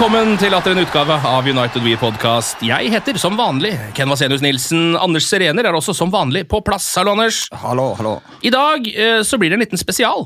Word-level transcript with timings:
Velkommen 0.00 0.38
til 0.40 0.54
atter 0.56 0.72
en 0.72 0.80
utgave 0.80 1.12
av 1.28 1.44
United 1.44 1.82
We 1.84 1.90
Podcast. 2.00 2.62
Jeg 2.64 2.88
heter 2.88 3.18
som 3.20 3.34
vanlig 3.36 3.74
Ken 3.92 4.08
Vasenius 4.08 4.40
Nilsen. 4.40 4.94
Anders 4.96 5.26
Serener 5.28 5.66
er 5.68 5.76
også 5.76 5.92
som 5.92 6.08
vanlig 6.08 6.46
på 6.48 6.62
plass. 6.64 6.86
Hallo, 6.96 7.12
Anders. 7.12 7.42
Hallo, 7.52 7.90
hallo. 7.98 8.14
I 8.40 8.48
dag 8.54 8.88
eh, 8.88 9.18
så 9.28 9.36
blir 9.36 9.52
det 9.52 9.58
en 9.58 9.64
liten 9.66 9.82
spesial. 9.82 10.24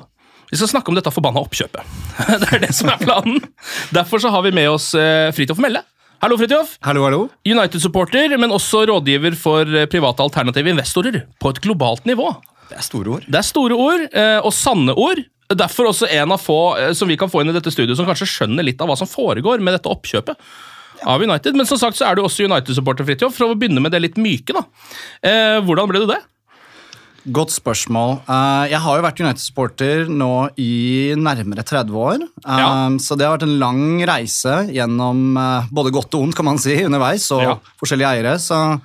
Vi 0.52 0.60
skal 0.60 0.70
snakke 0.76 0.94
om 0.94 1.00
dette 1.00 1.10
forbanna 1.10 1.42
oppkjøpet. 1.42 1.90
det 2.44 2.52
er 2.54 2.62
det 2.68 2.70
som 2.78 2.92
er 2.92 3.02
planen. 3.02 3.42
Derfor 3.90 4.22
så 4.22 4.30
har 4.30 4.46
vi 4.46 4.54
med 4.54 4.70
oss 4.76 4.92
eh, 4.94 5.34
Fridtjof 5.34 5.58
Melle. 5.66 5.82
Hallo, 6.22 6.38
Fridtjof. 6.38 6.78
Hallo, 6.86 7.02
hallo. 7.08 7.24
United-supporter, 7.42 8.38
men 8.38 8.54
også 8.54 8.86
rådgiver 8.92 9.34
for 9.34 9.66
eh, 9.66 9.90
private 9.90 10.22
alternative 10.22 10.70
investorer 10.70 11.24
på 11.42 11.50
et 11.50 11.58
globalt 11.66 12.06
nivå. 12.06 12.30
Det 12.70 12.78
er 12.78 12.90
store 12.92 13.18
ord. 13.18 13.26
Det 13.26 13.42
er 13.42 13.50
store 13.50 13.74
ord, 13.74 14.06
og 14.46 14.52
sanne 14.54 14.94
ord. 14.94 15.18
Derfor 15.52 15.90
også 15.90 16.08
en 16.08 16.32
av 16.32 16.40
få 16.40 16.58
eh, 16.80 16.92
som 16.96 17.08
vi 17.10 17.16
kan 17.20 17.28
få 17.28 17.42
inn 17.42 17.50
i 17.52 17.56
dette 17.56 17.70
studioet 17.72 17.98
som 17.98 18.06
kanskje 18.08 18.26
skjønner 18.30 18.64
litt 18.64 18.80
av 18.80 18.88
hva 18.88 18.96
som 18.96 19.06
foregår 19.10 19.60
med 19.60 19.74
dette 19.76 19.90
oppkjøpet 19.92 20.38
av 21.04 21.20
United. 21.20 21.54
Men 21.58 21.66
som 21.68 21.76
sagt 21.78 21.98
så 21.98 22.06
er 22.08 22.16
du 22.16 22.22
også 22.24 22.46
United-supporter, 22.48 23.04
Fridtjof. 23.04 23.34
For 23.36 23.50
å 23.52 23.58
begynne 23.58 23.82
med 23.84 23.92
det 23.92 24.00
litt 24.00 24.16
myke, 24.16 24.54
da. 24.56 24.62
Eh, 25.20 25.58
hvordan 25.66 25.90
ble 25.90 26.00
du 26.00 26.06
det? 26.14 26.20
Godt 27.34 27.52
spørsmål. 27.54 28.18
Eh, 28.28 28.64
jeg 28.72 28.80
har 28.84 28.96
jo 28.98 29.04
vært 29.04 29.20
United-supporter 29.20 30.08
nå 30.12 30.30
i 30.60 31.12
nærmere 31.16 31.64
30 31.64 31.92
år. 31.96 32.24
Eh, 32.24 32.58
Ja. 32.60 32.70
Så 33.00 33.16
det 33.16 33.26
har 33.26 33.36
vært 33.36 33.46
en 33.48 33.58
lang 33.60 34.00
reise 34.08 34.56
gjennom 34.72 35.36
både 35.72 35.92
godt 35.92 36.14
og 36.14 36.22
ondt, 36.26 36.36
kan 36.36 36.44
man 36.48 36.58
si, 36.58 36.76
underveis, 36.84 37.30
og 37.32 37.42
Ja. 37.42 37.54
forskjellige 37.80 38.12
eiere. 38.16 38.34
Så 38.40 38.80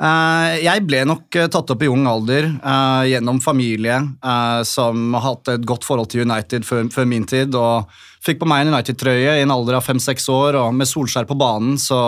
jeg 0.00 0.84
ble 0.88 1.02
nok 1.04 1.36
eh, 1.36 1.48
tatt 1.52 1.70
opp 1.74 1.82
i 1.84 1.88
ung 1.92 2.06
alder 2.08 2.46
eh, 2.48 3.02
gjennom 3.12 3.40
familie 3.44 3.98
eh, 4.00 4.60
som 4.64 5.12
hatt 5.20 5.50
et 5.52 5.66
godt 5.68 5.84
forhold 5.84 6.08
til 6.12 6.24
United 6.24 6.64
før, 6.64 6.86
før 6.92 7.08
min 7.10 7.26
tid, 7.28 7.52
og 7.52 7.90
fikk 8.24 8.40
på 8.40 8.48
meg 8.48 8.64
en 8.64 8.72
United-trøye 8.72 9.36
i 9.36 9.44
en 9.44 9.52
alder 9.52 9.76
av 9.76 9.84
fem-seks 9.84 10.28
år, 10.32 10.56
og 10.62 10.72
med 10.76 10.88
Solskjær 10.88 11.28
på 11.28 11.36
banen, 11.40 11.76
så 11.80 12.00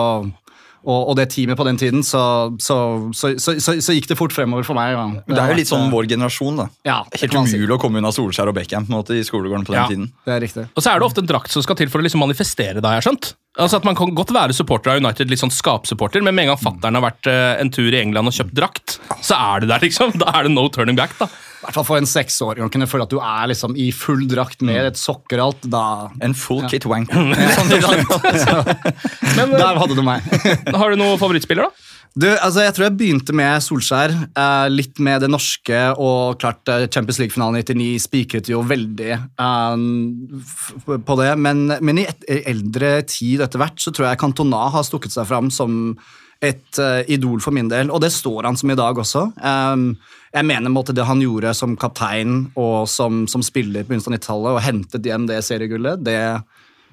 og, 0.83 1.09
og 1.11 1.15
det 1.17 1.29
teamet 1.31 1.57
på 1.59 1.65
den 1.67 1.77
tiden, 1.79 2.03
så, 2.03 2.21
så, 2.61 2.77
så, 3.15 3.33
så, 3.39 3.55
så, 3.63 3.75
så 3.83 3.95
gikk 3.95 4.09
det 4.11 4.17
fort 4.19 4.35
fremover 4.35 4.65
for 4.67 4.77
meg. 4.77 4.93
Ja. 4.95 5.05
Det 5.27 5.39
er 5.39 5.53
jo 5.53 5.59
litt 5.61 5.71
sånn 5.71 5.87
vår 5.93 6.09
generasjon, 6.11 6.59
da. 6.59 6.67
Ja, 6.87 6.97
Helt 7.15 7.31
det 7.31 7.39
umulig 7.39 7.77
å 7.77 7.79
komme 7.81 8.01
unna 8.01 8.11
Solskjær 8.15 8.51
og 8.51 8.57
Beckham 8.57 8.87
på 8.87 8.91
en 8.93 8.97
måte, 8.99 9.15
i 9.15 9.23
skolegården 9.23 9.63
på 9.67 9.75
den 9.75 9.81
Ja. 9.81 9.87
tiden. 9.87 10.09
Det 10.27 10.35
er 10.35 10.43
riktig. 10.43 10.65
Og 10.75 10.83
så 10.83 10.91
er 10.91 10.99
det 10.99 11.07
ofte 11.07 11.23
en 11.23 11.29
drakt 11.31 11.55
som 11.55 11.63
skal 11.63 11.79
til 11.79 11.89
for 11.93 12.03
å 12.03 12.05
liksom 12.05 12.23
manifestere 12.23 12.79
det, 12.81 12.85
har 12.85 12.99
jeg 12.99 13.07
skjønt. 13.07 13.33
Altså 13.63 13.77
at 13.77 13.85
Man 13.85 13.95
kan 13.95 14.15
godt 14.17 14.33
være 14.33 14.53
supporter 14.57 14.91
av 14.91 14.97
United, 15.03 15.29
litt 15.29 15.39
sånn 15.39 15.53
skapsupporter, 15.53 16.23
men 16.25 16.35
med 16.35 16.47
en 16.47 16.55
gang 16.55 16.61
fattern 16.61 16.97
har 16.97 17.05
vært 17.05 17.27
eh, 17.29 17.61
en 17.61 17.69
tur 17.69 17.91
i 17.93 18.01
England 18.01 18.27
og 18.27 18.33
kjøpt 18.33 18.55
drakt, 18.57 18.99
så 19.21 19.37
er 19.37 19.63
det 19.63 19.69
der, 19.69 19.79
liksom. 19.85 20.15
Da 20.19 20.31
er 20.33 20.47
det 20.49 20.55
no 20.55 20.67
turning 20.73 20.97
back, 20.97 21.13
da. 21.19 21.29
Hvert 21.63 21.77
fall 21.77 21.87
for 21.87 21.99
en 21.99 22.09
seksåring 22.09 22.65
å 22.65 22.69
kunne 22.71 22.87
føle 22.89 23.05
at 23.07 23.13
du 23.13 23.19
er 23.23 23.47
liksom 23.51 23.77
i 23.79 23.87
full 23.95 24.25
drakt 24.29 24.63
med 24.65 24.89
et 24.91 24.99
sokker 24.99 25.39
og 25.39 25.53
alt. 25.53 25.69
Da, 25.71 25.83
En 26.23 26.35
full 26.35 26.63
kit 26.71 26.87
wank. 26.89 27.11
Sånn. 27.55 27.71
Men 29.37 29.55
der 29.55 29.79
hadde 29.79 29.95
du 29.95 30.03
meg. 30.05 30.25
eh, 30.43 30.75
har 30.81 30.91
du 30.91 30.99
noen 30.99 31.19
favorittspiller, 31.21 31.69
da? 31.69 31.89
Du, 32.13 32.27
altså 32.29 32.61
Jeg 32.61 32.75
tror 32.75 32.85
jeg 32.85 32.97
begynte 32.99 33.33
med 33.33 33.63
Solskjær. 33.65 34.11
Eh, 34.37 34.65
litt 34.69 34.99
med 35.01 35.23
det 35.25 35.31
norske, 35.33 35.79
og 35.97 36.37
klart 36.41 36.69
eh, 36.69 36.85
Champions 36.85 37.17
League-finalen 37.21 37.57
i 37.57 37.65
99 37.65 38.03
spikret 38.05 38.51
jo 38.51 38.61
veldig 38.69 39.13
eh, 39.17 40.97
på 41.07 41.17
det. 41.21 41.31
Men, 41.41 41.63
men 41.81 42.03
i 42.03 42.05
et, 42.09 42.27
eldre 42.43 42.99
tid 43.09 43.41
etter 43.45 43.61
hvert 43.61 43.81
så 43.81 43.93
tror 43.95 44.11
jeg 44.11 44.21
Cantona 44.21 44.67
har 44.75 44.85
stukket 44.85 45.15
seg 45.15 45.25
fram 45.31 45.49
som 45.53 45.95
et 46.43 46.79
uh, 46.81 47.01
idol 47.11 47.39
for 47.43 47.55
min 47.55 47.69
del, 47.71 47.91
og 47.93 48.01
det 48.03 48.11
står 48.13 48.49
han 48.49 48.57
som 48.59 48.71
i 48.73 48.77
dag 48.77 48.97
også. 48.99 49.29
Um, 49.39 49.93
jeg 50.33 50.47
mener 50.49 50.73
måtte 50.73 50.95
det 50.95 51.05
han 51.07 51.21
gjorde 51.21 51.53
som 51.55 51.77
kaptein 51.79 52.49
og 52.59 52.89
som, 52.89 53.23
som 53.31 53.45
spiller 53.45 53.85
på 53.85 53.91
begynnelsen 53.93 54.15
av 54.15 54.19
90-tallet, 54.19 54.51
og 54.57 54.65
hentet 54.65 55.07
hjem 55.07 55.27
det 55.29 55.39
seriegullet, 55.45 56.03
det, 56.03 56.17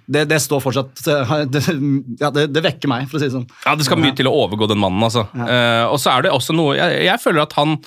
det, 0.07 0.27
det 0.31 0.41
står 0.45 0.63
fortsatt 0.63 1.03
det, 1.55 1.65
ja, 2.21 2.31
det, 2.35 2.47
det 2.55 2.65
vekker 2.69 2.93
meg, 2.93 3.09
for 3.11 3.19
å 3.19 3.23
si 3.23 3.31
det 3.31 3.37
sånn. 3.39 3.49
Ja, 3.65 3.75
Det 3.79 3.89
skal 3.89 4.03
mye 4.03 4.17
til 4.19 4.31
å 4.31 4.37
overgå 4.45 4.71
den 4.71 4.83
mannen. 4.83 5.03
altså. 5.09 5.27
Eh, 5.35 5.87
og 5.89 5.99
så 6.03 6.15
er 6.15 6.27
det 6.27 6.37
også 6.37 6.57
noe, 6.57 6.77
jeg, 6.79 7.03
jeg 7.09 7.23
føler 7.23 7.47
at 7.47 7.59
han 7.59 7.79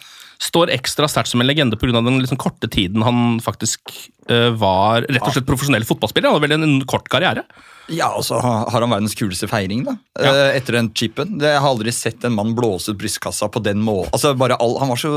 står 0.41 0.73
ekstra 0.73 1.09
sterkt 1.11 1.31
som 1.31 1.43
en 1.43 1.49
legende 1.49 1.77
pga. 1.79 1.99
den 1.99 2.21
liksom 2.21 2.39
korte 2.41 2.69
tiden 2.71 3.03
han 3.05 3.39
faktisk 3.43 3.93
uh, 4.31 4.49
var 4.57 5.05
rett 5.09 5.21
og 5.23 5.35
slett 5.35 5.49
profesjonell 5.49 5.85
fotballspiller. 5.87 6.29
Han 6.29 6.39
hadde 6.39 6.47
vel 6.47 6.57
en 6.57 6.81
kort 6.89 7.09
karriere. 7.11 7.45
Ja, 7.91 8.13
og 8.15 8.23
så 8.23 8.37
har 8.39 8.71
han 8.71 8.91
verdens 8.93 9.15
kuleste 9.17 9.47
feiring, 9.51 9.81
da. 9.83 9.97
eh, 10.23 10.55
Etter 10.55 10.77
den 10.77 10.89
chipen. 10.95 11.35
Det, 11.39 11.49
jeg 11.51 11.59
har 11.59 11.73
aldri 11.73 11.91
sett 11.91 12.23
en 12.23 12.35
mann 12.37 12.53
blåse 12.55 12.93
ut 12.93 12.99
brystkassa 12.99 13.49
på 13.51 13.59
den 13.63 13.81
måten. 13.83 14.13
Altså, 14.15 14.31
bare 14.39 14.55
all, 14.63 14.77
han 14.79 14.91
var 14.93 15.01
så 15.01 15.11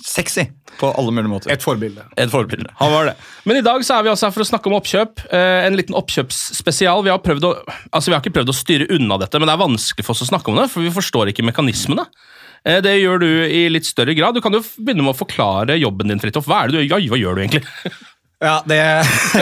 sexy 0.00 0.46
på 0.80 0.88
alle 0.96 1.12
mulige 1.12 1.32
måter. 1.32 1.52
Et 1.52 1.62
forbilde. 1.62 2.06
Et 2.16 2.32
forbilde. 2.32 2.72
Han 2.80 2.92
var 2.92 3.10
det. 3.10 3.16
Men 3.44 3.60
i 3.60 3.64
dag 3.64 3.84
så 3.84 3.98
er 3.98 4.06
vi 4.06 4.12
også 4.12 4.30
her 4.30 4.36
for 4.36 4.46
å 4.46 4.48
snakke 4.48 4.72
om 4.72 4.78
oppkjøp. 4.78 5.26
Uh, 5.28 5.66
en 5.66 5.76
liten 5.76 5.96
oppkjøpsspesial. 5.98 7.04
Vi 7.04 7.12
har, 7.12 7.20
prøvd 7.24 7.50
å, 7.50 7.52
altså 7.90 8.08
vi 8.08 8.16
har 8.16 8.24
ikke 8.24 8.38
prøvd 8.38 8.54
å 8.54 8.56
styre 8.56 8.88
unna 8.96 9.20
dette, 9.20 9.40
men 9.40 9.50
det 9.50 9.58
er 9.58 9.64
vanskelig 9.66 10.08
for 10.08 10.16
oss 10.16 10.24
å 10.24 10.30
snakke 10.32 10.52
om 10.52 10.60
det, 10.62 10.70
for 10.72 10.88
vi 10.88 10.94
forstår 10.96 11.34
ikke 11.34 11.44
mekanismene. 11.44 12.08
Eh, 12.08 12.35
det 12.66 12.96
gjør 12.98 13.22
du 13.22 13.30
i 13.46 13.66
litt 13.70 13.86
større 13.86 14.14
grad. 14.18 14.34
Du 14.34 14.42
kan 14.44 14.54
jo 14.54 14.62
begynne 14.76 15.04
med 15.06 15.14
å 15.14 15.18
forklare 15.18 15.78
jobben 15.78 16.10
din, 16.10 16.22
Fridtjof. 16.22 16.48
Hva, 16.50 16.64
ja, 16.72 16.98
hva 16.98 17.20
gjør 17.20 17.38
du 17.38 17.46
egentlig? 17.46 17.64
Ja, 18.36 18.58
det, 18.68 18.76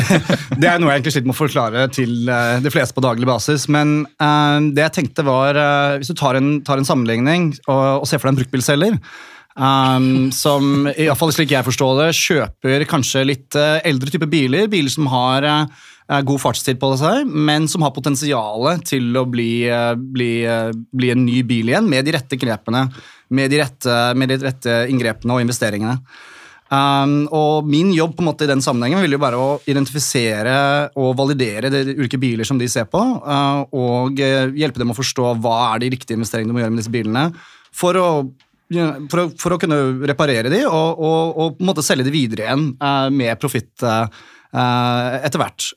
det 0.63 0.69
er 0.71 0.79
noe 0.79 0.93
jeg 0.93 1.01
egentlig 1.01 1.13
sliter 1.17 1.27
med 1.27 1.35
å 1.35 1.41
forklare 1.41 1.87
til 1.91 2.29
eh, 2.31 2.61
de 2.63 2.71
fleste 2.71 2.95
på 2.95 3.03
daglig 3.03 3.27
basis. 3.27 3.67
Men 3.67 4.05
uh, 4.23 4.63
det 4.71 4.85
jeg 4.85 4.95
tenkte 5.01 5.25
var 5.27 5.59
uh, 5.59 5.97
Hvis 5.99 6.13
du 6.13 6.19
tar 6.19 6.39
en, 6.39 6.61
tar 6.63 6.79
en 6.79 6.87
sammenligning 6.87 7.51
og, 7.67 8.05
og 8.05 8.07
ser 8.07 8.23
for 8.23 8.31
deg 8.31 8.37
en 8.37 8.39
bruktbilselger 8.45 8.95
um, 9.59 10.31
som, 10.35 10.87
i 10.93 11.09
hvert 11.09 11.19
fall 11.19 11.33
slik 11.35 11.55
jeg 11.55 11.67
forstår 11.67 12.05
det, 12.05 12.13
kjøper 12.19 12.87
kanskje 12.91 13.27
litt 13.27 13.59
uh, 13.59 13.81
eldre 13.87 14.15
type 14.15 14.29
biler. 14.31 14.71
Biler 14.71 14.93
som 14.93 15.09
har 15.13 15.49
eh, 15.49 16.23
god 16.27 16.43
fartstid 16.43 16.81
på 16.83 16.93
seg, 17.01 17.27
men 17.27 17.69
som 17.71 17.85
har 17.87 17.95
potensial 17.97 18.69
til 18.87 19.15
å 19.17 19.25
bli, 19.31 19.67
eh, 19.71 19.93
bli, 19.95 20.33
eh, 20.45 20.71
bli 20.93 21.11
en 21.15 21.25
ny 21.27 21.43
bil 21.43 21.71
igjen, 21.73 21.89
med 21.89 22.05
de 22.05 22.17
rette 22.17 22.39
knepene, 22.41 22.89
med 23.35 23.53
de 23.53 23.61
rette, 23.63 23.99
med 24.19 24.31
de 24.31 24.41
rette 24.47 24.79
inngrepene 24.93 25.37
og 25.37 25.45
investeringene. 25.45 25.99
Um, 26.73 27.27
og 27.35 27.67
min 27.69 27.91
jobb 27.93 28.15
på 28.17 28.23
en 28.25 28.29
måte 28.31 28.47
i 28.47 28.51
den 28.51 28.63
sammenhengen 28.65 29.03
vil 29.05 29.15
jo 29.15 29.21
være 29.21 29.39
å 29.41 29.49
identifisere 29.69 30.55
og 30.99 31.13
validere 31.19 31.69
de 31.71 31.83
ulike 31.99 32.19
biler 32.19 32.49
som 32.49 32.59
de 32.59 32.69
ser 32.73 32.89
på, 32.91 33.03
uh, 33.21 33.61
og 33.69 34.23
uh, 34.23 34.49
hjelpe 34.57 34.81
dem 34.81 34.95
å 34.95 34.97
forstå 34.97 35.35
hva 35.45 35.59
er 35.75 35.85
de 35.85 35.93
riktige 35.93 36.17
investeringene 36.19 36.51
de 36.51 36.57
må 36.57 36.65
gjøre 36.65 36.75
med 36.75 36.83
disse 36.83 36.95
bilene, 36.95 37.27
for 37.75 38.01
å, 38.01 38.09
for 39.13 39.23
å, 39.23 39.27
for 39.43 39.55
å 39.55 39.61
kunne 39.61 39.79
reparere 40.09 40.51
de 40.53 40.63
og, 40.65 41.05
og, 41.05 41.37
og 41.37 41.59
på 41.59 41.67
en 41.67 41.71
måte 41.71 41.85
selge 41.85 42.09
de 42.09 42.17
videre 42.17 42.49
igjen 42.49 42.67
uh, 42.81 43.13
med 43.13 43.37
profitt 43.43 43.85
uh, 43.85 44.09
etter 44.55 45.41
hvert. 45.43 45.69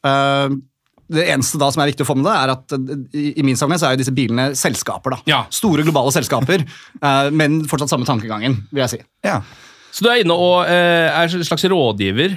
Det 1.07 1.23
eneste 1.31 1.59
da 1.61 1.69
som 1.71 1.83
er 1.83 1.91
viktig 1.91 2.03
å 2.03 2.09
få 2.09 2.17
med 2.19 2.27
det, 2.27 2.35
er 2.35 2.53
at 2.55 2.75
eh, 2.75 3.31
i, 3.31 3.45
min 3.45 3.59
sammenheng 3.59 3.81
så 3.81 3.89
er 3.89 3.95
jo 3.95 4.01
disse 4.01 4.15
bilene 4.15 4.49
selskaper. 4.59 5.15
da. 5.15 5.21
Ja. 5.29 5.39
Store 5.53 5.85
globale 5.87 6.11
selskaper, 6.15 6.65
eh, 7.07 7.29
men 7.31 7.61
fortsatt 7.69 7.93
samme 7.93 8.07
tankegangen, 8.07 8.59
vil 8.71 8.83
jeg 8.85 8.97
si. 8.97 9.01
Ja. 9.27 9.39
Så 9.91 10.03
du 10.03 10.11
er 10.11 10.21
inne 10.21 10.35
og 10.35 10.67
eh, 10.69 11.07
er 11.07 11.31
en 11.31 11.47
slags 11.47 11.63
rådgiver 11.71 12.35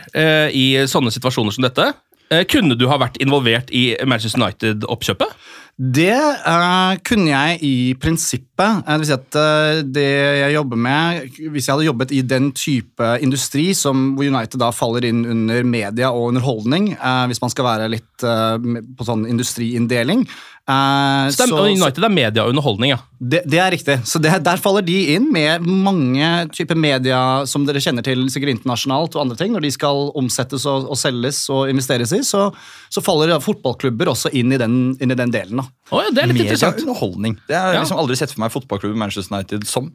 i 0.56 0.64
sånne 0.88 1.12
situasjoner 1.12 1.52
som 1.52 1.67
dette. 1.67 1.90
Eh, 2.30 2.44
kunne 2.46 2.76
du 2.78 2.86
ha 2.86 2.98
vært 3.00 3.18
involvert 3.18 3.72
i 3.74 3.90
Manchester 4.06 4.38
United-oppkjøpet? 4.38 5.32
Det 5.80 6.12
uh, 6.12 6.92
kunne 7.08 7.30
jeg 7.30 7.58
i 7.64 7.74
prinsippet. 7.96 8.82
Eh, 8.84 8.90
Det 8.90 8.98
vil 9.00 9.08
si 9.08 9.14
at 9.16 9.38
uh, 9.40 9.80
det 9.82 10.04
jeg 10.42 10.52
jobber 10.52 10.76
med 10.76 11.38
Hvis 11.40 11.66
jeg 11.66 11.72
hadde 11.72 11.86
jobbet 11.86 12.12
i 12.12 12.20
den 12.20 12.50
type 12.52 13.08
industri 13.24 13.70
som 13.74 14.10
hvor 14.14 14.28
United 14.28 14.60
da 14.60 14.68
faller 14.76 15.08
inn 15.08 15.24
under 15.24 15.64
media 15.64 16.12
og 16.12 16.34
underholdning, 16.34 16.92
uh, 17.00 17.24
hvis 17.30 17.40
man 17.40 17.54
skal 17.54 17.66
være 17.66 17.90
litt 17.96 18.06
på 18.20 19.04
sånn 19.06 19.24
industriinndeling 19.24 20.26
Stem, 20.68 21.48
så- 21.48 21.64
United 21.66 22.04
er 22.04 22.08
media 22.12 22.42
og 22.44 22.50
underholdning, 22.52 22.90
ja. 22.92 22.98
det, 23.18 23.42
det 23.50 23.58
er 23.58 23.70
riktig. 23.72 23.96
Så 24.06 24.20
det, 24.22 24.30
Der 24.44 24.56
faller 24.56 24.82
de 24.86 25.14
inn 25.16 25.26
med 25.32 25.60
mange 25.66 26.48
typer 26.54 26.76
media 26.78 27.44
som 27.46 27.64
dere 27.66 27.80
kjenner 27.82 28.04
til 28.06 28.26
sikkert 28.30 28.52
internasjonalt 28.54 29.16
og 29.16 29.22
andre 29.24 29.36
ting. 29.36 29.52
Når 29.52 29.60
de 29.66 29.70
skal 29.74 30.12
omsettes 30.14 30.66
og, 30.70 30.86
og 30.90 30.96
selges 31.00 31.40
og 31.50 31.68
investeres 31.72 32.12
i, 32.12 32.20
så, 32.22 32.52
så 32.92 33.02
faller 33.02 33.34
fotballklubber 33.42 34.12
også 34.12 34.30
inn 34.32 34.52
i 34.52 34.58
den, 34.62 34.96
inn 35.00 35.10
i 35.10 35.18
den 35.18 35.30
delen. 35.34 35.56
da. 35.62 35.66
Oh, 35.90 36.02
ja, 36.04 36.10
det 36.14 36.22
er 36.22 36.30
litt 36.30 36.38
Media 36.38 36.52
interessant. 36.52 36.82
underholdning. 36.86 37.38
Det 37.48 37.56
har 37.56 37.72
jeg 37.72 37.80
Ja. 37.80 37.82
liksom 37.82 37.98
aldri 37.98 38.16
sett 38.16 38.30
for 38.36 38.40
meg 38.44 38.52
fotballklubben 38.54 38.98
Manchester 38.98 39.34
United 39.34 39.66
som. 39.66 39.90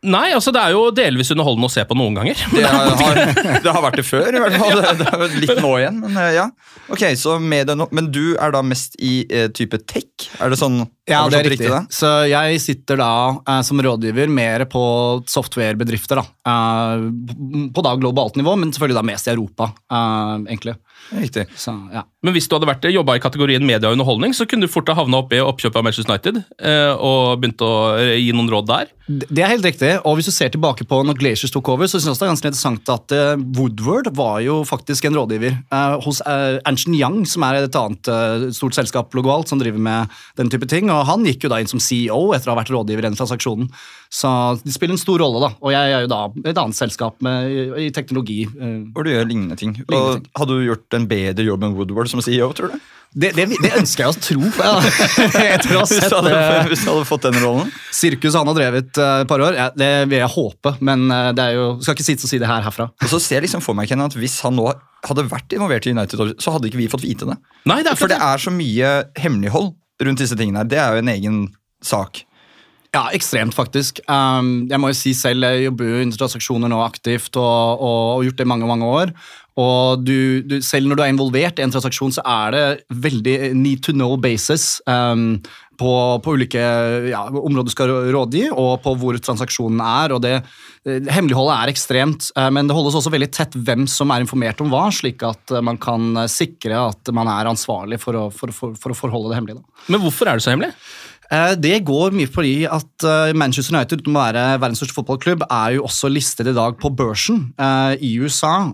Nei, 0.00 0.30
altså 0.32 0.48
det 0.54 0.60
er 0.64 0.72
jo 0.72 0.86
delvis 0.96 1.28
underholdende 1.34 1.68
å 1.68 1.72
se 1.72 1.82
på 1.84 1.96
noen 1.98 2.14
ganger. 2.16 2.38
Det 2.56 2.62
har, 2.64 3.18
det 3.60 3.72
har 3.74 3.82
vært 3.84 3.98
det 4.00 4.04
før, 4.08 4.30
i 4.32 4.40
hvert 4.40 4.56
fall. 4.62 4.80
Det, 4.80 4.94
det 5.02 5.08
er 5.12 5.34
litt 5.42 5.60
nå 5.60 5.72
igjen, 5.76 5.98
men 6.00 6.16
eh, 6.22 6.30
ja. 6.38 6.46
Ok, 6.88 7.04
så 7.20 7.36
media 7.42 7.76
nå, 7.76 7.86
Men 7.92 8.08
du 8.14 8.32
er 8.40 8.54
da 8.54 8.62
mest 8.64 8.96
i 8.96 9.26
eh, 9.28 9.50
type 9.52 9.82
tech? 9.84 10.30
Er 10.40 10.52
det 10.54 10.60
sånn? 10.60 10.86
Ja, 11.10 11.22
det 11.28 11.40
er 11.40 11.48
riktig. 11.50 11.68
riktig. 11.70 11.96
Så 11.96 12.10
jeg 12.30 12.60
sitter 12.62 13.00
da 13.00 13.12
eh, 13.38 13.62
som 13.66 13.80
rådgiver 13.82 14.30
mer 14.32 14.66
på 14.70 14.82
softwarebedrifter. 15.30 16.22
da. 16.22 16.26
Eh, 16.52 17.68
på 17.74 17.84
da 17.86 17.96
globalt 18.00 18.38
nivå, 18.40 18.56
men 18.60 18.72
selvfølgelig 18.72 19.00
da 19.00 19.08
mest 19.12 19.28
i 19.28 19.34
Europa, 19.34 19.72
eh, 19.90 20.36
egentlig. 20.50 20.76
Riktig. 21.10 21.46
Så, 21.56 21.72
ja. 21.92 22.04
Men 22.22 22.34
hvis 22.36 22.46
du 22.46 22.54
hadde 22.54 22.68
vært 22.68 22.84
jobba 22.92 23.16
i 23.16 23.22
kategorien 23.22 23.64
media 23.66 23.88
og 23.88 23.96
underholdning, 23.96 24.34
så 24.36 24.46
kunne 24.46 24.68
du 24.68 24.70
fort 24.70 24.88
ha 24.92 24.94
havna 24.98 25.22
opp 25.22 25.32
i 25.34 25.40
oppkjøpet 25.42 25.80
av 25.80 25.86
Manchester 25.86 26.12
United 26.12 26.42
eh, 26.60 26.92
og 26.94 27.40
begynt 27.40 27.64
å 27.64 27.72
gi 28.14 28.30
noen 28.36 28.50
råd 28.52 28.68
der. 28.68 28.90
Det 29.10 29.42
er 29.42 29.50
helt 29.50 29.66
riktig, 29.66 29.94
og 30.06 30.18
hvis 30.18 30.28
du 30.28 30.34
ser 30.34 30.52
tilbake 30.54 30.84
på 30.86 31.00
når 31.02 31.18
Glaciers 31.18 31.50
tok 31.54 31.72
over, 31.72 31.88
så 31.90 31.98
synes 31.98 32.14
jeg 32.14 32.20
det 32.20 32.28
er 32.28 32.32
ganske 32.34 32.50
interessant 32.52 32.92
at 32.94 33.14
eh, 33.16 33.32
Woodward 33.56 34.12
var 34.14 34.38
jo 34.44 34.60
faktisk 34.68 35.08
en 35.08 35.16
rådgiver 35.18 35.56
eh, 35.56 35.96
hos 36.04 36.20
uh, 36.28 36.60
Ernst 36.68 36.90
Young, 36.92 37.24
som 37.26 37.46
er 37.48 37.64
et 37.64 37.80
annet 37.80 38.12
stort 38.54 38.76
selskap 38.76 39.10
globalt 39.14 39.50
som 39.50 39.58
driver 39.60 39.82
med 39.82 40.20
den 40.38 40.52
type 40.52 40.68
ting, 40.70 40.92
og 40.92 40.99
han 41.08 41.24
gikk 41.28 41.44
jo 41.46 41.50
da 41.52 41.58
inn 41.62 41.70
som 41.70 41.80
CEO 41.82 42.32
etter 42.36 42.50
å 42.50 42.54
ha 42.54 42.60
vært 42.60 42.72
rådgiver 42.74 43.04
i 43.04 43.08
den 43.08 43.18
transaksjonen. 43.18 43.68
Så 44.10 44.30
det 44.64 44.72
spiller 44.74 44.96
en 44.96 45.02
stor 45.02 45.20
rolle, 45.22 45.40
da, 45.44 45.52
og 45.62 45.70
jeg 45.74 45.92
er 45.96 46.04
jo 46.06 46.10
da 46.10 46.22
et 46.50 46.58
annet 46.58 46.76
selskap 46.78 47.20
med, 47.22 47.50
i, 47.78 47.90
teknologi. 47.94 48.42
eh, 48.46 48.78
Hvor 48.94 49.06
du 49.06 49.12
gjør 49.12 49.28
lignende 49.30 49.56
ting. 49.60 49.76
Lignende 49.84 50.00
Og 50.00 50.16
ting. 50.24 50.32
Hadde 50.40 50.56
du 50.58 50.64
gjort 50.66 50.96
en 50.98 51.06
bedre 51.10 51.46
jobb 51.46 51.62
enn 51.68 51.76
Woodward 51.78 52.10
som 52.10 52.22
CEO, 52.24 52.50
tror 52.56 52.74
du? 52.74 52.80
Det, 53.10 53.32
det, 53.34 53.48
det 53.58 53.72
ønsker 53.74 54.04
jeg 54.04 54.12
å 54.12 54.18
tro. 54.22 54.50
Ja. 54.62 54.74
Etter 55.56 55.72
å 55.74 55.80
ha 55.80 55.86
Hvis 55.88 55.96
sett 55.98 56.12
du 56.12 56.16
hadde, 56.20 56.34
eh, 56.38 56.68
hvis 56.70 56.84
du 56.84 56.90
hadde 56.92 57.06
fått 57.08 57.24
den 57.26 57.38
rollen? 57.42 57.72
sirkus 57.90 58.36
han 58.38 58.46
har 58.46 58.54
drevet 58.54 59.00
eh, 59.02 59.16
et 59.24 59.30
par 59.32 59.42
år. 59.42 59.56
Ja, 59.58 59.66
det 59.74 59.88
vil 60.12 60.20
jeg 60.20 60.30
håpe, 60.30 60.76
men 60.86 61.08
det 61.34 61.42
er 61.48 61.56
jo, 61.58 61.64
skal 61.82 61.96
ikke 61.98 62.06
sitte 62.06 62.26
og 62.28 62.30
si 62.30 62.38
det 62.38 62.46
her 62.50 62.62
herfra. 62.62 62.86
Og 63.02 63.10
så 63.10 63.18
ser 63.18 63.40
jeg 63.40 63.48
liksom 63.48 63.64
for 63.66 63.74
meg 63.78 63.90
Ken, 63.90 64.02
at 64.06 64.14
Hvis 64.14 64.38
han 64.46 64.54
nå 64.58 64.68
hadde 65.06 65.24
vært 65.30 65.54
involvert 65.56 65.86
i 65.88 65.94
United, 65.96 66.36
så 66.38 66.54
hadde 66.54 66.68
ikke 66.70 66.78
vi 66.84 66.86
fått 66.92 67.02
vite 67.06 67.26
det. 67.26 67.34
Nei, 67.66 67.80
det 67.86 67.96
For 67.98 68.10
det 68.10 68.18
er 68.22 68.38
så 68.42 68.52
mye 68.54 68.90
hemmelighold 69.18 69.72
rundt 70.04 70.22
disse 70.22 70.36
tingene 70.38 70.62
her. 70.62 70.70
Det 70.70 70.80
er 70.80 70.96
jo 70.96 71.04
en 71.04 71.14
egen 71.14 71.38
sak. 71.84 72.24
Ja, 72.90 73.04
ekstremt, 73.14 73.54
faktisk. 73.54 74.00
Um, 74.10 74.66
jeg 74.70 74.80
må 74.82 74.90
jo 74.90 74.98
si 74.98 75.12
selv, 75.14 75.46
jeg 75.46 75.68
jobber 75.68 75.86
jo 75.86 76.00
i 76.02 76.08
transaksjoner 76.10 76.72
nå 76.72 76.80
aktivt 76.82 77.38
og, 77.38 77.84
og 77.86 78.24
gjort 78.26 78.40
det 78.40 78.46
i 78.48 78.50
mange 78.50 78.66
mange 78.66 78.88
år. 78.88 79.12
Og 79.60 80.02
du, 80.02 80.42
du, 80.42 80.58
selv 80.64 80.88
når 80.90 80.98
du 80.98 81.02
er 81.04 81.12
involvert 81.12 81.60
i 81.60 81.64
en 81.64 81.70
transaksjon, 81.70 82.16
så 82.16 82.24
er 82.26 82.56
det 82.56 82.64
veldig 82.90 83.36
need 83.54 83.84
to 83.86 83.94
know 83.94 84.16
basis 84.18 84.80
um, 84.90 85.38
på, 85.80 85.92
på 86.24 86.34
ulike 86.36 86.62
ja, 87.10 87.24
områder 87.30 87.70
du 87.70 87.72
skal 87.72 87.92
rådgi, 88.12 88.46
og 88.52 88.80
på 88.84 88.94
hvor 89.00 89.18
transaksjonen 89.22 89.80
er. 89.84 90.14
og 90.16 90.22
det 90.24 90.34
eh, 90.38 91.10
Hemmeligholdet 91.14 91.56
er 91.56 91.72
ekstremt, 91.72 92.30
eh, 92.36 92.50
men 92.52 92.68
det 92.68 92.76
holdes 92.76 92.98
også 92.98 93.12
veldig 93.14 93.30
tett 93.34 93.56
hvem 93.56 93.86
som 93.90 94.12
er 94.12 94.24
informert 94.24 94.60
om 94.62 94.72
hva, 94.72 94.86
slik 94.94 95.24
at 95.26 95.54
eh, 95.54 95.64
man 95.64 95.80
kan 95.80 96.26
sikre 96.30 96.88
at 96.90 97.12
man 97.16 97.30
er 97.32 97.50
ansvarlig 97.50 98.00
for 98.02 98.18
å, 98.18 98.26
for, 98.34 98.52
for, 98.54 98.76
for 98.78 98.92
å 98.94 98.98
forholde 98.98 99.32
det 99.32 99.40
hemmelig. 99.40 99.60
Da. 99.60 99.86
Men 99.94 100.04
hvorfor 100.04 100.28
er 100.28 100.38
det 100.38 100.46
så 100.46 100.54
hemmelig? 100.54 100.74
Det 101.62 101.76
går 101.86 102.10
mye 102.18 102.26
fordi 102.26 102.64
at 102.66 103.04
Manchester 103.38 103.76
United, 103.76 104.00
uten 104.02 104.16
å 104.16 104.18
være 104.18 104.40
verdens 104.56 104.80
største 104.80 104.96
fotballklubb, 104.96 105.44
er 105.46 105.76
jo 105.76 105.84
også 105.86 106.08
listet 106.10 106.48
i 106.50 106.54
dag 106.56 106.74
på 106.82 106.90
børsen 106.98 107.44
i 108.02 108.10
USA. 108.18 108.72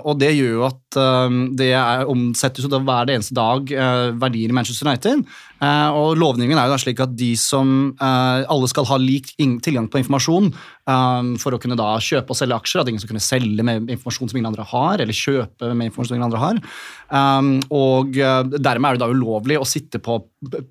og 0.00 0.16
det 0.16 0.30
gjør 0.38 0.54
jo 0.54 0.62
at 0.70 0.87
eh, 0.96 1.36
det 1.58 1.72
er 1.76 2.08
omsettes 2.08 2.64
jo 2.64 2.72
da 2.72 2.80
hver 2.80 3.12
eneste 3.12 3.36
dag 3.36 3.72
eh, 3.72 4.08
verdier 4.16 4.48
i 4.48 4.56
Manchester 4.56 4.88
United. 4.88 5.26
Eh, 5.58 5.90
og 5.90 6.14
lovningen 6.20 6.54
er 6.54 6.68
jo 6.68 6.74
da 6.76 6.78
slik 6.78 7.00
at 7.02 7.14
de 7.18 7.32
som 7.38 7.90
eh, 7.90 8.44
alle 8.46 8.68
skal 8.70 8.86
ha 8.92 8.98
lik 9.02 9.32
tilgang 9.64 9.88
på 9.90 9.98
informasjon 9.98 10.52
eh, 10.52 11.32
for 11.42 11.56
å 11.56 11.58
kunne 11.62 11.78
da 11.78 11.96
kjøpe 12.02 12.34
og 12.34 12.38
selge 12.38 12.58
aksjer, 12.58 12.82
at 12.82 12.92
ingen 12.92 13.02
skal 13.02 13.12
kunne 13.12 13.24
selge 13.24 13.66
med 13.66 13.90
informasjon 13.90 14.30
som 14.30 14.38
ingen 14.38 14.52
andre 14.52 14.66
har, 14.70 15.02
eller 15.02 15.16
kjøpe 15.16 15.72
med 15.72 15.90
informasjon 15.90 16.12
som 16.12 16.18
ingen 16.18 16.28
andre 16.28 16.44
har. 16.44 16.62
Um, 17.08 17.54
og 17.72 18.12
dermed 18.12 18.84
er 18.84 18.98
det 18.98 19.00
da 19.00 19.08
ulovlig 19.08 19.56
å 19.56 19.66
sitte 19.66 19.96
på 20.02 20.18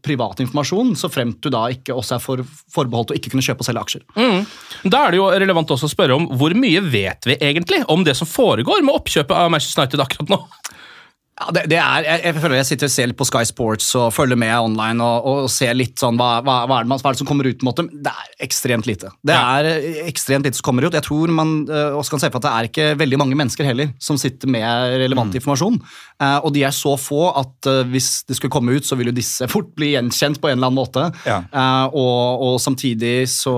privat 0.05 0.39
informasjon, 0.43 0.93
så 0.99 1.09
fremt 1.09 1.39
du 1.41 1.49
da 1.51 1.63
ikke 1.73 1.95
også 1.97 2.15
er 2.15 2.21
for, 2.21 2.43
forbeholdt 2.73 3.11
å 3.11 3.17
ikke 3.17 3.31
kunne 3.33 3.43
kjøpe 3.45 3.65
og 3.65 3.67
selge 3.67 3.83
aksjer. 3.83 4.03
Da 4.85 5.01
er 5.01 5.15
det 5.15 5.19
jo 5.19 5.27
relevant 5.33 5.73
også 5.73 5.89
å 5.89 5.91
spørre 5.91 6.15
om 6.15 6.27
hvor 6.37 6.53
mye 6.57 6.83
vet 6.85 7.27
vi 7.27 7.39
egentlig 7.41 7.81
om 7.91 8.05
det 8.05 8.13
som 8.19 8.29
foregår 8.29 8.85
med 8.85 8.95
oppkjøpet 8.95 9.33
av 9.33 9.49
Manchester 9.51 9.83
United 9.83 10.05
akkurat 10.07 10.33
nå? 10.33 10.41
Ja, 11.37 11.51
det, 11.53 11.67
det 11.69 11.77
er, 11.77 12.05
jeg, 12.07 12.21
jeg 12.25 12.41
føler 12.41 12.57
jeg 12.57 12.67
sitter 12.71 12.89
og 12.89 12.91
ser 12.95 13.09
litt 13.11 13.17
på 13.19 13.25
Sky 13.29 13.43
Sports 13.45 13.87
og 13.99 14.07
følger 14.15 14.39
med 14.41 14.55
online 14.57 15.05
og, 15.05 15.27
og 15.29 15.51
ser 15.53 15.75
litt 15.77 15.93
sånn 16.01 16.17
hva, 16.17 16.39
hva, 16.41 16.63
hva, 16.65 16.79
er 16.79 16.87
det 16.87 16.89
man, 16.89 17.01
hva 17.03 17.11
er 17.11 17.17
det 17.17 17.21
som 17.21 17.29
kommer 17.29 17.45
ut. 17.45 17.59
på 17.59 17.65
en 17.65 17.69
måte. 17.69 17.85
Det 17.93 18.09
er 18.09 18.31
ekstremt 18.47 18.89
lite. 18.89 19.11
Det 19.21 19.35
er 19.37 19.69
eh, 19.69 19.99
ekstremt 20.09 20.49
lite 20.49 20.57
som 20.57 20.65
kommer 20.65 20.87
ut. 20.87 20.97
Jeg 20.97 21.05
tror 21.05 21.33
man 21.37 21.53
eh, 21.69 21.93
også 21.93 22.15
kan 22.15 22.23
se 22.23 22.31
for 22.33 22.41
at 22.41 22.47
det 22.47 22.53
er 22.55 22.71
ikke 22.71 22.87
veldig 23.03 23.21
mange 23.21 23.37
mennesker 23.37 23.69
heller 23.69 23.93
som 24.01 24.17
sitter 24.17 24.49
med 24.49 24.97
relevant 25.03 25.37
informasjon. 25.37 25.77
Eh, 26.17 26.37
og 26.41 26.49
de 26.55 26.63
er 26.65 26.73
så 26.73 26.95
få 26.97 27.27
at 27.37 27.67
eh, 27.69 27.83
hvis 27.91 28.23
det 28.25 28.37
skulle 28.37 28.53
komme 28.53 28.73
ut, 28.73 28.85
så 28.87 28.97
vil 28.97 29.11
jo 29.11 29.17
disse 29.17 29.45
fort 29.53 29.69
bli 29.77 29.91
gjenkjent 29.93 30.41
på 30.41 30.49
en 30.49 30.57
eller 30.57 30.71
annen 30.71 30.79
måte. 30.79 31.03
Ja. 31.27 31.43
Eh, 31.45 31.97
og, 31.97 32.45
og 32.47 32.55
samtidig 32.61 33.27
så, 33.29 33.55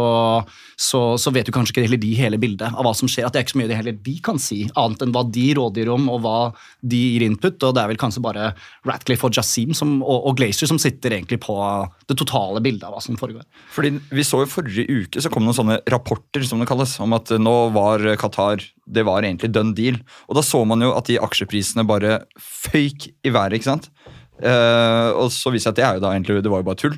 så, 0.75 1.03
så 1.21 1.33
vet 1.35 1.47
jo 1.47 1.55
kanskje 1.55 1.77
ikke 1.77 1.85
heller 1.87 2.01
de 2.01 2.11
hele 2.19 2.39
bildet 2.41 2.73
av 2.73 2.83
hva 2.83 2.93
som 2.97 3.11
skjer. 3.11 3.27
At 3.27 3.35
det 3.35 3.41
er 3.41 3.47
ikke 3.47 3.55
så 3.55 3.61
mye 3.61 3.71
det 3.71 3.79
heller 3.79 4.01
de 4.09 4.15
kan 4.25 4.41
si, 4.43 4.61
annet 4.79 5.05
enn 5.05 5.15
hva 5.15 5.23
de 5.29 5.45
rådgir 5.59 5.91
om 5.93 6.09
og 6.11 6.23
hva 6.25 6.37
de 6.81 6.99
gir 7.13 7.27
input. 7.29 7.55
og 7.63 7.77
det 7.77 7.83
er 7.83 7.93
vel 7.93 8.01
kanskje 8.01 8.25
bare 8.25 8.51
Ratcliffe 8.87 9.29
og 9.29 9.39
Jassim 9.39 9.71
som, 9.77 9.99
og, 10.03 10.27
og 10.31 10.39
Glazer 10.39 10.69
som 10.69 10.81
sitter 10.81 11.15
egentlig 11.15 11.39
på 11.45 11.55
det 12.09 12.17
totale 12.19 12.63
bildet 12.65 12.87
av 12.89 12.97
hva 12.97 13.03
som 13.03 13.19
foregår. 13.19 13.47
Fordi 13.75 13.95
Vi 14.11 14.27
så 14.27 14.43
jo 14.43 14.51
forrige 14.51 14.87
uke 14.89 15.23
så 15.23 15.31
kom 15.31 15.47
noen 15.47 15.55
sånne 15.55 15.79
rapporter 15.91 16.43
som 16.47 16.59
det 16.59 16.67
kalles, 16.69 16.97
om 16.99 17.15
at 17.15 17.31
nå 17.39 17.55
var 17.75 18.03
Qatar 18.19 18.63
det 18.89 19.05
var 19.07 19.23
egentlig 19.23 19.51
done 19.53 19.75
deal. 19.77 19.99
Og 20.27 20.39
Da 20.39 20.45
så 20.45 20.63
man 20.67 20.81
jo 20.83 20.93
at 20.97 21.09
de 21.09 21.19
aksjeprisene 21.21 21.87
bare 21.87 22.23
føyk 22.39 23.09
i 23.23 23.33
været. 23.33 23.59
ikke 23.59 23.71
sant? 23.71 23.89
Uh, 24.39 25.11
og 25.19 25.27
så 25.35 25.51
viser 25.51 25.73
det 25.75 25.75
seg 25.75 25.75
at 25.75 25.79
det 25.79 25.85
er 25.87 25.97
jo 25.97 26.05
da 26.05 26.13
egentlig, 26.15 26.43
det 26.43 26.51
var 26.51 26.63
jo 26.63 26.69
bare 26.71 26.79
tull. 26.79 26.97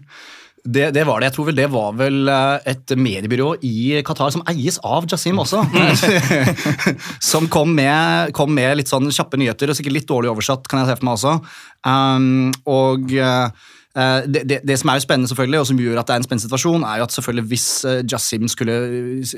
Det, 0.62 0.92
det 0.94 1.08
var 1.08 1.18
det. 1.20 1.32
Jeg 1.32 1.36
tror 1.40 1.48
vel 1.48 1.58
det 1.58 1.70
var 1.74 1.94
vel 1.98 2.30
eh, 2.30 2.68
et 2.70 2.92
mediebyrå 2.94 3.48
i 3.66 4.04
Qatar 4.06 4.30
som 4.30 4.44
eies 4.46 4.78
av 4.86 5.08
Jassim 5.10 5.40
også. 5.42 5.64
som 7.32 7.48
kom 7.50 7.74
med, 7.74 8.30
kom 8.38 8.54
med 8.54 8.78
litt 8.78 8.92
sånn 8.92 9.10
kjappe 9.10 9.40
nyheter, 9.42 9.72
og 9.74 9.80
sikkert 9.80 9.98
litt 9.98 10.10
dårlig 10.12 10.30
oversatt, 10.30 10.70
kan 10.70 10.84
jeg 10.84 10.92
se 10.92 11.00
for 11.00 11.08
meg 11.08 11.18
også. 11.18 11.34
Um, 11.82 12.54
og 12.70 13.10
Eh, 13.10 13.48
det, 14.32 14.44
det, 14.48 14.60
det 14.68 14.78
som 14.80 14.92
er 14.92 15.00
jo 15.00 15.04
spennende, 15.04 15.28
selvfølgelig, 15.32 15.60
og 15.60 15.68
som 15.68 15.80
gjør 15.84 16.00
at 16.00 16.08
det 16.08 16.16
er 16.16 16.22
en 16.22 16.28
spennende 16.28 16.46
situasjon, 16.46 16.86
er 16.88 17.02
jo 17.02 17.08
at 17.08 17.16
selvfølgelig 17.16 17.46
hvis 17.52 17.68
eh, 17.90 18.00
Jassim 18.08 18.48
skulle 18.52 18.78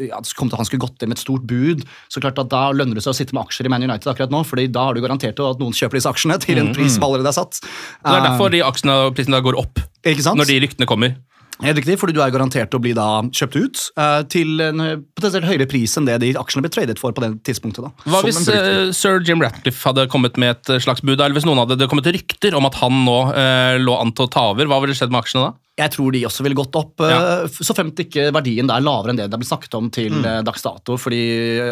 ja, 0.10 0.20
kom 0.38 0.52
til 0.52 0.58
at 0.58 0.62
han 0.62 0.70
skulle 0.70 0.84
gått 0.86 1.02
inn 1.02 1.10
med 1.10 1.18
et 1.18 1.24
stort 1.24 1.48
bud, 1.50 1.82
så 2.14 2.22
klart 2.22 2.42
at 2.44 2.52
da 2.54 2.68
lønner 2.76 3.00
det 3.00 3.06
seg 3.06 3.16
å 3.16 3.18
sitte 3.18 3.34
med 3.34 3.48
aksjer 3.48 3.70
i 3.70 3.74
Man 3.74 3.88
United 3.88 4.12
akkurat 4.14 4.34
nå, 4.34 4.44
fordi 4.46 4.68
da 4.74 4.88
har 4.90 4.98
du 4.98 5.02
garantert 5.02 5.42
at 5.42 5.62
noen 5.64 5.74
kjøper 5.78 5.98
disse 5.98 6.14
aksjene 6.14 6.38
til 6.44 6.62
en 6.62 6.74
pris 6.76 6.98
som 6.98 7.08
allerede 7.08 7.34
er 7.34 7.40
satt. 7.40 7.64
Så 7.64 8.06
Det 8.06 8.18
er 8.20 8.28
derfor 8.30 8.54
de 8.54 8.64
aksjene 8.66 9.00
og 9.08 9.18
prisene 9.18 9.40
da 9.40 9.46
går 9.46 9.58
opp 9.64 9.82
når 10.04 10.50
de 10.50 10.60
ryktene 10.66 10.90
kommer. 10.90 11.16
Helt 11.62 11.78
riktig, 11.78 12.00
fordi 12.02 12.16
du 12.16 12.22
er 12.24 12.32
garantert 12.34 12.74
å 12.74 12.80
bli 12.82 12.96
da 12.98 13.08
kjøpt 13.30 13.58
ut 13.60 13.82
uh, 14.00 14.22
til 14.32 14.62
en 14.64 14.82
potensielt 15.14 15.46
høyere 15.46 15.68
pris 15.70 15.94
enn 16.00 16.08
det 16.10 16.18
de 16.24 16.32
aksjene 16.40 16.66
ble 16.66 16.72
tradet 16.74 16.98
for 17.02 17.14
på 17.14 17.22
det 17.22 17.30
tidspunktet. 17.46 17.86
da. 17.86 17.92
Hva 18.10 18.24
hvis 18.26 18.40
uh, 18.50 18.90
sir 18.96 19.22
Jim 19.28 19.44
Ratcliffe 19.44 19.86
hadde 19.86 20.08
kommet 20.12 20.40
med 20.42 20.56
et 20.56 20.72
eh, 20.74 20.82
slags 20.84 21.04
bud, 21.06 21.20
eller 21.20 21.38
hvis 21.38 21.46
noen 21.46 21.62
hadde 21.62 21.78
det 21.78 21.90
kommet 21.92 22.10
rykter 22.10 22.58
om 22.58 22.66
at 22.70 22.80
han 22.82 23.04
nå 23.06 23.20
uh, 23.36 23.76
lå 23.82 24.00
an 24.00 24.16
til 24.18 24.26
å 24.26 24.32
ta 24.34 24.48
over, 24.56 24.70
hva 24.72 24.82
ville 24.82 24.98
skjedd 24.98 25.14
med 25.14 25.22
aksjene 25.22 25.46
da? 25.46 25.54
Jeg 25.84 25.90
tror 25.96 26.14
de 26.14 26.20
også 26.28 26.44
ville 26.46 26.58
gått 26.58 26.76
opp, 26.78 27.02
ja. 27.02 27.48
så 27.50 27.74
fremt 27.74 27.98
ikke 27.98 28.28
verdien 28.36 28.70
er 28.70 28.84
lavere 28.86 29.10
enn 29.10 29.18
det 29.18 29.26
det 29.32 29.40
blitt 29.42 29.50
snakket 29.50 29.74
om 29.80 29.88
til 29.90 30.12
Mm. 30.14 30.44
dags 30.46 30.62
dato. 30.62 31.00
fordi 31.02 31.24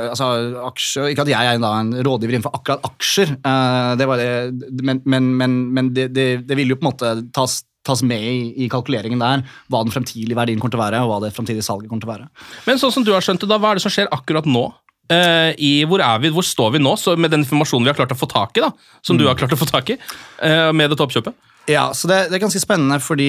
altså, 0.09 0.25
aksjer, 0.71 1.11
Ikke 1.11 1.21
at 1.21 1.29
jeg 1.29 1.51
er 1.51 1.59
en 1.61 1.93
rådgiver 2.01 2.33
innenfor 2.33 2.55
akkurat 2.57 2.81
aksjer, 2.89 3.35
det 4.01 4.07
var 4.09 4.17
det, 4.17 4.71
men, 4.81 5.03
men, 5.05 5.29
men, 5.38 5.59
men 5.69 5.93
det, 5.93 6.07
det, 6.17 6.47
det 6.50 6.57
ville 6.57 6.73
jo 6.73 6.79
på 6.81 6.88
en 6.88 6.89
måte 6.89 7.13
tas, 7.29 7.59
tas 7.88 8.03
med 8.05 8.21
i, 8.21 8.65
i 8.65 8.69
kalkuleringen 8.69 9.21
der 9.21 9.41
hva 9.71 9.81
den 9.85 9.93
fremtidige 9.93 10.38
verdien 10.38 10.59
kommer 10.61 10.75
til 10.75 10.81
å 10.81 10.85
være, 10.85 11.01
og 11.01 11.11
hva 11.13 11.19
det 11.25 11.33
fremtidige 11.35 11.65
salget 11.65 11.89
kommer 11.89 12.03
til 12.05 12.11
å 12.11 12.13
være. 12.13 12.29
Men 12.67 12.81
sånn 12.81 12.93
som 12.93 13.05
du 13.07 13.11
har 13.15 13.25
skjønt 13.25 13.41
det, 13.41 13.50
da, 13.50 13.57
hva 13.61 13.71
er 13.73 13.79
det 13.81 13.85
som 13.85 13.93
skjer 13.93 14.11
akkurat 14.13 14.45
nå? 14.50 14.67
Eh, 15.11 15.51
i, 15.59 15.71
hvor 15.89 16.00
er 16.00 16.19
vi, 16.23 16.29
hvor 16.31 16.45
står 16.45 16.77
vi 16.77 16.79
nå, 16.79 16.93
så 16.95 17.17
med 17.19 17.33
den 17.33 17.41
informasjonen 17.43 17.83
vi 17.83 17.91
har 17.91 17.97
klart 17.97 18.13
å 18.15 18.19
få 18.19 18.29
tak 18.31 18.55
i, 18.55 18.61
da, 18.63 18.69
som 19.03 19.17
Mm. 19.17 19.19
du 19.19 19.27
har 19.27 19.35
klart 19.35 19.51
å 19.51 19.59
få 19.59 19.67
tak 19.67 19.89
i, 19.91 19.97
eh, 20.39 20.71
med 20.71 20.89
dette 20.93 21.03
oppkjøpet? 21.03 21.33
Ja, 21.69 21.91
så 21.93 22.07
det, 22.09 22.29
det 22.31 22.38
er 22.39 22.41
ganske 22.45 22.61
spennende, 22.63 22.97
fordi 23.03 23.27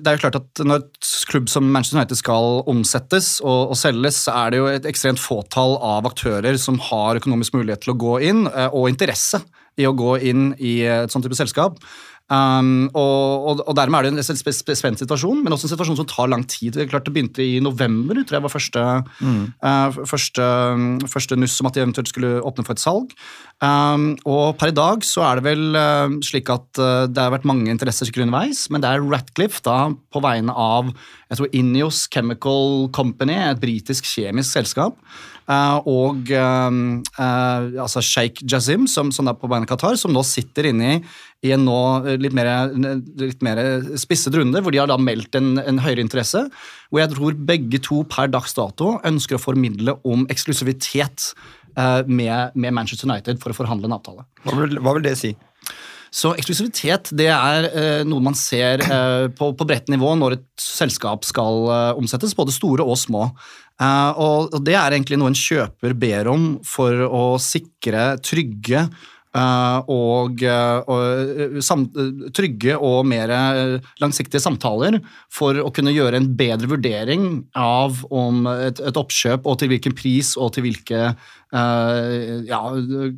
det 0.00 0.08
er 0.08 0.16
jo 0.16 0.22
klart 0.22 0.38
at 0.38 0.62
når 0.64 0.86
et 0.86 1.08
klubb 1.28 1.50
som 1.52 1.66
Manchester 1.70 1.98
United 1.98 2.16
skal 2.16 2.62
omsettes 2.70 3.40
og, 3.42 3.74
og 3.74 3.76
selges, 3.76 4.22
så 4.24 4.32
er 4.40 4.54
det 4.54 4.60
jo 4.62 4.70
et 4.70 4.86
ekstremt 4.88 5.20
fåtall 5.20 5.76
av 5.84 6.06
aktører 6.08 6.56
som 6.56 6.78
har 6.80 7.20
økonomisk 7.20 7.52
mulighet 7.58 7.84
til 7.84 7.92
å 7.92 7.98
gå 8.00 8.14
inn, 8.30 8.46
eh, 8.48 8.70
og 8.72 8.88
interesse 8.88 9.42
i 9.76 9.84
å 9.84 9.92
gå 9.92 10.14
inn 10.22 10.52
i 10.62 10.78
et 10.86 11.12
sånt 11.12 11.26
type 11.26 11.36
selskap. 11.36 11.76
Um, 12.32 12.86
og, 12.96 13.60
og, 13.66 13.74
dermed 13.76 13.98
er 13.98 14.06
det 14.06 14.22
en 14.22 14.38
spe- 14.38 14.54
spe- 14.56 14.76
spent 14.78 15.02
situasjon, 15.02 15.42
men 15.44 15.52
også 15.52 15.68
en 15.68 15.74
situasjon 15.74 15.98
som 15.98 16.08
tar 16.08 16.30
lang 16.32 16.46
tid. 16.48 16.72
Det 16.72 16.86
klart 16.88 17.04
det 17.04 17.12
begynte 17.12 17.44
i 17.44 17.58
november, 17.60 18.16
tror 18.22 18.38
jeg 18.38 18.44
var 18.46 18.52
første, 18.52 18.84
eh, 19.20 19.98
første, 20.08 20.46
første 21.12 21.36
nuss 21.36 21.58
om 21.60 21.68
at 21.68 21.76
de 21.76 21.84
eventuelt 21.84 22.08
skulle 22.08 22.40
åpne 22.40 22.64
for 22.64 22.72
et 22.72 22.84
salg. 22.84 23.12
Um, 23.60 24.14
og 24.24 24.56
per 24.60 24.72
i 24.72 24.76
dag 24.76 25.04
så 25.04 25.26
er 25.28 25.38
det 25.38 25.46
vel 25.50 25.76
uh, 25.76 26.16
slik 26.24 26.48
at 26.52 26.80
uh, 26.80 27.04
det 27.12 27.20
har 27.20 27.34
vært 27.36 27.46
mange 27.48 27.68
interesser 27.70 28.08
underveis, 28.14 28.66
men 28.72 28.80
det 28.80 28.88
er 28.88 29.04
Ratcliffe 29.04 29.60
da 29.64 29.92
på 29.92 30.24
vegne 30.24 30.52
av 30.52 30.94
jeg 31.34 31.40
tror 31.40 31.54
Ineos 31.56 32.04
Chemical 32.12 32.88
Company, 32.94 33.34
et 33.34 33.60
britisk 33.62 34.06
kjemisk 34.06 34.54
selskap, 34.54 34.98
eh, 35.50 35.78
og 35.90 36.30
eh, 36.30 36.76
eh, 37.24 37.80
altså 37.82 38.02
Sheikh 38.04 38.44
Jazim, 38.46 38.86
som, 38.90 39.10
som 39.14 39.30
er 39.30 39.38
på 39.38 39.50
vegne 39.50 39.66
av 39.66 39.72
Qatar, 39.72 39.98
som 40.00 40.14
nå 40.14 40.22
sitter 40.26 40.70
inne 40.70 40.92
i, 40.92 41.00
i 41.44 41.52
en 41.54 41.64
nå 41.66 41.80
eh, 42.04 42.18
litt 42.20 42.36
mer, 42.36 42.50
litt 43.20 43.44
mer 43.44 43.60
spisset 44.00 44.34
runde, 44.38 44.62
hvor 44.64 44.74
de 44.74 44.80
har 44.82 44.90
da 44.90 44.98
meldt 45.00 45.36
en, 45.38 45.54
en 45.60 45.82
høyere 45.84 46.04
interesse. 46.04 46.46
Hvor 46.90 47.04
jeg 47.04 47.14
tror 47.14 47.40
begge 47.52 47.82
to 47.84 48.02
per 48.10 48.30
dags 48.32 48.56
dato 48.56 48.96
ønsker 49.04 49.38
å 49.38 49.42
formidle 49.42 49.98
om 50.08 50.28
eksklusivitet 50.32 51.32
eh, 51.76 52.00
med, 52.06 52.54
med 52.54 52.76
Manchester 52.76 53.10
United 53.10 53.42
for 53.42 53.54
å 53.54 53.58
forhandle 53.62 53.90
en 53.90 53.98
avtale. 53.98 54.28
Hva 54.44 54.62
vil, 54.62 54.80
hva 54.80 54.96
vil 54.96 55.06
det 55.06 55.18
si? 55.20 55.34
Så 56.14 56.30
eksklusivitet 56.38 57.10
det 57.18 57.26
er 57.34 57.66
eh, 57.72 58.02
noe 58.06 58.22
man 58.22 58.36
ser 58.38 58.84
eh, 58.86 59.26
på, 59.34 59.50
på 59.58 59.66
bredt 59.66 59.90
nivå 59.90 60.12
når 60.20 60.36
et 60.36 60.46
selskap 60.62 61.26
skal 61.26 61.66
eh, 61.74 61.90
omsettes, 61.98 62.36
både 62.38 62.54
store 62.54 62.86
og 62.86 62.98
små. 63.00 63.26
Eh, 63.82 64.10
og, 64.22 64.54
og 64.54 64.62
det 64.62 64.76
er 64.78 64.94
egentlig 64.94 65.18
noe 65.18 65.32
en 65.32 65.38
kjøper 65.38 65.96
ber 65.98 66.30
om 66.30 66.46
for 66.62 67.02
å 67.08 67.24
sikre 67.42 68.12
trygge 68.22 68.84
eh, 68.84 69.02
og, 69.34 70.42
eh, 70.46 70.76
og 70.86 71.40
eh, 71.42 71.56
sam, 71.64 71.88
eh, 71.98 72.28
trygge 72.34 72.76
og 72.78 73.02
mer 73.10 73.32
eh, 73.34 73.78
langsiktige 74.02 74.42
samtaler 74.42 75.00
for 75.32 75.58
å 75.58 75.72
kunne 75.74 75.94
gjøre 75.94 76.20
en 76.20 76.28
bedre 76.38 76.70
vurdering 76.70 77.26
av 77.58 78.04
om 78.14 78.46
et, 78.52 78.78
et 78.78 79.00
oppkjøp 79.00 79.48
og 79.50 79.58
til 79.58 79.72
hvilken 79.74 79.96
pris 79.98 80.34
og 80.38 80.54
til 80.54 80.68
hvilke 80.68 81.00
uh, 81.14 82.44
ja, 82.46 82.60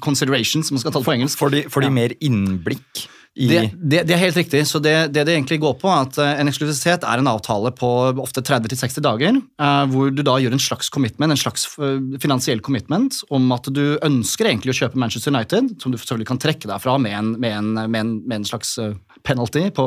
considerations, 0.05 0.69
som 0.69 0.77
man 0.77 0.83
skal 0.83 0.95
ta 0.95 1.03
det 1.03 1.09
på 1.09 1.17
engelsk. 1.17 1.41
For 1.41 1.53
de, 1.53 1.67
for 1.73 1.85
de 1.85 1.93
mer 1.93 2.17
innblikk 2.25 3.07
Det, 3.37 3.59
det, 3.77 4.01
det 4.09 4.15
er 4.17 4.23
helt 4.23 4.39
riktig. 4.39 4.63
så 4.67 4.81
Det 4.81 4.95
det, 5.13 5.27
det 5.29 5.35
egentlig 5.35 5.61
går 5.61 5.75
på, 5.81 5.91
er 5.93 6.07
at 6.07 6.19
eh, 6.23 6.41
en 6.41 6.49
eksklusivitet 6.49 7.05
er 7.05 7.21
en 7.21 7.29
avtale 7.29 7.73
på 7.77 7.91
ofte 8.23 8.41
30-60 8.41 9.03
dager, 9.05 9.37
eh, 9.37 9.83
hvor 9.93 10.11
du 10.15 10.23
da 10.25 10.39
gjør 10.41 10.57
en 10.57 10.63
slags 10.63 10.89
commitment, 10.93 11.35
en 11.35 11.41
slags 11.41 11.69
eh, 11.77 12.01
finansiell 12.23 12.63
commitment 12.65 13.21
om 13.29 13.53
at 13.53 13.69
du 13.69 13.99
ønsker 14.01 14.49
egentlig 14.49 14.73
å 14.73 14.79
kjøpe 14.81 15.01
Manchester 15.01 15.35
United, 15.35 15.75
som 15.83 15.93
du 15.93 16.01
selvfølgelig 16.01 16.31
kan 16.33 16.41
trekke 16.41 16.71
deg 16.71 16.81
fra 16.81 16.97
med 17.03 17.19
en, 17.19 17.35
med 17.37 17.59
en, 17.59 17.73
med 17.85 18.01
en, 18.01 18.15
med 18.25 18.41
en 18.41 18.49
slags 18.49 18.79
penalty, 19.27 19.67
på, 19.75 19.87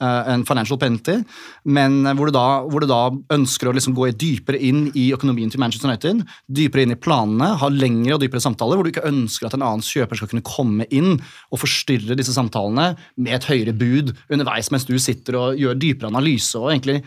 eh, 0.00 0.30
en 0.32 0.44
financial 0.48 0.78
penalty, 0.80 1.18
men 1.64 1.98
eh, 2.04 2.16
hvor 2.16 2.30
du 2.30 2.36
da, 2.36 2.46
hvor 2.68 2.84
du 2.84 2.88
da 2.90 3.00
ønsker 3.34 3.70
å 3.70 3.74
liksom 3.76 3.96
gå 3.96 4.10
dypere 4.14 4.60
inn 4.62 4.86
i 4.94 5.08
økonomien 5.16 5.52
til 5.52 5.62
Manchester 5.62 5.90
United, 5.90 6.24
dypere 6.46 6.86
inn 6.86 6.94
i 6.94 7.00
planene, 7.00 7.54
ha 7.60 7.70
lengre 7.72 8.16
og 8.16 8.24
dypere 8.24 8.44
samtaler, 8.44 8.78
hvor 8.78 8.86
du 8.86 8.92
ikke 8.94 9.08
ønsker 9.08 9.48
at 9.48 9.58
en 9.58 9.66
annen 9.66 9.84
kjøper 9.84 10.20
skal 10.20 10.32
kunne 10.32 10.46
komme 10.46 10.88
inn 10.94 11.16
og 11.50 11.62
forstyrre 11.62 12.18
disse 12.18 12.34
samtalene 12.36 12.92
med 13.16 13.36
et 13.36 13.48
høyere 13.50 13.76
bud 13.76 14.14
underveis 14.32 14.70
mens 14.72 14.86
du 14.88 14.96
sitter 15.02 15.38
og 15.40 15.60
gjør 15.60 15.78
dypere 15.80 16.12
analyse 16.12 16.58
og 16.60 16.72
egentlig 16.72 17.02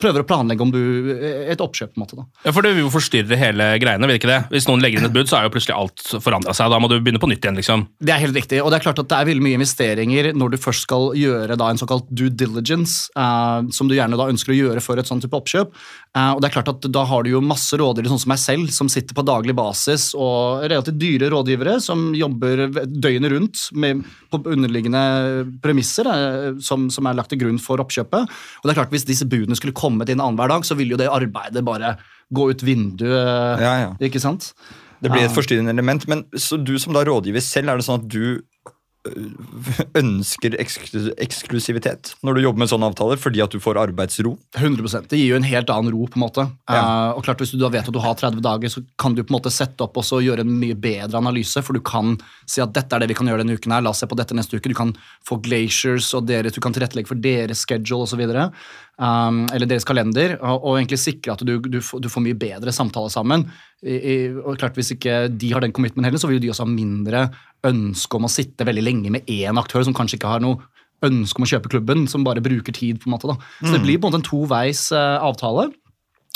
prøver 0.00 0.24
å 0.24 0.28
planlegge 0.28 0.64
om 0.64 0.72
du 0.72 0.80
et 1.20 1.60
oppkjøp. 1.60 1.94
på 1.94 2.00
en 2.00 2.04
måte 2.04 2.18
da. 2.18 2.26
Ja, 2.44 2.54
For 2.56 2.64
det 2.64 2.74
vil 2.76 2.84
jo 2.86 2.92
forstyrre 2.92 3.38
hele 3.40 3.66
greiene, 3.82 4.08
vil 4.08 4.20
ikke 4.20 4.30
det? 4.30 4.40
Hvis 4.54 4.68
noen 4.68 4.82
legger 4.84 5.00
inn 5.00 5.08
et 5.10 5.14
bud, 5.14 5.28
så 5.30 5.38
er 5.38 5.46
jo 5.46 5.54
plutselig 5.54 5.76
alt 5.76 6.04
forandra 6.24 6.54
seg. 6.56 6.70
Da 6.72 6.80
må 6.82 6.90
du 6.90 6.96
begynne 6.98 7.22
på 7.22 7.30
nytt 7.30 7.44
igjen, 7.44 7.58
liksom. 7.60 7.86
Det 8.00 8.14
er 8.14 8.22
helt 8.24 8.36
riktig, 8.36 8.60
og 8.62 8.72
det 8.72 8.80
er 8.80 8.86
klart 8.86 9.02
at 9.02 9.10
det 9.10 9.18
er 9.18 9.30
veldig 9.30 9.44
mye 9.44 9.58
investeringer 9.60 10.30
når 10.36 10.54
du 10.54 10.60
først 10.60 10.86
skal 10.86 11.10
gjøre 11.18 11.58
da 11.60 11.70
en 11.70 11.80
såkalt 11.80 12.08
due 12.10 12.32
diligence, 12.32 13.10
eh, 13.16 13.70
som 13.76 13.90
du 13.90 13.96
gjerne 13.96 14.18
da 14.18 14.28
ønsker 14.32 14.54
å 14.54 14.58
gjøre 14.58 14.84
for 14.84 15.00
et 15.00 15.10
sånt 15.10 15.24
type 15.24 15.36
oppkjøp. 15.36 15.74
Eh, 16.16 16.30
og 16.34 16.40
det 16.42 16.50
er 16.50 16.56
klart 16.56 16.72
at 16.72 16.88
Da 16.90 17.04
har 17.06 17.22
du 17.22 17.30
jo 17.30 17.42
masse 17.44 17.76
rådgivere 17.78 18.10
sånn 18.10 18.22
som 18.24 18.32
meg 18.32 18.40
selv, 18.42 18.72
som 18.74 18.88
sitter 18.90 19.14
på 19.16 19.26
daglig 19.26 19.54
basis, 19.58 20.10
og 20.18 20.64
relativt 20.66 20.98
dyre 21.00 21.30
rådgivere 21.32 21.78
som 21.82 22.10
jobber 22.16 22.66
døgnet 22.86 23.30
rundt 23.30 23.66
med, 23.78 24.02
på 24.30 24.40
underliggende 24.42 25.02
premisser 25.62 26.08
eh, 26.10 26.58
som, 26.62 26.88
som 26.90 27.06
er 27.06 27.18
lagt 27.18 27.32
til 27.34 27.42
grunn 27.44 27.60
for 27.62 27.82
oppkjøpet. 27.82 28.38
Og 28.60 28.66
det 28.66 28.74
er 28.74 28.80
klart 28.80 28.90
Hvis 28.90 29.06
disse 29.06 29.28
budene 29.28 29.54
skulle 29.58 29.76
kommet 29.90 30.12
inn 30.12 30.22
annenhver 30.22 30.54
dag, 30.54 30.66
så 30.66 30.78
vil 30.78 30.94
jo 30.94 31.00
det 31.00 31.10
arbeidet 31.10 31.66
bare 31.66 31.96
gå 32.30 32.50
ut 32.52 32.62
vinduet. 32.62 33.60
Ja, 33.60 33.74
ja. 33.84 33.90
ikke 34.06 34.22
sant? 34.22 34.52
Det 35.00 35.10
blir 35.10 35.26
et 35.26 35.34
forstyrrende 35.34 35.72
element. 35.72 36.06
Men 36.10 36.26
så 36.36 36.60
du 36.60 36.76
som 36.80 36.96
da 36.96 37.04
rådgiver 37.08 37.44
selv, 37.44 37.72
er 37.72 37.80
det 37.80 37.86
sånn 37.86 38.02
at 38.02 38.08
du 38.12 38.42
øh, 39.08 39.78
ønsker 40.02 40.58
eksklusivitet 40.60 42.12
når 42.26 42.36
du 42.36 42.42
jobber 42.44 42.62
med 42.62 42.70
sånne 42.72 42.90
avtaler, 42.92 43.20
fordi 43.20 43.40
at 43.40 43.54
du 43.54 43.62
får 43.64 43.80
arbeidsro? 43.80 44.34
100 44.58 45.08
Det 45.08 45.18
gir 45.18 45.32
jo 45.32 45.38
en 45.40 45.48
helt 45.48 45.72
annen 45.72 45.94
ro. 45.94 46.04
på 46.04 46.20
en 46.20 46.26
måte. 46.26 46.44
Ja. 46.68 46.82
Eh, 46.82 47.16
og 47.16 47.24
klart 47.24 47.40
Hvis 47.40 47.54
du 47.54 47.58
da 47.62 47.72
vet 47.72 47.88
at 47.88 47.96
du 47.96 48.02
har 48.04 48.18
30 48.20 48.44
dager, 48.44 48.68
så 48.68 48.84
kan 49.00 49.16
du 49.16 49.24
på 49.24 49.32
en 49.32 49.38
måte 49.38 49.54
sette 49.54 49.86
opp 49.86 49.96
og 49.96 50.04
gjøre 50.26 50.44
en 50.44 50.52
mye 50.60 50.76
bedre 50.76 51.16
analyse. 51.16 51.64
For 51.64 51.72
du 51.72 51.80
kan 51.80 52.18
si 52.44 52.60
at 52.60 52.76
dette 52.76 52.92
er 52.92 53.00
det 53.00 53.10
vi 53.14 53.16
kan 53.22 53.32
gjøre 53.32 53.40
denne 53.42 53.56
uken. 53.56 53.72
her, 53.72 53.80
La 53.80 53.94
oss 53.94 54.04
se 54.04 54.10
på 54.10 54.20
dette 54.20 54.36
neste 54.36 54.60
uke. 54.60 54.68
Du 54.68 54.76
kan 54.76 54.92
få 55.26 55.40
glaciers, 55.40 56.12
og 56.14 56.28
deres, 56.28 56.52
du 56.52 56.60
kan 56.60 56.76
tilrettelegge 56.76 57.08
for 57.08 57.16
deres 57.16 57.64
schedule 57.64 58.04
osv. 58.04 58.20
Um, 59.00 59.46
eller 59.54 59.64
deres 59.64 59.86
kalender, 59.88 60.34
og, 60.44 60.58
og 60.60 60.74
egentlig 60.76 60.98
sikre 61.00 61.32
at 61.32 61.40
du, 61.48 61.54
du, 61.72 61.78
du 61.80 62.08
får 62.12 62.20
mye 62.20 62.36
bedre 62.36 62.68
samtaler 62.76 63.08
sammen. 63.08 63.46
I, 63.80 63.94
i, 63.96 64.16
og 64.36 64.58
klart 64.60 64.76
Hvis 64.76 64.92
ikke 64.92 65.22
de 65.40 65.52
har 65.54 65.64
den 65.64 65.72
commitment 65.72 66.04
heller, 66.04 66.20
så 66.20 66.28
vil 66.28 66.42
de 66.42 66.50
også 66.52 66.66
ha 66.66 66.68
mindre 66.68 67.22
ønske 67.64 68.18
om 68.18 68.28
å 68.28 68.32
sitte 68.32 68.66
veldig 68.68 68.84
lenge 68.84 69.14
med 69.14 69.24
én 69.32 69.56
aktør 69.56 69.86
som 69.88 69.96
kanskje 69.96 70.18
ikke 70.20 70.34
har 70.34 70.44
noe 70.44 70.60
ønske 71.08 71.40
om 71.40 71.46
å 71.46 71.48
kjøpe 71.48 71.70
klubben, 71.72 72.04
som 72.12 72.26
bare 72.28 72.42
bruker 72.44 72.76
tid. 72.76 73.00
på 73.00 73.08
en 73.08 73.14
måte 73.16 73.30
da. 73.32 73.38
Så 73.62 73.72
det 73.72 73.80
Mm. 73.80 73.86
blir 73.86 73.96
på 74.02 74.04
en 74.04 74.12
måte 74.12 74.20
en 74.20 74.28
toveis 74.28 74.82
uh, 74.92 75.16
avtale. 75.24 75.70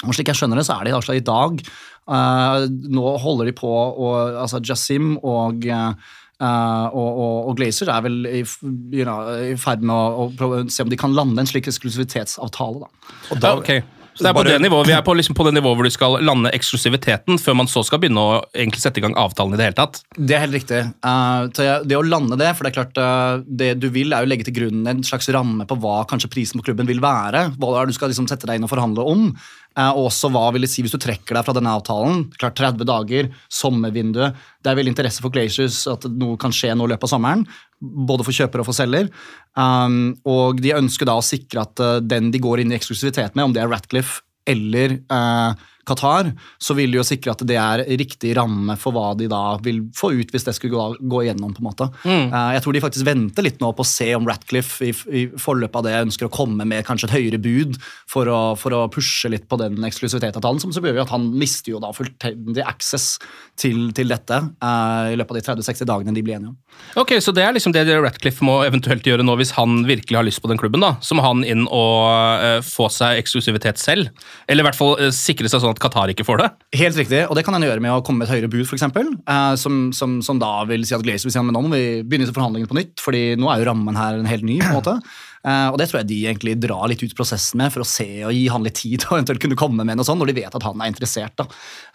Og 0.07 0.17
slik 0.17 0.33
jeg 0.33 0.41
skjønner 0.41 0.57
det, 0.57 0.65
så 0.65 0.79
er 0.81 0.85
det 0.89 0.95
altså 0.97 1.15
i 1.17 1.21
dag 1.25 1.61
uh, 2.09 2.65
Nå 2.69 3.05
holder 3.21 3.47
de 3.49 3.53
på 3.57 3.69
å 3.69 4.09
altså 4.41 4.61
Jasim 4.65 5.19
og 5.21 5.65
eh, 5.69 5.93
eh, 6.41 6.87
og, 6.91 7.11
og, 7.25 7.37
og 7.51 7.59
Glazer 7.59 7.91
er 7.93 8.05
vel 8.07 8.21
i, 8.27 8.43
you 8.43 9.07
know, 9.07 9.29
i 9.53 9.55
ferd 9.61 9.85
med 9.87 9.95
å, 9.95 10.25
å 10.25 10.31
prøve 10.39 10.63
å 10.65 10.71
se 10.73 10.87
om 10.87 10.93
de 10.93 10.99
kan 11.01 11.15
lande 11.17 11.43
en 11.43 11.51
slik 11.51 11.69
eksklusivitetsavtale. 11.71 12.85
da. 12.87 13.13
Ja, 13.39 13.55
ok. 13.59 13.75
Så 14.15 14.23
det 14.23 14.31
er 14.31 14.37
på 14.37 14.45
det 14.47 14.59
nivået, 14.63 14.87
Vi 14.87 14.95
er 14.95 15.03
på, 15.03 15.15
liksom 15.19 15.35
på 15.35 15.47
det 15.49 15.57
nivået 15.57 15.79
hvor 15.79 15.89
du 15.89 15.91
skal 15.91 16.19
lande 16.23 16.53
eksklusiviteten, 16.55 17.39
før 17.43 17.59
man 17.59 17.71
så 17.71 17.83
skal 17.87 17.99
begynne 18.03 18.23
å 18.23 18.37
egentlig 18.55 18.85
sette 18.85 19.03
i 19.03 19.05
gang 19.05 19.17
avtalen 19.19 19.57
i 19.57 19.59
det 19.59 19.67
hele 19.67 19.79
tatt. 19.79 20.01
Det 20.15 20.37
er 20.37 20.45
helt 20.45 20.55
riktig. 20.55 20.83
Uh, 21.03 21.51
det 21.83 21.99
å 21.99 22.05
lande 22.07 22.39
det, 22.39 22.53
for 22.55 22.67
det 22.67 22.73
er 22.73 22.79
klart 22.79 23.03
uh, 23.03 23.43
det 23.45 23.73
du 23.83 23.89
vil, 23.95 24.15
er 24.15 24.23
å 24.23 24.31
legge 24.31 24.47
til 24.47 24.57
grunn 24.61 24.87
en 24.91 25.03
slags 25.07 25.29
ramme 25.35 25.67
på 25.67 25.79
hva 25.83 26.05
kanskje 26.11 26.31
prisen 26.31 26.63
på 26.63 26.71
klubben 26.71 26.89
vil 26.91 27.03
være. 27.03 27.49
Hva 27.59 27.75
er 27.75 27.85
det 27.85 27.95
du 27.95 27.99
skal 27.99 28.15
liksom 28.15 28.31
sette 28.31 28.47
deg 28.47 28.61
inn 28.61 28.69
og 28.69 28.73
forhandle 28.73 29.07
om. 29.11 29.29
Eh, 29.75 29.91
og 29.91 30.07
også 30.07 30.31
hva 30.31 30.47
vil 30.55 30.63
det 30.63 30.71
si 30.71 30.85
hvis 30.85 30.95
du 30.95 31.01
trekker 31.03 31.35
deg 31.35 31.47
fra 31.47 31.55
denne 31.57 31.73
avtalen. 31.75 32.29
Klart 32.39 32.59
30 32.61 32.87
dager, 32.87 33.31
sommervinduet. 33.51 34.39
Det 34.63 34.71
er 34.71 34.79
veldig 34.79 34.95
interesse 34.95 35.25
for 35.25 35.35
Glaciers 35.35 35.83
at 35.91 36.07
noe 36.15 36.39
kan 36.41 36.55
skje 36.55 36.73
nå 36.79 36.87
i 36.87 36.95
løpet 36.95 37.09
av 37.09 37.15
sommeren. 37.17 37.43
Både 37.85 38.27
for 38.27 38.37
kjøper 38.37 38.63
og 38.63 38.69
for 38.69 38.77
selger. 38.77 39.11
Um, 39.59 40.15
og 40.29 40.63
de 40.65 40.75
ønsker 40.77 41.09
da 41.09 41.19
å 41.19 41.25
sikre 41.25 41.65
at 41.67 41.83
eh, 41.83 42.01
den 42.03 42.33
de 42.35 42.41
går 42.43 42.63
inn 42.63 42.73
i 42.73 42.79
eksklusivitet 42.79 43.37
med, 43.37 43.47
om 43.47 43.55
det 43.55 43.63
er 43.63 43.71
Ratcliffe 43.71 44.25
eller 44.51 44.99
eh, 44.99 45.65
Qatar, 45.89 46.33
så 46.59 46.77
vil 46.79 46.93
de 46.95 47.01
jo 47.01 47.07
sikre 47.07 47.35
at 47.35 47.45
det 47.47 47.59
er 47.61 47.85
riktig 48.01 48.35
ramme 48.39 48.77
for 48.81 48.97
hva 48.97 49.13
de 49.19 49.29
da 49.31 49.57
vil 49.65 49.83
få 49.97 50.13
ut 50.17 50.33
hvis 50.35 50.47
det 50.47 50.57
skulle 50.57 50.75
gå, 50.75 51.09
gå 51.11 51.25
igjennom. 51.25 51.55
på 51.55 51.63
en 51.63 51.69
måte. 51.69 51.91
Mm. 52.05 52.33
Eh, 52.33 52.51
jeg 52.57 52.65
tror 52.65 52.77
de 52.77 52.85
faktisk 52.85 53.09
venter 53.09 53.47
litt 53.47 53.61
nå 53.63 53.73
på 53.77 53.85
å 53.85 53.89
se 53.89 54.09
om 54.17 54.29
Ratcliffe 54.29 54.89
i, 54.89 54.95
i 55.13 55.27
forløpet 55.41 55.81
av 55.81 55.87
det 55.87 55.97
ønsker 56.07 56.29
å 56.29 56.33
komme 56.33 56.67
med 56.69 56.87
kanskje 56.87 57.11
et 57.11 57.17
høyere 57.19 57.41
bud 57.43 57.79
for 58.11 58.31
å, 58.31 58.41
for 58.59 58.77
å 58.77 58.85
pushe 58.93 59.31
litt 59.33 59.47
på 59.51 59.59
den 59.61 59.79
eksklusivitetsavtalen, 59.87 60.63
som 60.63 60.73
så 60.75 60.83
jo 60.85 61.05
at 61.05 61.13
han 61.13 61.27
mister 61.39 61.75
jo 61.75 61.81
da 61.83 61.93
fullstendig 61.97 62.65
access 62.65 63.17
til, 63.61 63.89
til 63.97 64.11
dette 64.11 64.41
uh, 64.41 65.11
i 65.13 65.19
løpet 65.19 65.35
av 65.35 65.39
de 65.39 65.63
30-60 65.65 65.89
dagene 65.89 66.15
de 66.17 66.25
blir 66.25 66.39
enige 66.39 66.53
om. 66.53 66.59
Ok, 67.01 67.17
Så 67.23 67.35
det 67.35 67.45
er 67.45 67.55
liksom 67.57 67.75
det 67.75 67.87
Ratcliffe 67.89 68.45
må 68.47 68.59
eventuelt 68.67 69.07
gjøre 69.07 69.27
nå, 69.27 69.37
hvis 69.41 69.55
han 69.59 69.85
virkelig 69.89 70.19
har 70.19 70.27
lyst 70.27 70.43
på 70.43 70.51
den 70.51 70.61
klubben? 70.61 70.83
da, 70.85 70.95
Så 71.05 71.17
må 71.17 71.25
han 71.25 71.45
inn 71.47 71.67
og 71.69 72.11
uh, 72.43 72.61
få 72.65 72.91
seg 72.93 73.21
eksklusivitet 73.23 73.81
selv? 73.83 74.11
Eller 74.49 74.65
i 74.65 74.69
hvert 74.69 74.79
fall 74.79 74.97
uh, 75.01 75.11
sikre 75.15 75.51
seg 75.51 75.63
sånn 75.63 75.74
at 75.75 75.83
Qatar 75.83 76.13
ikke 76.13 76.27
får 76.27 76.41
det? 76.41 76.49
Helt 76.81 76.99
riktig, 76.99 77.21
og 77.29 77.37
det 77.37 77.45
kan 77.47 77.57
han 77.57 77.67
gjøre 77.67 77.83
med 77.85 77.93
å 77.93 78.01
komme 78.07 78.23
med 78.23 78.31
et 78.31 78.37
høyere 78.37 78.51
bud, 78.53 78.65
f.eks. 78.65 78.87
Eh, 78.87 79.53
som, 79.61 79.85
som, 79.97 80.17
som 80.25 80.41
da 80.41 80.57
vil 80.71 80.87
si 80.87 80.97
at 80.97 81.05
Glazer 81.05 81.29
vil 81.29 81.35
si 81.37 81.43
at 81.43 81.51
nå 81.51 81.63
må 81.67 81.75
vi 81.75 82.01
begynne 82.07 82.31
forhandlingene 82.31 82.71
på 82.71 82.79
nytt, 82.79 82.97
fordi 83.03 83.23
nå 83.41 83.51
er 83.53 83.63
jo 83.63 83.69
rammen 83.71 83.99
her 83.99 84.19
en 84.19 84.31
helt 84.31 84.47
ny. 84.47 84.59
på 84.63 84.73
en 84.73 84.81
måte. 84.81 84.99
Eh, 85.45 85.67
og 85.69 85.75
det 85.77 85.91
tror 85.91 85.99
jeg 85.99 86.09
de 86.09 86.19
egentlig 86.25 86.55
drar 86.57 86.87
litt 86.89 87.03
ut 87.05 87.11
prosessen 87.13 87.61
med, 87.61 87.69
for 87.69 87.85
å 87.85 87.89
se 87.89 88.07
og 88.25 88.33
gi 88.33 88.47
han 88.49 88.65
litt 88.65 88.79
tid 88.81 89.03
og 89.11 89.19
eventuelt 89.19 89.43
kunne 89.43 89.59
komme 89.61 89.85
med 89.85 89.99
noe 90.01 90.09
sånt, 90.09 90.17
når 90.23 90.31
de 90.33 90.37
vet 90.39 90.57
at 90.57 90.65
han 90.65 90.81
er 90.81 90.89
interessert. 90.89 91.37
da. 91.37 91.45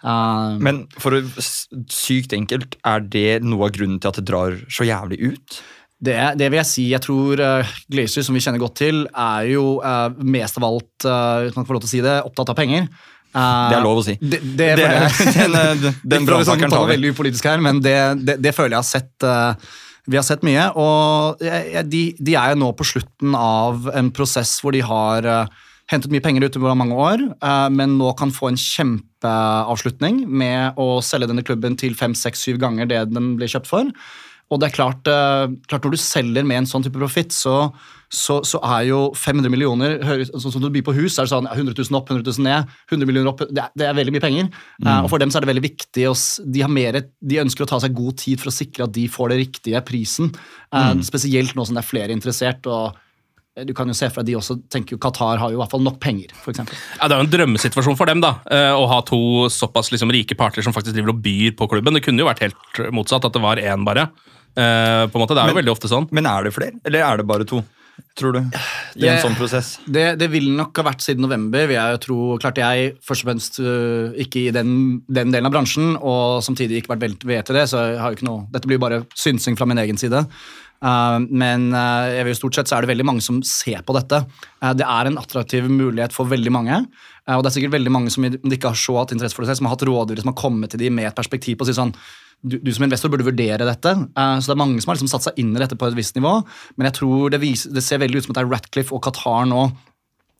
Eh, 0.06 0.60
Men 0.62 0.84
for 1.02 1.18
å 1.18 1.24
sykt 1.90 2.36
enkelt, 2.36 2.78
er 2.86 3.02
det 3.02 3.40
noe 3.42 3.66
av 3.66 3.74
grunnen 3.74 3.98
til 3.98 4.12
at 4.12 4.22
det 4.22 4.28
drar 4.30 4.54
så 4.70 4.86
jævlig 4.86 5.32
ut? 5.32 5.58
Det, 6.00 6.16
det 6.40 6.48
vil 6.48 6.60
jeg 6.62 6.68
si. 6.68 6.86
Jeg 6.94 7.04
tror 7.04 7.40
uh, 7.44 7.72
Glazer, 7.92 8.24
som 8.24 8.36
vi 8.36 8.40
kjenner 8.40 8.62
godt 8.62 8.78
til, 8.80 9.02
er 9.12 9.50
jo 9.52 9.64
uh, 9.84 10.08
mest 10.24 10.56
av 10.56 10.64
alt, 10.70 10.88
uh, 11.04 11.44
uten 11.44 11.52
at 11.52 11.60
jeg 11.60 11.68
får 11.68 11.76
lov 11.76 11.82
til 11.84 11.90
å 11.90 11.92
si 11.92 12.04
det, 12.06 12.14
opptatt 12.24 12.52
av 12.54 12.56
penger. 12.56 12.86
Det 13.34 13.76
er 13.78 13.84
lov 13.84 14.00
å 14.00 14.04
si. 14.06 14.16
Det, 14.20 14.40
det, 14.58 14.70
Det- 14.80 14.88
den, 15.36 15.54
den 15.54 15.92
liksom 15.92 16.26
brannfakelen 16.26 16.70
ta 16.72 16.76
tar 16.80 16.86
vi. 16.88 16.94
veldig 16.96 17.12
upolitisk 17.14 17.46
her, 17.50 17.62
men 17.62 17.80
det, 17.84 17.96
det, 18.26 18.38
det 18.42 18.52
føler 18.56 18.74
jeg 18.76 18.82
har 18.82 18.90
sett 18.90 19.26
uh, 19.26 19.72
vi 20.10 20.16
har 20.18 20.24
sett 20.26 20.42
mye, 20.42 20.64
og 20.80 21.42
de, 21.86 22.00
de 22.18 22.34
er 22.34 22.54
jo 22.54 22.62
nå 22.64 22.70
på 22.74 22.86
slutten 22.88 23.34
av 23.38 23.84
en 23.94 24.08
prosess 24.16 24.56
hvor 24.64 24.74
de 24.74 24.80
har 24.82 25.26
uh, 25.28 25.60
hentet 25.92 26.10
mye 26.10 26.22
penger 26.24 26.48
utover 26.48 26.74
mange 26.78 26.96
år, 26.98 27.22
uh, 27.44 27.68
men 27.70 27.94
nå 28.00 28.10
kan 28.18 28.32
få 28.34 28.48
en 28.50 28.58
kjempeavslutning 28.58 30.24
med 30.26 30.78
å 30.80 30.98
selge 31.04 31.28
denne 31.30 31.44
klubben 31.46 31.76
til 31.78 31.94
fem, 31.98 32.16
seks, 32.18 32.42
syv 32.48 32.58
ganger 32.62 32.88
det 32.90 33.04
den 33.12 33.34
ble 33.38 33.46
kjøpt 33.50 33.70
for. 33.70 33.92
Og 34.50 34.58
det 34.58 34.70
er 34.70 34.74
klart, 34.74 35.06
uh, 35.06 35.46
klart 35.70 35.84
Når 35.86 35.94
du 35.94 36.00
selger 36.02 36.46
med 36.46 36.62
en 36.62 36.68
sånn 36.68 36.82
type 36.82 36.98
profitt, 36.98 37.30
så, 37.34 37.70
så, 38.10 38.40
så 38.46 38.58
er 38.66 38.88
jo 38.88 39.00
500 39.14 39.52
millioner 39.52 39.98
Sånn 40.26 40.50
som 40.50 40.62
du 40.64 40.70
byr 40.74 40.84
på 40.86 40.94
hus, 40.96 41.18
er 41.18 41.28
det 41.28 41.32
sånn 41.32 41.46
100 41.46 41.76
000 41.78 41.98
opp, 41.98 42.10
100 42.10 42.26
000 42.26 42.46
ned. 42.48 42.72
100 42.90 43.06
millioner 43.10 43.30
opp, 43.30 43.44
Det 43.46 43.62
er, 43.62 43.70
det 43.78 43.86
er 43.86 43.98
veldig 44.00 44.16
mye 44.16 44.24
penger. 44.24 44.48
Uh, 44.82 44.96
og 45.04 45.10
for 45.12 45.22
dem 45.22 45.30
så 45.30 45.38
er 45.38 45.46
det 45.46 45.52
veldig 45.52 45.66
viktig 45.68 46.08
å 46.10 46.16
de, 46.50 46.64
har 46.64 46.72
mer, 46.72 46.98
de 46.98 47.38
ønsker 47.44 47.66
å 47.66 47.70
ta 47.70 47.78
seg 47.84 47.94
god 47.94 48.18
tid 48.24 48.42
for 48.42 48.50
å 48.50 48.56
sikre 48.56 48.88
at 48.88 48.96
de 48.96 49.06
får 49.10 49.30
det 49.32 49.38
riktige 49.44 49.84
prisen. 49.86 50.34
Uh, 50.74 50.96
Spesielt 51.06 51.54
nå 51.54 51.66
som 51.66 51.78
det 51.78 51.84
er 51.84 51.90
flere 51.92 52.16
interessert. 52.16 52.66
og 52.66 52.98
eh, 53.54 53.64
du 53.68 53.72
kan 53.76 53.86
jo 53.86 53.94
se 53.94 54.08
for 54.10 54.22
deg 54.22 54.32
de 54.32 54.40
også 54.40 54.58
tenker 54.72 54.96
jo 54.96 55.02
Qatar 55.02 55.38
har 55.38 55.54
jo 55.54 55.58
i 55.58 55.62
hvert 55.62 55.72
fall 55.72 55.86
nok 55.86 56.00
penger, 56.02 56.34
for 56.34 56.50
eksempel. 56.54 56.74
Ja, 56.98 57.06
Det 57.06 57.14
er 57.14 57.22
jo 57.22 57.28
en 57.28 57.32
drømmesituasjon 57.36 57.98
for 57.98 58.10
dem 58.10 58.22
da, 58.24 58.34
eh, 58.50 58.74
å 58.74 58.90
ha 58.90 58.98
to 59.06 59.46
såpass 59.52 59.92
liksom, 59.94 60.10
rike 60.14 60.34
parter 60.38 60.66
som 60.66 60.74
faktisk 60.74 60.98
driver 60.98 61.14
og 61.14 61.22
byr 61.22 61.54
på 61.58 61.70
klubben. 61.70 61.94
Det 61.94 62.02
kunne 62.08 62.24
jo 62.24 62.28
vært 62.30 62.42
helt 62.48 62.84
motsatt, 62.90 63.30
at 63.30 63.38
det 63.38 63.42
var 63.46 63.62
én 63.62 63.86
bare. 63.86 64.10
Eh, 64.56 65.04
på 65.10 65.18
en 65.18 65.22
måte, 65.22 65.36
Det 65.36 65.42
er 65.44 65.52
jo 65.52 65.60
veldig 65.60 65.74
ofte 65.74 65.90
sånn. 65.90 66.08
Men 66.10 66.26
er 66.26 66.48
det 66.48 66.54
flere, 66.56 66.80
eller 66.84 67.06
er 67.06 67.20
det 67.20 67.28
bare 67.28 67.46
to? 67.48 67.62
Tror 68.16 68.32
du? 68.32 68.40
I 69.00 69.08
en 69.10 69.20
sånn 69.22 69.36
prosess? 69.38 69.74
Det, 69.84 70.14
det 70.20 70.30
vil 70.32 70.48
nok 70.56 70.76
ha 70.80 70.86
vært 70.90 71.04
siden 71.04 71.24
november. 71.24 71.66
vil 71.68 71.76
jeg 71.76 71.96
jo 71.96 72.00
tro. 72.04 72.18
Klart 72.42 72.60
jeg 72.60 72.94
først 73.04 73.24
og 73.24 73.30
fremst 73.30 73.60
øh, 73.60 74.16
ikke 74.24 74.46
i 74.46 74.54
den, 74.54 74.72
den 75.06 75.34
delen 75.34 75.48
av 75.48 75.54
bransjen, 75.54 75.94
og 75.96 76.40
samtidig 76.44 76.80
ikke 76.80 76.94
vært 76.94 77.04
vel 77.04 77.18
ved 77.20 77.46
til 77.46 77.60
det, 77.60 77.68
så 77.70 77.84
jeg 77.92 78.00
har 78.00 78.12
jo 78.12 78.20
ikke 78.20 78.28
noe 78.28 78.48
Dette 78.54 78.70
blir 78.70 78.82
bare 78.82 79.04
synsing 79.18 79.58
fra 79.58 79.68
min 79.68 79.80
egen 79.82 80.00
side. 80.00 80.24
Uh, 80.80 81.20
men 81.28 81.66
uh, 81.76 82.08
jeg 82.08 82.24
vil 82.24 82.32
jo 82.32 82.38
stort 82.38 82.56
sett 82.56 82.70
så 82.70 82.78
er 82.78 82.86
det 82.86 82.88
veldig 82.94 83.04
mange 83.04 83.24
som 83.24 83.42
ser 83.44 83.82
på 83.84 83.92
dette. 83.92 84.22
Uh, 84.62 84.72
det 84.72 84.86
er 84.88 85.10
en 85.10 85.20
attraktiv 85.20 85.68
mulighet 85.68 86.14
for 86.16 86.30
veldig 86.30 86.52
mange. 86.56 86.78
Uh, 87.28 87.36
og 87.36 87.44
det 87.44 87.50
er 87.50 87.56
sikkert 87.58 87.76
veldig 87.76 87.92
mange 87.92 88.12
som 88.12 88.24
om 88.24 88.32
de 88.32 88.56
ikke 88.56 88.72
har 88.72 88.80
så 88.80 88.96
hatt 88.96 89.12
interesse 89.12 89.36
for 89.36 89.44
det 89.44 89.52
selv, 89.52 89.60
som 89.60 89.68
har 89.68 89.76
hatt 89.76 89.84
rådgivere 89.90 90.24
som 90.24 90.32
har 90.32 90.40
kommet 90.40 90.72
til 90.72 90.80
dem 90.80 90.96
med 90.96 91.10
et 91.10 91.18
perspektiv 91.20 91.60
på 91.60 91.68
å 91.68 91.70
si 91.70 91.76
sånn 91.76 91.92
du, 92.42 92.56
du 92.58 92.70
som 92.72 92.86
investor 92.86 93.12
burde 93.12 93.26
vurdere 93.26 93.68
dette. 93.68 93.94
Uh, 94.16 94.36
så 94.40 94.50
det 94.50 94.56
er 94.56 94.62
mange 94.62 94.80
som 94.80 94.92
har 94.92 94.98
liksom 94.98 95.12
satt 95.12 95.28
seg 95.28 95.40
inn 95.42 95.52
i 95.54 95.62
dette 95.62 95.78
på 95.78 95.90
et 95.90 95.98
visst 95.98 96.16
nivå. 96.18 96.38
Men 96.76 96.90
jeg 96.90 96.98
tror 97.00 97.32
det, 97.34 97.42
viser, 97.42 97.74
det 97.76 97.84
ser 97.86 98.02
veldig 98.02 98.20
ut 98.20 98.28
som 98.28 98.34
at 98.34 98.40
det 98.40 98.46
er 98.46 98.52
Ratcliffe 98.54 98.96
og 98.96 99.04
Qatar 99.06 99.48
nå 99.50 99.68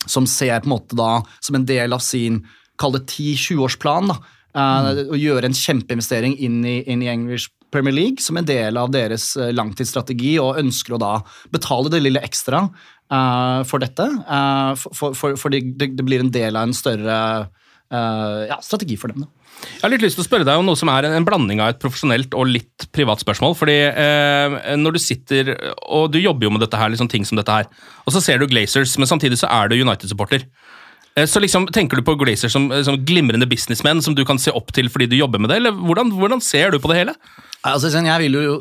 som 0.08 0.24
ser 0.28 0.62
på 0.62 0.70
en 0.70 0.72
måte 0.72 0.96
da 0.96 1.18
som 1.44 1.58
en 1.58 1.66
del 1.68 1.92
av 1.92 2.00
sin 2.04 2.40
kall 2.80 2.94
det 2.96 3.04
10-20-årsplan. 3.04 4.08
da, 4.08 4.16
mm. 4.56 5.00
Å 5.12 5.18
gjøre 5.20 5.50
en 5.50 5.56
kjempeinvestering 5.56 6.38
inn 6.40 6.62
i, 6.64 6.78
inn 6.88 7.04
i 7.04 7.10
English 7.12 7.52
Premier 7.70 7.94
League 7.94 8.24
som 8.24 8.36
en 8.36 8.46
del 8.46 8.78
av 8.80 8.90
deres 8.94 9.32
eh, 9.38 9.52
langtidsstrategi, 9.54 10.34
og 10.42 10.58
ønsker 10.60 10.96
å 10.96 11.00
da 11.00 11.12
betale 11.54 11.92
det 11.92 12.02
lille 12.02 12.22
ekstra 12.26 12.64
uh, 12.66 13.62
for 13.68 13.82
dette. 13.82 14.06
Uh, 14.26 14.74
for, 14.78 15.14
for, 15.14 15.38
for, 15.38 15.54
det, 15.54 15.62
det 15.78 16.06
blir 16.06 16.24
en 16.24 16.32
del 16.34 16.58
av 16.58 16.68
en 16.68 16.76
større 16.76 17.18
eh, 17.20 17.59
ja, 17.90 18.56
strategi 18.62 18.96
for 19.00 19.12
dem. 19.12 19.24
da. 19.24 19.28
Jeg 19.60 19.82
har 19.82 19.92
litt 19.92 20.04
lyst 20.04 20.16
til 20.16 20.24
å 20.24 20.28
spørre 20.28 20.46
deg 20.48 20.60
om 20.60 20.66
noe 20.68 20.78
som 20.78 20.88
er 20.92 21.06
en, 21.08 21.14
en 21.18 21.26
blanding 21.26 21.60
av 21.60 21.74
et 21.74 21.80
profesjonelt 21.82 22.32
og 22.38 22.48
litt 22.48 22.86
privat 22.96 23.20
spørsmål. 23.20 23.56
fordi 23.58 23.76
eh, 23.90 24.56
når 24.80 24.96
du 24.96 25.00
sitter, 25.02 25.52
og 25.84 26.10
du 26.14 26.20
jobber 26.20 26.48
jo 26.48 26.52
med 26.54 26.64
dette 26.64 26.80
her, 26.80 26.92
liksom 26.92 27.10
ting 27.12 27.26
som 27.28 27.40
dette 27.40 27.52
her, 27.52 27.68
og 28.06 28.14
så 28.14 28.22
ser 28.24 28.40
du 28.40 28.48
Glazers, 28.50 28.96
men 29.00 29.10
samtidig 29.10 29.40
så 29.40 29.50
er 29.52 29.68
du 29.68 29.76
United-supporter. 29.76 30.46
Eh, 31.16 31.26
Så 31.26 31.42
liksom, 31.42 31.68
Tenker 31.74 32.00
du 32.00 32.06
på 32.06 32.16
Glazers 32.20 32.52
som, 32.56 32.70
som 32.86 33.00
glimrende 33.04 33.48
businessmenn 33.50 34.02
som 34.02 34.16
du 34.16 34.24
kan 34.24 34.38
se 34.40 34.54
opp 34.54 34.72
til 34.72 34.88
fordi 34.88 35.10
du 35.10 35.18
jobber 35.18 35.42
med 35.42 35.50
det, 35.52 35.60
eller 35.60 35.76
hvordan, 35.76 36.14
hvordan 36.16 36.40
ser 36.40 36.70
du 36.72 36.80
på 36.80 36.92
det 36.92 37.02
hele? 37.02 37.16
Altså, 37.60 37.90
jeg, 37.92 38.20
vil 38.22 38.36
jo, 38.40 38.52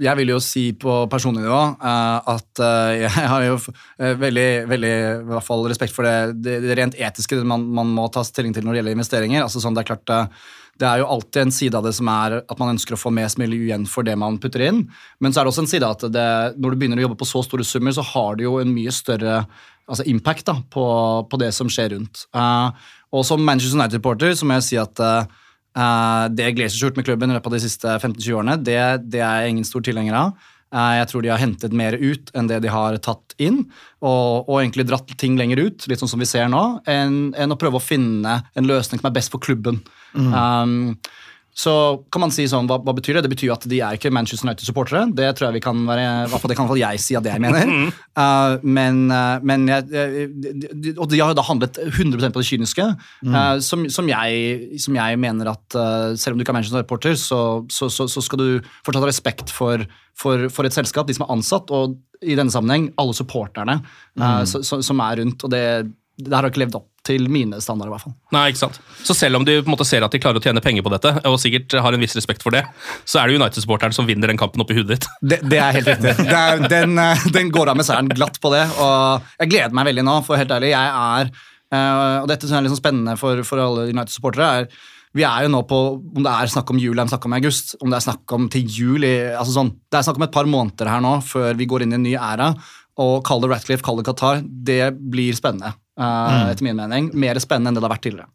jeg 0.00 0.16
vil 0.16 0.30
jo 0.32 0.38
si 0.40 0.70
på 0.80 0.92
personlig 1.12 1.42
nivå 1.44 1.58
eh, 1.76 2.28
at 2.32 2.60
eh, 2.64 2.92
jeg 3.02 3.28
har 3.28 3.42
jo 3.44 3.58
eh, 3.60 4.14
veldig, 4.16 4.48
veldig 4.70 4.92
hvert 5.28 5.44
fall 5.44 5.66
respekt 5.68 5.92
for 5.92 6.08
det, 6.08 6.38
det, 6.40 6.54
det 6.64 6.78
rent 6.78 6.96
etiske 6.96 7.42
man, 7.44 7.66
man 7.76 7.90
må 7.92 8.06
ta 8.12 8.24
stilling 8.24 8.56
til 8.56 8.64
når 8.64 8.72
det 8.72 8.80
gjelder 8.80 8.96
investeringer. 8.96 9.44
Altså, 9.44 9.60
sånn, 9.60 9.76
det, 9.76 9.84
er 9.84 9.90
klart, 9.90 10.32
det 10.80 10.88
er 10.88 11.02
jo 11.02 11.10
alltid 11.12 11.42
en 11.42 11.54
side 11.58 11.76
av 11.76 11.84
det 11.84 11.92
som 11.98 12.08
er 12.14 12.38
at 12.40 12.56
man 12.62 12.72
ønsker 12.72 12.96
å 12.96 13.00
få 13.02 13.12
mest 13.12 13.36
mulig 13.42 13.60
igjen 13.66 13.84
for 13.92 14.08
det 14.08 14.16
man 14.24 14.40
putter 14.40 14.64
inn. 14.70 14.86
Men 15.20 15.36
så 15.36 15.42
er 15.42 15.44
det 15.44 15.52
også 15.52 15.66
en 15.66 15.72
side 15.76 15.84
av 15.84 15.98
at 15.98 16.08
det, 16.16 16.28
når 16.56 16.72
du 16.72 16.80
begynner 16.80 17.02
å 17.02 17.08
jobbe 17.10 17.20
på 17.20 17.28
så 17.28 17.44
store 17.44 17.66
summer, 17.68 17.92
så 17.92 18.08
har 18.14 18.40
du 18.40 18.48
jo 18.48 18.56
en 18.62 18.72
mye 18.72 18.94
større 18.94 19.42
altså 19.86 20.08
impact 20.08 20.48
da, 20.48 20.56
på, 20.72 20.86
på 21.28 21.44
det 21.44 21.52
som 21.54 21.68
skjer 21.70 21.92
rundt. 21.92 22.24
Og 23.12 23.22
som 23.28 23.44
Manchester 23.44 23.76
United-reporter 23.76 24.32
så 24.34 24.48
må 24.48 24.56
jeg 24.56 24.70
si 24.72 24.80
at 24.80 25.04
eh, 25.76 26.26
det 26.32 26.52
Glazers 26.56 26.80
har 26.80 26.90
gjort 26.90 27.00
med 27.00 27.08
klubben 27.08 27.32
i 27.32 27.36
løpet 27.36 27.50
av 27.52 27.56
de 27.56 27.64
siste 27.64 27.96
15-20 28.00 28.36
årene, 28.40 28.58
det, 28.64 28.80
det 29.12 29.22
er 29.22 29.44
jeg 29.44 29.56
ingen 29.56 29.68
stor 29.68 29.84
tilhenger 29.86 30.16
av. 30.18 30.48
Eh, 30.74 30.94
jeg 30.98 31.10
tror 31.10 31.22
de 31.22 31.30
har 31.32 31.42
hentet 31.42 31.76
mer 31.76 31.96
ut 32.00 32.32
enn 32.36 32.50
det 32.50 32.62
de 32.64 32.72
har 32.72 32.98
tatt 33.04 33.36
inn, 33.42 33.62
og, 34.02 34.48
og 34.48 34.58
egentlig 34.60 34.88
dratt 34.88 35.14
ting 35.20 35.38
lenger 35.38 35.62
ut, 35.62 35.86
litt 35.90 36.02
sånn 36.02 36.10
som 36.10 36.22
vi 36.22 36.28
ser 36.28 36.50
nå, 36.52 36.64
enn, 36.90 37.30
enn 37.38 37.54
å 37.54 37.60
prøve 37.60 37.80
å 37.80 37.84
finne 37.84 38.40
en 38.56 38.68
løsning 38.68 39.02
som 39.02 39.10
er 39.10 39.16
best 39.18 39.34
for 39.34 39.42
klubben. 39.42 39.82
Um, 40.16 40.96
så 41.56 41.72
kan 42.12 42.20
man 42.20 42.32
si 42.34 42.44
sånn, 42.50 42.66
hva, 42.68 42.76
hva 42.84 42.92
betyr 42.92 43.16
det? 43.16 43.22
Det 43.24 43.30
betyr 43.32 43.52
at 43.54 43.62
de 43.70 43.78
er 43.80 43.96
ikke 43.96 44.10
Manchester 44.12 44.44
United-supportere. 44.44 45.06
Det 45.16 45.30
tror 45.38 45.46
jeg 45.48 45.54
vi 45.56 45.62
kan 45.64 45.78
være, 45.88 46.28
det 46.50 46.56
kan 46.58 46.68
jeg 46.76 47.00
si 47.00 47.16
at 47.16 47.24
det 47.24 47.32
jeg 47.32 47.40
mener. 47.40 47.70
Uh, 48.12 48.58
men 48.76 48.98
uh, 49.08 49.38
men 49.40 49.64
jeg, 49.70 49.86
de, 49.88 50.52
de, 50.84 50.92
Og 51.00 51.08
de 51.08 51.20
har 51.22 51.32
jo 51.32 51.38
da 51.38 51.44
handlet 51.48 51.80
100% 51.80 52.34
på 52.36 52.42
det 52.42 52.48
kyniske, 52.50 52.86
uh, 53.24 53.56
som, 53.64 53.86
som, 53.88 54.08
jeg, 54.12 54.80
som 54.84 54.98
jeg 55.00 55.16
mener 55.22 55.48
at 55.54 55.78
uh, 55.80 56.12
selv 56.20 56.36
om 56.36 56.38
du 56.38 56.44
ikke 56.44 56.52
er 56.52 56.58
Manchester 56.58 56.76
United-supporter, 56.82 57.16
så, 57.24 57.40
så, 57.72 57.88
så, 57.88 58.04
så 58.12 58.24
skal 58.28 58.42
du 58.42 58.48
fortsatt 58.84 59.06
ha 59.06 59.08
respekt 59.08 59.54
for, 59.56 59.86
for, 60.12 60.50
for 60.52 60.68
et 60.68 60.76
selskap, 60.76 61.08
de 61.08 61.16
som 61.16 61.24
er 61.24 61.32
ansatt, 61.38 61.72
og 61.72 61.96
i 62.20 62.36
denne 62.36 62.52
sammenheng 62.52 62.90
alle 63.00 63.16
supporterne 63.16 63.80
uh, 64.20 64.42
så- 64.44 64.60
så- 64.64 64.82
som 64.84 65.00
er 65.04 65.22
rundt. 65.24 65.40
og 65.44 65.50
det, 65.56 65.64
det 66.20 66.32
her 66.32 66.42
har 66.44 66.52
ikke 66.52 66.62
levd 66.66 66.78
opp 66.78 66.92
til 67.06 67.28
mine 67.32 67.60
standarder, 67.62 67.90
i 67.90 67.94
hvert 67.94 68.04
fall. 68.06 68.14
Nei, 68.34 68.44
ikke 68.52 68.62
sant? 68.64 68.80
Så 69.06 69.16
selv 69.16 69.38
om 69.38 69.46
du 69.46 69.52
på 69.54 69.64
en 69.64 69.74
måte 69.74 69.86
ser 69.88 70.04
at 70.06 70.14
de 70.14 70.20
klarer 70.22 70.40
å 70.40 70.44
tjene 70.44 70.62
penger 70.64 70.84
på 70.86 70.92
dette, 70.92 71.12
og 71.28 71.38
sikkert 71.42 71.78
har 71.84 71.96
en 71.96 72.02
viss 72.02 72.16
respekt 72.18 72.44
for 72.44 72.54
det, 72.54 72.64
så 73.08 73.22
er 73.22 73.30
det 73.30 73.38
United-supporteren 73.40 73.94
som 73.96 74.08
vinner 74.08 74.32
den 74.32 74.40
kampen 74.40 74.64
oppi 74.64 74.78
hudet 74.78 74.96
ditt. 74.96 75.08
Det, 75.36 75.40
det 75.50 75.58
er 75.58 75.74
helt 75.74 75.88
riktig. 75.90 76.12
Det 76.20 76.36
er, 76.38 76.60
den, 76.70 76.98
eh, 77.02 77.24
den 77.34 77.48
går 77.54 77.72
av 77.72 77.78
med 77.78 77.86
seieren 77.86 78.10
glatt 78.12 78.36
på 78.42 78.52
det. 78.54 78.62
Og 78.78 79.32
jeg 79.42 79.50
gleder 79.50 79.74
meg 79.74 79.88
veldig 79.88 80.04
nå, 80.06 80.18
for 80.26 80.38
helt 80.38 80.52
ærlig. 80.54 80.70
Jeg 80.74 80.92
er, 80.92 81.32
eh, 81.74 82.18
og 82.20 82.28
dette 82.30 82.46
som 82.46 82.58
er 82.60 82.68
sånn 82.70 82.78
spennende 82.78 83.16
for, 83.20 83.42
for 83.48 83.62
alle 83.62 83.88
United-supportere, 83.90 84.52
er 84.60 84.92
vi 85.16 85.24
er 85.24 85.46
jo 85.46 85.52
nå 85.52 85.62
på 85.68 85.78
om 85.96 86.24
det 86.24 86.32
er 86.32 86.50
snakk 86.52 86.70
om 86.74 86.80
jul 86.80 86.92
eller 86.92 87.06
er 87.06 87.12
snakk 87.14 87.26
om 87.28 87.36
august. 87.38 87.76
Om 87.80 87.92
det 87.92 87.98
er 87.98 88.04
snakk 88.04 88.34
om 88.36 88.50
til 88.52 88.66
jul 88.68 89.06
altså 89.06 89.54
sånn, 89.54 89.70
Det 89.88 89.98
er 89.98 90.04
snakk 90.04 90.20
om 90.20 90.26
et 90.26 90.34
par 90.34 90.50
måneder 90.50 90.90
her 90.92 91.04
nå 91.04 91.14
før 91.24 91.56
vi 91.56 91.68
går 91.70 91.86
inn 91.86 91.94
i 91.94 91.98
en 91.98 92.04
ny 92.04 92.14
æra. 92.20 92.50
Og 93.00 93.20
kall 93.24 93.42
det 93.44 93.50
Ratcliffe, 93.52 93.84
kall 93.84 94.00
det 94.00 94.06
Qatar. 94.08 94.42
Det 94.44 94.92
blir 94.96 95.36
spennende, 95.36 95.74
eh, 95.98 96.50
etter 96.52 96.66
min 96.66 96.78
mening. 96.78 97.10
Mer 97.16 97.40
spennende 97.42 97.72
enn 97.72 97.78
det 97.78 97.82
det 97.82 97.88
har 97.88 97.94
vært 97.96 98.06
tidligere. 98.06 98.30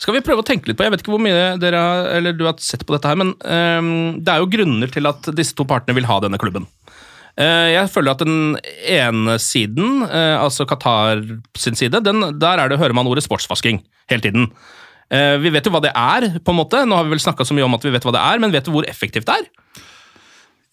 Skal 0.00 0.16
vi 0.16 0.22
prøve 0.24 0.44
å 0.44 0.46
tenke 0.46 0.70
litt 0.70 0.78
på, 0.78 0.86
Jeg 0.86 0.94
vet 0.94 1.02
ikke 1.02 1.12
hvor 1.12 1.22
mye 1.24 1.56
dere 1.60 1.80
eller 2.16 2.36
du 2.36 2.46
har 2.46 2.56
sett 2.62 2.86
på 2.86 2.94
dette 2.94 3.10
her, 3.10 3.18
men 3.18 3.34
ehm, 3.44 4.22
det 4.24 4.32
er 4.32 4.40
jo 4.40 4.52
grunner 4.52 4.92
til 4.92 5.10
at 5.10 5.28
disse 5.36 5.56
to 5.58 5.66
partene 5.68 5.96
vil 5.98 6.08
ha 6.08 6.20
denne 6.22 6.40
klubben. 6.40 6.68
Uh, 7.36 7.68
jeg 7.68 7.90
føler 7.92 8.14
at 8.14 8.22
den 8.24 8.56
ene 8.88 9.34
siden, 9.42 10.06
eh, 10.06 10.38
altså 10.40 10.64
Qatar 10.64 11.20
sin 11.58 11.76
side, 11.76 12.00
den, 12.00 12.30
der 12.40 12.62
er 12.62 12.72
det, 12.72 12.78
hører 12.80 12.96
man 12.96 13.10
ordet 13.10 13.26
sportsvasking 13.26 13.82
hele 14.08 14.24
tiden. 14.24 14.48
Vi 15.06 15.52
vet 15.54 15.62
jo 15.62 15.70
hva 15.70 15.78
det 15.84 15.92
er, 15.94 16.24
på 16.42 16.50
en 16.50 16.56
måte. 16.58 16.80
Nå 16.82 16.96
har 16.98 17.04
vi 17.06 17.12
vel 17.12 17.20
snakka 17.22 17.44
så 17.46 17.54
mye 17.54 17.62
om 17.62 17.76
at 17.76 17.84
vi 17.86 17.92
vet 17.94 18.02
hva 18.02 18.10
det 18.16 18.22
er, 18.26 18.40
men 18.42 18.50
vet 18.50 18.66
du 18.66 18.72
hvor 18.74 18.88
effektivt 18.90 19.28
det 19.28 19.36
er? 19.36 19.44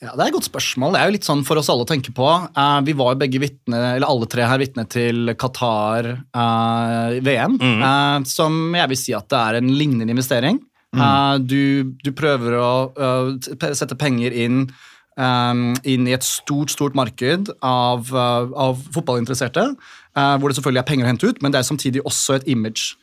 Ja, 0.03 0.11
Det 0.17 0.19
er 0.19 0.27
et 0.27 0.33
godt 0.35 0.49
spørsmål. 0.49 0.91
Det 0.93 0.99
er 0.99 1.05
jo 1.07 1.13
litt 1.15 1.27
sånn 1.27 1.45
for 1.47 1.55
oss 1.61 1.69
alle 1.71 1.85
å 1.85 1.87
tenke 1.87 2.11
på. 2.15 2.27
Eh, 2.51 2.79
vi 2.83 2.91
var 2.99 3.13
jo 3.13 3.19
begge 3.21 3.39
vitne, 3.39 3.79
eller 3.95 4.07
alle 4.09 4.27
tre 4.27 4.43
her 4.49 4.59
vitne 4.59 4.83
til 4.91 5.31
Qatar-VM, 5.39 7.53
Mhm. 7.59 8.25
som 8.27 8.73
jeg 8.75 8.87
vil 8.89 8.97
si 8.97 9.13
at 9.13 9.29
det 9.29 9.37
er 9.39 9.55
en 9.61 9.69
lignende 9.69 10.09
investering. 10.11 10.59
Mm. 10.93 11.01
Eh, 11.01 11.37
du, 11.39 11.83
du 12.03 12.11
prøver 12.11 12.51
å 12.59 12.91
uh, 12.99 13.31
sette 13.73 13.95
penger 13.97 14.31
inn, 14.31 14.69
um, 15.17 15.73
inn 15.83 16.07
i 16.07 16.11
et 16.13 16.21
stort 16.21 16.69
stort 16.69 16.93
marked 16.93 17.49
av, 17.63 18.11
uh, 18.13 18.45
av 18.53 18.77
fotballinteresserte, 18.93 19.75
uh, 20.15 20.37
hvor 20.37 20.49
det 20.49 20.55
selvfølgelig 20.59 20.79
er 20.83 20.89
penger 20.91 21.05
å 21.05 21.07
hente 21.09 21.27
ut, 21.31 21.41
men 21.41 21.51
det 21.51 21.57
er 21.59 21.63
samtidig 21.69 22.01
også 22.05 22.35
et 22.35 22.47
image 22.47 22.95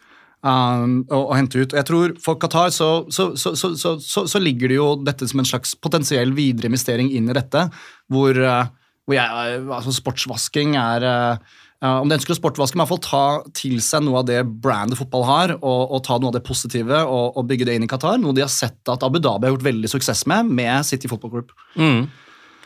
um, 0.47 1.01
å, 1.11 1.23
å 1.31 1.37
hente 1.37 1.61
ut. 1.61 1.73
Og 1.73 1.79
jeg 1.81 1.89
tror 1.89 2.15
For 2.25 2.41
Qatar 2.41 2.73
så, 2.75 2.91
så, 3.13 3.31
så, 3.39 3.55
så, 3.59 3.73
så, 3.79 3.95
så, 4.03 4.27
så 4.31 4.43
ligger 4.43 4.73
det 4.73 4.79
jo 4.79 4.91
dette 5.05 5.29
som 5.31 5.43
en 5.43 5.49
slags 5.49 5.75
potensiell 5.77 6.35
videre 6.37 6.71
investering 6.71 7.11
inn 7.17 7.31
i 7.31 7.37
dette, 7.37 7.67
hvor, 8.13 8.37
uh, 8.37 8.69
hvor 9.07 9.19
jeg, 9.19 9.61
altså 9.67 9.95
sportsvasking 9.97 10.77
er 10.79 11.05
eh, 11.07 11.57
eh, 11.83 11.97
Om 12.03 12.11
de 12.11 12.15
ønsker 12.15 12.35
å 12.35 12.39
sportvaske, 12.39 12.79
men 12.79 12.85
i 12.85 12.87
hvert 12.87 12.93
fall 12.93 13.07
ta 13.43 13.53
til 13.57 13.81
seg 13.83 14.05
noe 14.07 14.21
av 14.21 14.29
det 14.29 14.39
brandet 14.63 15.01
fotball 15.01 15.25
har, 15.27 15.55
og, 15.59 15.81
og 15.97 16.05
ta 16.07 16.19
noe 16.21 16.31
av 16.31 16.37
det 16.37 16.45
positive 16.47 17.01
og, 17.03 17.39
og 17.41 17.49
bygge 17.51 17.67
det 17.67 17.79
inn 17.79 17.89
i 17.89 17.91
Qatar. 17.91 18.21
Noe 18.23 18.37
de 18.37 18.45
har 18.45 18.53
sett 18.53 18.93
at 18.93 19.07
Abu 19.07 19.19
Dhabi 19.19 19.49
har 19.49 19.57
gjort 19.57 19.67
veldig 19.67 19.91
suksess 19.91 20.27
med, 20.31 20.53
med 20.61 20.87
City 20.87 21.11
Football 21.11 21.35
Group. 21.35 21.57
Mm. 21.75 22.05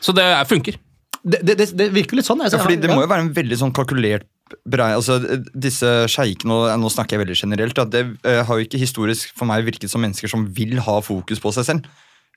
Så 0.05 0.13
det 0.17 0.27
er- 0.35 0.45
funker. 0.51 0.77
Det, 1.25 1.41
det, 1.49 1.71
det, 1.73 1.87
virker 1.95 2.19
litt 2.19 2.29
sånn. 2.29 2.43
Ja, 2.45 2.59
fordi 2.61 2.77
Det 2.83 2.91
må 2.93 3.01
jo 3.01 3.09
være 3.09 3.25
en 3.25 3.33
veldig 3.33 3.57
sånn 3.57 3.73
kalkulert 3.73 4.29
altså 4.65 5.19
Disse 5.55 5.91
sjeikene, 6.11 6.57
nå 6.81 6.91
snakker 6.93 7.17
jeg 7.17 7.25
veldig 7.25 7.37
generelt, 7.39 7.79
at 7.79 7.93
det 7.93 8.05
uh, 8.27 8.43
har 8.47 8.59
jo 8.59 8.67
ikke 8.67 8.81
historisk 8.81 9.35
for 9.37 9.49
meg 9.51 9.67
virket 9.67 9.91
som 9.91 10.03
mennesker 10.05 10.31
som 10.31 10.47
vil 10.57 10.79
ha 10.85 10.99
fokus 11.05 11.43
på 11.43 11.53
seg 11.57 11.69
selv. 11.71 11.93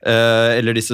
Uh, 0.05 0.53
eller 0.53 0.77
disse 0.77 0.93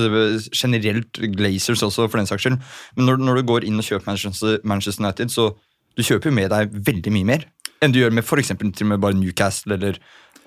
generelt 0.56 1.20
Glazers 1.36 1.84
også, 1.84 2.08
for 2.08 2.22
den 2.22 2.30
saks 2.30 2.46
skyld. 2.46 2.62
Men 2.96 3.10
når, 3.10 3.20
når 3.24 3.42
du 3.42 3.48
går 3.52 3.68
inn 3.68 3.80
og 3.80 3.88
kjøper 3.88 4.12
Manchester, 4.12 4.60
Manchester 4.64 5.04
United, 5.04 5.34
så 5.34 5.52
du 5.98 6.04
kjøper 6.04 6.32
jo 6.32 6.38
med 6.38 6.50
deg 6.54 6.72
veldig 6.74 7.14
mye 7.14 7.32
mer 7.34 7.50
enn 7.84 7.92
du 7.92 8.00
gjør 8.00 8.14
med 8.16 8.26
for 8.26 8.40
til 8.40 8.88
Newcastle 9.20 9.76
eller 9.76 9.98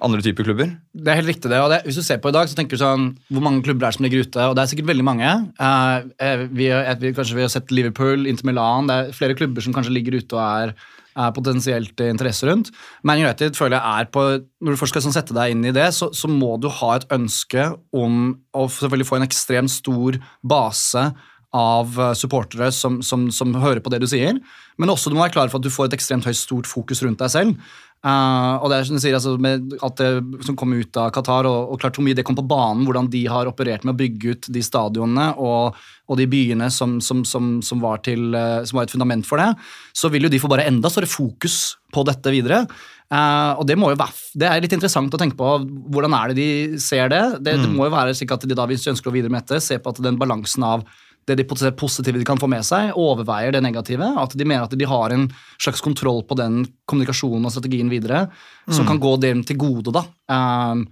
andre 0.05 0.23
typer 0.25 0.45
klubber. 0.45 0.73
Det 0.93 1.13
er 1.13 1.21
helt 1.21 1.31
riktig 1.31 1.51
det, 1.51 1.61
og 1.61 1.71
det, 1.73 1.81
Hvis 1.87 1.99
du 2.01 2.05
ser 2.05 2.19
på 2.21 2.29
i 2.29 2.37
dag, 2.37 2.49
så 2.49 2.57
tenker 2.59 2.77
du 2.77 2.83
sånn 2.83 3.07
Hvor 3.33 3.45
mange 3.45 3.63
klubber 3.65 3.87
er 3.87 3.95
det 3.95 3.99
som 3.99 4.07
ligger 4.07 4.27
ute? 4.27 4.49
Og 4.49 4.57
det 4.57 4.63
er 4.63 4.71
sikkert 4.73 4.91
veldig 4.91 5.07
mange. 5.07 5.31
Eh, 5.61 6.45
vi, 6.51 6.69
vi, 7.01 7.15
kanskje 7.17 7.39
vi 7.39 7.47
har 7.47 7.53
sett 7.53 7.73
Liverpool, 7.73 8.27
Inter 8.29 8.49
Milan 8.49 8.91
Det 8.91 8.97
er 8.97 9.17
flere 9.17 9.39
klubber 9.39 9.65
som 9.65 9.77
kanskje 9.77 9.95
ligger 9.97 10.19
ute 10.19 10.37
og 10.37 10.43
er, 10.43 10.75
er 11.17 11.37
potensielt 11.37 12.03
interesse 12.05 12.49
rundt. 12.49 12.73
Man 13.03 13.23
United 13.23 13.57
føler 13.57 13.79
jeg 13.79 14.03
er 14.03 14.11
på 14.13 14.27
Når 14.37 14.77
du 14.77 14.81
først 14.83 14.97
skal 14.97 15.07
sånn 15.07 15.17
sette 15.17 15.37
deg 15.37 15.55
inn 15.55 15.65
i 15.65 15.75
det, 15.77 15.89
så, 15.97 16.11
så 16.13 16.29
må 16.31 16.57
du 16.61 16.69
ha 16.83 16.93
et 16.97 17.09
ønske 17.17 17.71
om 17.97 18.37
å 18.53 18.69
selvfølgelig 18.69 19.09
få 19.09 19.21
en 19.21 19.29
ekstremt 19.31 19.73
stor 19.73 20.21
base 20.45 21.09
av 21.57 21.97
eh, 22.01 22.13
supportere 22.19 22.71
som, 22.75 23.01
som, 23.05 23.29
som 23.33 23.55
hører 23.63 23.81
på 23.81 23.93
det 23.93 24.01
du 24.03 24.09
sier, 24.11 24.39
men 24.77 24.93
også 24.93 25.11
du 25.11 25.17
må 25.17 25.25
være 25.25 25.37
klar 25.37 25.53
for 25.53 25.61
at 25.61 25.67
du 25.67 25.73
får 25.73 25.89
et 25.89 25.97
ekstremt 25.99 26.27
høyt 26.29 26.39
stort 26.39 26.69
fokus 26.69 27.03
rundt 27.05 27.23
deg 27.23 27.33
selv. 27.33 27.71
Eh, 28.07 28.55
og 28.63 28.71
det 28.71 28.79
er 28.79 28.87
som 28.87 28.99
du 28.99 29.03
sier, 29.03 29.17
altså, 29.19 29.35
med 29.43 29.77
alt 29.83 29.99
det 29.99 30.41
som 30.47 30.57
kom 30.59 30.75
ut 30.77 30.99
av 31.01 31.11
Qatar, 31.15 31.49
og, 31.51 31.73
og 31.75 31.81
klart 31.83 31.99
hvor 31.99 32.07
mye 32.07 32.17
det 32.17 32.25
kom 32.27 32.39
på 32.39 32.47
banen, 32.47 32.85
hvordan 32.87 33.11
de 33.11 33.25
har 33.31 33.51
operert 33.51 33.87
med 33.87 33.97
å 33.97 33.99
bygge 33.99 34.35
ut 34.35 34.51
de 34.55 34.63
stadionene 34.63 35.33
og, 35.43 35.79
og 36.07 36.21
de 36.21 36.29
byene 36.31 36.69
som, 36.71 37.01
som, 37.03 37.25
som, 37.27 37.57
som, 37.67 37.83
var 37.83 38.05
til, 38.07 38.29
eh, 38.37 38.61
som 38.69 38.79
var 38.79 38.87
et 38.87 38.95
fundament 38.95 39.27
for 39.27 39.43
det, 39.43 39.49
så 39.97 40.13
vil 40.13 40.29
jo 40.29 40.33
de 40.33 40.43
få 40.43 40.51
bare 40.53 40.69
enda 40.71 40.93
større 40.93 41.11
fokus 41.11 41.75
på 41.95 42.07
dette 42.07 42.35
videre. 42.35 42.67
Uh, 43.07 43.55
og 43.61 43.69
det 43.69 43.77
må 43.79 43.93
jo 43.93 43.99
være, 44.01 44.19
det 44.35 44.47
er 44.51 44.63
litt 44.65 44.73
interessant 44.75 45.13
å 45.15 45.19
tenke 45.21 45.37
på 45.39 45.51
hvordan 45.95 46.15
er 46.19 46.33
det 46.33 46.41
de 46.41 46.81
ser 46.83 47.11
det. 47.13 47.21
Det, 47.39 47.55
det 47.63 47.69
må 47.71 47.87
jo 47.87 47.95
være 47.95 48.15
slik 48.19 48.35
at 48.35 48.43
de 48.43 48.57
da, 48.59 48.67
hvis 48.67 48.83
de 48.83 48.91
ønsker 48.97 49.13
å 49.13 49.15
videre 49.15 49.31
med 49.31 49.47
dette, 49.47 49.63
ser 49.63 49.79
på 49.83 49.93
at 49.95 50.01
den 50.03 50.19
balansen 50.19 50.67
av 50.67 50.83
det 51.27 51.37
de 51.41 51.45
positive 51.45 52.19
de 52.21 52.25
kan 52.25 52.39
få 52.39 52.49
med 52.49 52.63
seg, 52.65 52.93
overveier 52.95 53.53
det 53.53 53.63
negative. 53.65 54.07
At 54.23 54.37
de 54.39 54.45
mener 54.47 54.63
at 54.69 54.77
de 54.79 54.87
har 54.87 55.11
en 55.11 55.27
slags 55.59 55.81
kontroll 55.83 56.23
på 56.23 56.37
den 56.39 56.63
kommunikasjonen 56.87 57.45
og 57.45 57.53
strategien 57.55 57.91
videre, 57.91 58.29
som 58.71 58.85
Mm. 58.85 58.89
kan 58.93 59.01
gå 59.01 59.17
dem 59.21 59.43
til 59.45 59.57
gode. 59.59 59.91
da. 59.93 60.05
Um, 60.31 60.87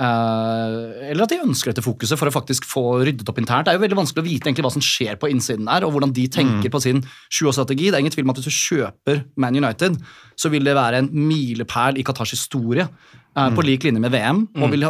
uh, 0.00 1.10
eller 1.10 1.24
at 1.24 1.32
de 1.32 1.40
ønsker 1.42 1.72
dette 1.72 1.84
fokuset 1.84 2.18
for 2.20 2.28
å 2.28 2.34
faktisk 2.34 2.66
få 2.68 2.84
ryddet 3.06 3.28
opp 3.28 3.38
internt. 3.40 3.66
Det 3.66 3.74
er 3.74 3.78
jo 3.78 3.84
veldig 3.86 3.98
vanskelig 3.98 4.22
å 4.22 4.28
vite 4.28 4.48
egentlig 4.50 4.66
hva 4.66 4.72
som 4.74 4.84
skjer 4.84 5.16
på 5.20 5.30
innsiden 5.32 5.66
der, 5.68 5.86
og 5.86 5.94
hvordan 5.94 6.12
de 6.16 6.26
tenker 6.28 6.70
på 6.72 6.82
sin 6.84 7.02
20-årsstrategi. 7.30 7.90
Det 7.90 7.94
er 7.98 8.04
ingen 8.04 8.14
tvil 8.14 8.26
om 8.28 8.34
at 8.34 8.40
hvis 8.42 8.50
du 8.50 8.76
kjøper 8.76 9.24
Man 9.36 9.56
United, 9.56 9.96
så 10.36 10.50
vil 10.52 10.64
det 10.68 10.76
være 10.76 11.02
en 11.02 11.10
milepæl 11.12 11.98
i 11.98 12.04
Qatars 12.06 12.30
historie, 12.36 12.88
eh, 13.36 13.50
på 13.50 13.64
lik 13.64 13.82
linje 13.88 14.00
med 14.00 14.12
VM, 14.12 14.48
og 14.60 14.70
vil 14.70 14.86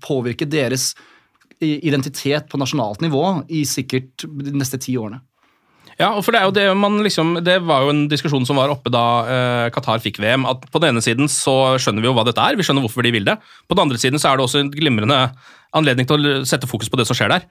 påvirke 0.00 0.48
deres 0.48 0.94
identitet 1.60 2.48
på 2.50 2.60
nasjonalt 2.60 3.02
nivå 3.04 3.24
i 3.52 3.64
sikkert 3.68 4.24
de 4.24 4.54
neste 4.56 4.80
ti 4.80 4.96
årene. 5.00 5.20
Ja, 6.00 6.14
for 6.24 6.32
det 6.32 6.40
er 6.40 6.46
jo 6.48 6.54
det 6.56 6.64
man 6.80 6.94
liksom 7.04 7.34
Det 7.44 7.58
var 7.68 7.82
jo 7.84 7.90
en 7.92 8.06
diskusjon 8.08 8.46
som 8.48 8.56
var 8.56 8.72
oppe 8.72 8.88
da 8.92 9.04
eh, 9.28 9.66
Qatar 9.74 10.00
fikk 10.00 10.20
VM. 10.22 10.46
At 10.48 10.64
på 10.72 10.80
den 10.80 10.94
ene 10.94 11.04
siden 11.04 11.28
så 11.28 11.76
skjønner 11.76 12.00
vi 12.00 12.08
jo 12.08 12.14
hva 12.16 12.24
dette 12.24 12.40
er, 12.40 12.56
vi 12.56 12.64
skjønner 12.64 12.86
hvorfor 12.86 13.04
de 13.04 13.12
vil 13.12 13.28
det. 13.28 13.36
På 13.68 13.76
den 13.76 13.84
andre 13.84 14.00
siden 14.00 14.20
så 14.20 14.30
er 14.30 14.40
det 14.40 14.46
også 14.46 14.62
en 14.62 14.72
glimrende 14.72 15.18
anledning 15.76 16.08
til 16.08 16.24
å 16.24 16.38
sette 16.48 16.70
fokus 16.70 16.88
på 16.88 17.00
det 17.00 17.06
som 17.08 17.18
skjer 17.18 17.34
der. 17.34 17.44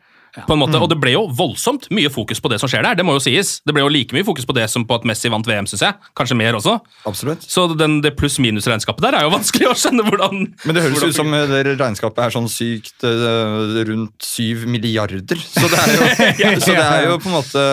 På 0.46 0.54
en 0.54 0.62
måte, 0.62 0.78
Og 0.78 0.90
det 0.92 0.98
ble 1.02 1.14
jo 1.16 1.24
voldsomt 1.34 1.88
mye 1.96 2.10
fokus 2.14 2.42
på 2.42 2.52
det 2.52 2.60
som 2.62 2.70
skjer 2.70 2.84
der. 2.86 2.98
Det 3.00 3.06
må 3.06 3.16
jo 3.18 3.24
sies. 3.24 3.58
Det 3.66 3.74
ble 3.76 3.82
jo 3.82 3.92
like 3.92 4.16
mye 4.16 4.26
fokus 4.28 4.46
på 4.46 4.56
det 4.58 4.68
som 4.72 4.86
på 4.88 5.00
at 5.00 5.08
Messi 5.10 5.32
vant 5.32 5.48
VM, 5.48 5.68
syns 5.70 5.84
jeg. 5.86 5.98
Kanskje 6.18 6.38
mer 6.38 6.58
også. 6.60 6.76
Absolutt. 7.10 7.46
Så 7.50 7.66
den, 7.74 8.00
det 8.06 8.14
pluss-minus-regnskapet 8.20 9.08
der 9.08 9.18
er 9.20 9.26
jo 9.26 9.34
vanskelig 9.34 9.72
å 9.72 9.76
skjønne 9.78 10.06
hvordan 10.06 10.46
Men 10.46 10.78
det 10.78 10.86
høres 10.86 11.00
hvordan 11.00 11.16
ut 11.16 11.20
som 11.20 11.36
det 11.54 11.64
regnskapet 11.72 12.24
er 12.26 12.36
sånn 12.36 12.50
sykt 12.52 13.06
uh, 13.08 13.82
rundt 13.90 14.30
syv 14.30 14.66
milliarder. 14.70 15.42
Så 15.42 15.66
det, 15.72 15.82
er 15.82 15.94
jo, 15.98 16.54
så 16.66 16.78
det 16.78 16.86
er 16.86 17.08
jo 17.10 17.20
på 17.20 17.32
en 17.32 17.38
måte 17.40 17.68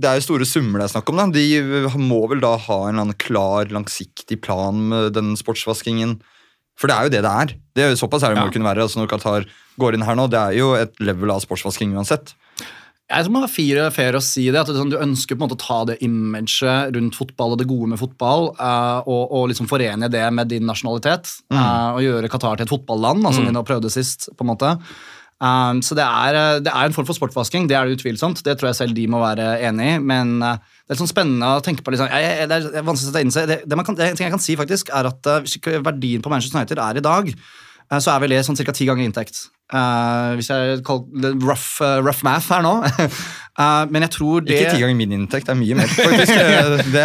Det 0.00 0.08
er 0.08 0.20
jo 0.20 0.26
store 0.30 0.48
summer 0.48 0.80
det 0.82 0.88
er 0.88 0.94
snakk 0.96 1.12
om. 1.12 1.20
Da. 1.20 1.28
De 1.36 1.98
må 2.00 2.24
vel 2.32 2.42
da 2.42 2.56
ha 2.56 2.78
en 2.86 2.94
eller 2.94 3.08
annen 3.08 3.20
klar, 3.20 3.68
langsiktig 3.72 4.40
plan 4.44 4.80
med 4.92 5.12
den 5.18 5.34
sportsvaskingen. 5.38 6.18
For 6.80 6.88
det 6.88 6.96
er 6.96 7.06
jo 7.06 7.12
det 7.12 7.22
det 7.26 7.34
er. 7.42 7.52
Det 7.76 7.84
er 7.84 7.92
jo 7.92 8.00
Såpass 8.00 8.24
er 8.24 8.32
det 8.32 8.40
må 8.40 8.48
det 8.48 8.56
kunne 8.56 8.70
være. 8.70 8.86
altså 8.86 9.02
Når 9.02 9.10
Qatar 9.12 9.46
går 9.80 9.94
inn 9.94 10.02
her 10.06 10.16
nå, 10.18 10.28
det 10.30 10.38
er 10.40 10.56
jo 10.58 10.74
et 10.78 10.94
level 11.00 11.30
av 11.30 11.40
sportsvasking 11.44 11.94
uansett. 11.96 12.34
Jeg 13.12 13.26
tror 13.26 13.32
man 13.34 13.44
er 13.44 13.50
fire 13.52 13.86
fair 13.92 14.16
å 14.16 14.22
si 14.24 14.46
det, 14.50 14.56
at 14.62 14.70
sånn, 14.72 14.88
Du 14.88 14.96
ønsker 14.96 15.36
på 15.36 15.42
en 15.42 15.48
måte 15.50 15.58
å 15.58 15.60
ta 15.66 15.78
det 15.90 15.98
imaget 16.00 16.94
rundt 16.96 17.14
fotball 17.18 17.52
og 17.52 17.58
det 17.60 17.66
gode 17.68 17.90
med 17.92 18.00
fotball, 18.00 18.52
eh, 18.56 19.00
og, 19.04 19.24
og 19.36 19.48
liksom 19.50 19.68
forene 19.68 20.08
det 20.08 20.22
med 20.32 20.48
din 20.48 20.64
nasjonalitet. 20.64 21.28
eh, 21.52 21.88
og 21.92 22.00
gjøre 22.00 22.30
Qatar 22.32 22.56
til 22.56 22.64
et 22.64 22.72
fotballand, 22.72 23.20
altså, 23.26 23.42
som 23.42 23.50
de 23.50 23.52
nå 23.52 23.64
prøvde 23.68 23.90
sist. 23.92 24.30
på 24.38 24.46
en 24.46 24.52
måte. 24.54 24.76
Um, 25.42 25.80
så 25.82 25.96
det 25.98 26.04
er, 26.06 26.36
eh, 26.38 26.60
det 26.62 26.70
er 26.70 26.86
en 26.86 26.92
form 26.94 27.04
for 27.08 27.18
sportvasking, 27.18 27.66
det 27.66 27.74
er 27.76 27.84
det 27.90 27.98
utvilsomt. 27.98 28.44
Det 28.46 28.54
tror 28.60 28.68
jeg 28.70 28.78
selv 28.78 28.94
de 28.94 29.08
må 29.10 29.18
være 29.18 29.58
enig 29.66 29.88
i. 29.96 29.98
Men 29.98 30.36
eh, 30.40 30.60
det 30.86 30.94
er 30.94 31.00
sånn 31.02 31.10
spennende 31.10 31.48
å 31.58 31.60
tenke 31.66 31.82
på. 31.82 31.90
Liksom. 31.92 32.08
Jeg, 32.14 32.22
jeg, 32.38 32.48
det 32.48 32.58
er- 32.78 32.86
vanskelig 32.86 33.08
å 33.08 33.12
sette 33.12 33.24
inn 33.26 33.34
seg. 33.34 33.48
Det, 33.50 33.58
det, 33.66 33.76
man 33.76 33.84
kan, 33.84 33.98
det 33.98 34.12
ting 34.14 34.28
jeg 34.28 34.36
kan 34.36 34.44
si 34.44 34.54
faktisk, 34.56 34.88
er 34.94 35.10
at 35.10 35.26
eh, 35.26 35.80
verdien 35.82 36.22
på 36.22 36.30
Manchester 36.30 36.60
United 36.62 36.78
er 36.78 36.96
i 37.02 37.04
dag, 37.04 37.28
eh, 37.34 37.98
så 37.98 38.14
er 38.14 38.22
vel 38.22 38.30
det 38.36 38.44
sånn 38.46 38.56
ca. 38.56 38.72
ti 38.72 38.86
ganger 38.86 39.04
inntekt. 39.10 39.48
Eh, 39.72 40.34
hvis 40.36 40.50
jeg 40.52 40.82
kaller 40.84 41.22
det 41.24 41.32
rough, 41.40 41.80
eh, 41.80 41.98
rough 42.04 42.24
math 42.26 42.52
her 42.52 42.64
nå. 42.64 42.74
Eh, 43.60 43.84
men 43.92 44.06
jeg 44.06 44.14
tror 44.14 44.44
det 44.46 44.56
Ikke 44.56 44.70
ti 44.72 44.80
ganger 44.80 44.96
min 44.96 45.12
inntekt, 45.12 45.44
det 45.48 45.52
er 45.52 45.58
mye 45.60 45.76
mer. 45.76 45.90
faktisk. 45.92 46.32
Eh, 46.32 46.78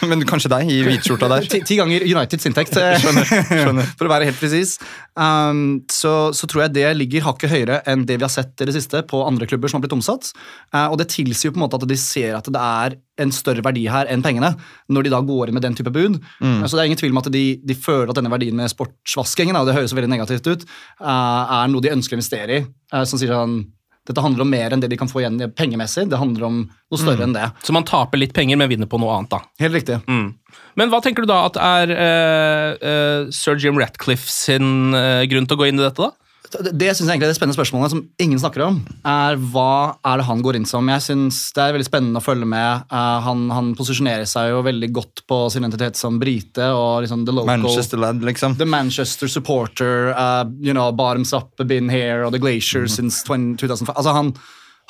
Det 0.00 0.08
men 0.08 0.22
kanskje 0.24 0.48
deg 0.48 0.70
i 0.72 0.78
hvitskjorta 0.86 1.28
der. 1.28 1.44
Ti, 1.52 1.58
ti 1.68 1.76
ganger 1.76 2.00
Uniteds 2.06 2.46
inntekt, 2.48 2.72
skjønner, 2.72 3.26
skjønner. 3.44 3.88
for 3.98 4.08
å 4.08 4.12
være 4.14 4.30
helt 4.30 4.38
presis. 4.40 4.78
Um, 5.12 5.82
så, 5.92 6.30
så 6.32 6.48
tror 6.48 6.64
jeg 6.64 6.72
det 6.78 6.86
ligger 6.96 7.26
hakket 7.26 7.52
høyere 7.52 7.80
enn 7.90 8.06
det 8.08 8.16
vi 8.16 8.24
har 8.24 8.32
sett 8.32 8.62
i 8.64 8.68
det 8.70 8.72
siste 8.78 9.02
på 9.10 9.20
andre 9.26 9.44
klubber 9.50 9.68
som 9.68 9.76
har 9.76 9.84
blitt 9.84 9.96
omsatt. 9.98 10.30
Uh, 10.72 10.86
og 10.86 10.96
det 11.02 11.10
tilsier 11.12 11.50
jo 11.50 11.56
på 11.56 11.60
en 11.60 11.66
måte 11.66 11.76
at 11.76 11.84
de 11.90 11.98
ser 12.00 12.38
at 12.38 12.48
det 12.48 12.62
er 12.64 12.96
en 13.20 13.34
større 13.36 13.60
verdi 13.66 13.82
her 13.92 14.08
enn 14.08 14.24
pengene, 14.24 14.54
når 14.88 15.04
de 15.04 15.12
da 15.12 15.20
går 15.28 15.50
inn 15.50 15.58
med 15.58 15.66
den 15.66 15.76
type 15.76 15.92
bud. 15.92 16.16
Mm. 16.40 16.62
Eh, 16.62 16.64
så 16.64 16.78
det 16.78 16.80
er 16.80 16.88
ingen 16.88 17.00
tvil 17.02 17.12
om 17.12 17.20
at 17.20 17.28
de, 17.34 17.44
de 17.60 17.76
føler 17.76 18.08
at 18.08 18.16
denne 18.16 18.32
verdien 18.32 18.56
med 18.56 18.72
sportsvaskingen, 18.72 19.58
og 19.60 19.68
det 19.68 19.74
høres 19.76 19.92
veldig 19.92 20.08
negativt 20.14 20.48
ut, 20.48 20.64
eh, 21.04 21.52
er 21.58 21.68
noe 21.68 21.84
de 21.84 21.92
ønsker 21.92 22.16
å 22.16 22.20
investere 22.22 22.56
i. 22.56 22.64
eh, 22.64 23.04
som 23.04 23.20
sier 23.20 23.34
sånn 23.34 23.58
dette 24.08 24.22
handler 24.24 24.46
om 24.46 24.50
mer 24.50 24.72
enn 24.72 24.80
det 24.80 24.88
de 24.90 24.96
kan 24.98 25.10
få 25.10 25.20
igjen 25.20 25.38
pengemessig. 25.56 26.06
Det 26.10 26.18
handler 26.18 26.46
om 26.48 26.60
noe 26.64 27.00
større 27.00 27.26
enn 27.26 27.34
det. 27.36 27.50
Så 27.66 27.74
man 27.76 27.84
taper 27.86 28.20
litt 28.22 28.32
penger, 28.36 28.56
men 28.56 28.70
vinner 28.70 28.88
på 28.90 28.98
noe 29.00 29.12
annet, 29.18 29.34
da. 29.34 29.42
Helt 29.60 29.76
riktig. 29.76 30.00
Mm. 30.08 30.32
Men 30.80 30.92
hva 30.92 31.02
tenker 31.04 31.26
du 31.26 31.30
da 31.30 31.42
at 31.50 31.58
er 31.60 31.92
uh, 31.92 32.70
uh, 32.80 33.28
Sir 33.34 33.60
Jim 33.60 33.78
Ratcliffe 33.78 34.32
sin 34.32 34.96
uh, 34.96 35.22
grunn 35.30 35.46
til 35.46 35.58
å 35.58 35.60
gå 35.60 35.68
inn 35.68 35.82
i 35.82 35.84
dette, 35.84 36.08
da? 36.08 36.16
Det, 36.50 36.90
synes 36.96 37.06
jeg 37.06 37.12
egentlig 37.14 37.28
er 37.28 37.32
det 37.32 37.38
spennende 37.38 37.56
spørsmålet 37.56 37.92
som 37.92 38.02
ingen 38.18 38.40
snakker 38.42 38.64
om, 38.64 38.80
er 39.06 39.38
hva 39.52 39.96
er 40.06 40.18
det 40.18 40.26
han 40.26 40.42
går 40.42 40.58
inn 40.58 40.66
som. 40.66 40.88
Jeg 40.90 41.04
synes 41.04 41.38
Det 41.54 41.62
er 41.62 41.76
veldig 41.76 41.86
spennende 41.86 42.22
å 42.22 42.24
følge 42.24 42.48
med. 42.50 42.86
Eh, 42.90 43.18
han, 43.26 43.44
han 43.54 43.72
posisjonerer 43.78 44.26
seg 44.28 44.50
jo 44.50 44.64
veldig 44.66 44.90
godt 44.96 45.24
på 45.30 45.40
sin 45.54 45.66
identitet 45.66 46.00
som 46.00 46.18
brite. 46.22 46.70
og 46.74 47.04
liksom 47.04 47.24
the 47.26 47.34
local... 47.36 47.52
Manchester 47.52 48.02
lad, 48.02 48.24
liksom. 48.26 48.58
The 48.58 48.66
Manchester 48.66 49.30
supporter, 49.30 50.10
uh, 50.10 50.44
you 50.60 50.74
know, 50.74 50.90
bottoms 50.90 51.32
up, 51.32 51.54
been 51.66 51.88
here, 51.88 52.24
og 52.26 52.34
The 52.34 52.42
Glacier 52.42 52.88
since 52.88 53.22
20, 53.26 53.56
2005. 53.62 53.94
Altså 53.94 54.16
han, 54.16 54.34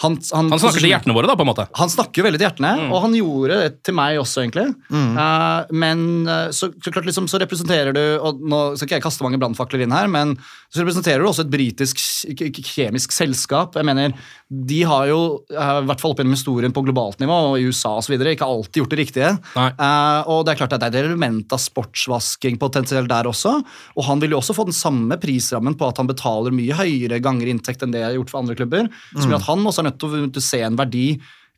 han, 0.01 0.17
han, 0.33 0.49
Han 0.51 0.59
snakker 0.63 0.81
til 0.81 0.91
hjertene 0.95 1.15
våre, 1.17 1.29
da, 1.29 1.35
på 1.37 1.45
en 1.45 1.51
måte. 1.51 1.67
Han 1.77 1.91
snakker 1.93 2.23
jo 2.23 2.25
veldig 2.27 2.39
til 2.41 2.47
hjertene, 2.49 2.71
Mm. 2.81 2.93
og 2.97 3.03
han 3.05 3.13
gjorde 3.19 3.59
det 3.61 3.71
til 3.85 3.95
meg 3.99 4.17
også, 4.21 4.43
egentlig. 4.47 4.65
Eh, 4.91 5.73
men 5.77 6.05
eh, 6.27 6.49
så, 6.57 6.71
så 6.83 6.93
klart 6.95 7.05
liksom, 7.09 7.29
så 7.29 7.41
representerer 7.43 7.93
du 7.97 8.03
og 8.25 8.41
Nå 8.41 8.61
skal 8.77 8.87
ikke 8.89 8.99
jeg 9.01 9.05
kaste 9.05 9.23
mange 9.27 9.39
brannfakler 9.43 9.85
inn 9.85 9.93
her, 9.93 10.09
men 10.09 10.37
så 10.73 10.81
representerer 10.83 11.21
du 11.21 11.29
også 11.29 11.45
et 11.45 11.53
britisk 11.53 12.01
k- 12.39 12.49
k- 12.55 12.65
kjemisk 12.65 13.13
selskap. 13.13 13.77
Jeg 13.77 13.85
mener, 13.89 14.15
De 14.51 14.81
har 14.83 15.05
jo, 15.07 15.19
eh, 15.55 15.77
i 15.79 15.87
hvert 15.87 16.01
fall 16.03 16.11
opp 16.11 16.19
gjennom 16.19 16.35
historien 16.35 16.73
på 16.75 16.83
globalt 16.83 17.21
nivå 17.23 17.37
og 17.53 17.59
i 17.61 17.69
USA 17.71 17.93
og 18.01 18.03
så 18.03 18.11
videre, 18.11 18.33
ikke 18.35 18.49
alltid 18.51 18.81
gjort 18.83 18.91
det 18.91 18.99
riktige. 18.99 19.29
Uh, 19.79 20.27
og 20.27 20.41
det 20.45 20.53
er 20.57 20.59
klart 20.59 20.73
at 20.75 20.81
det 20.83 20.89
er 20.91 20.97
et 21.05 21.07
element 21.07 21.53
av 21.55 21.61
sportsvasking 21.63 22.59
potensielt 22.59 23.07
der 23.13 23.29
også. 23.31 23.53
Og 23.95 24.05
han 24.09 24.19
vil 24.19 24.35
jo 24.35 24.41
også 24.43 24.57
få 24.59 24.67
den 24.67 24.75
samme 24.75 25.15
prisrammen 25.23 25.79
på 25.79 25.87
at 25.87 26.03
han 26.03 26.11
betaler 26.11 26.51
mye 26.51 26.75
høyere 26.75 27.21
ganger 27.23 27.47
inntekt 27.53 27.83
enn 27.87 27.95
det 27.95 28.03
jeg 28.03 28.09
har 28.11 28.19
gjort 28.19 28.31
for 28.35 28.43
andre 28.43 28.59
klubber. 28.59 28.91
Som 29.15 29.29
Mm. 29.29 29.31
gjør 29.31 29.39
at 29.39 29.51
han 29.53 29.67
også 29.71 29.79
er 29.85 29.89
nødt 29.93 30.01
til 30.03 30.43
å 30.43 30.49
se 30.51 30.61
en 30.67 30.77
verdi 30.83 31.07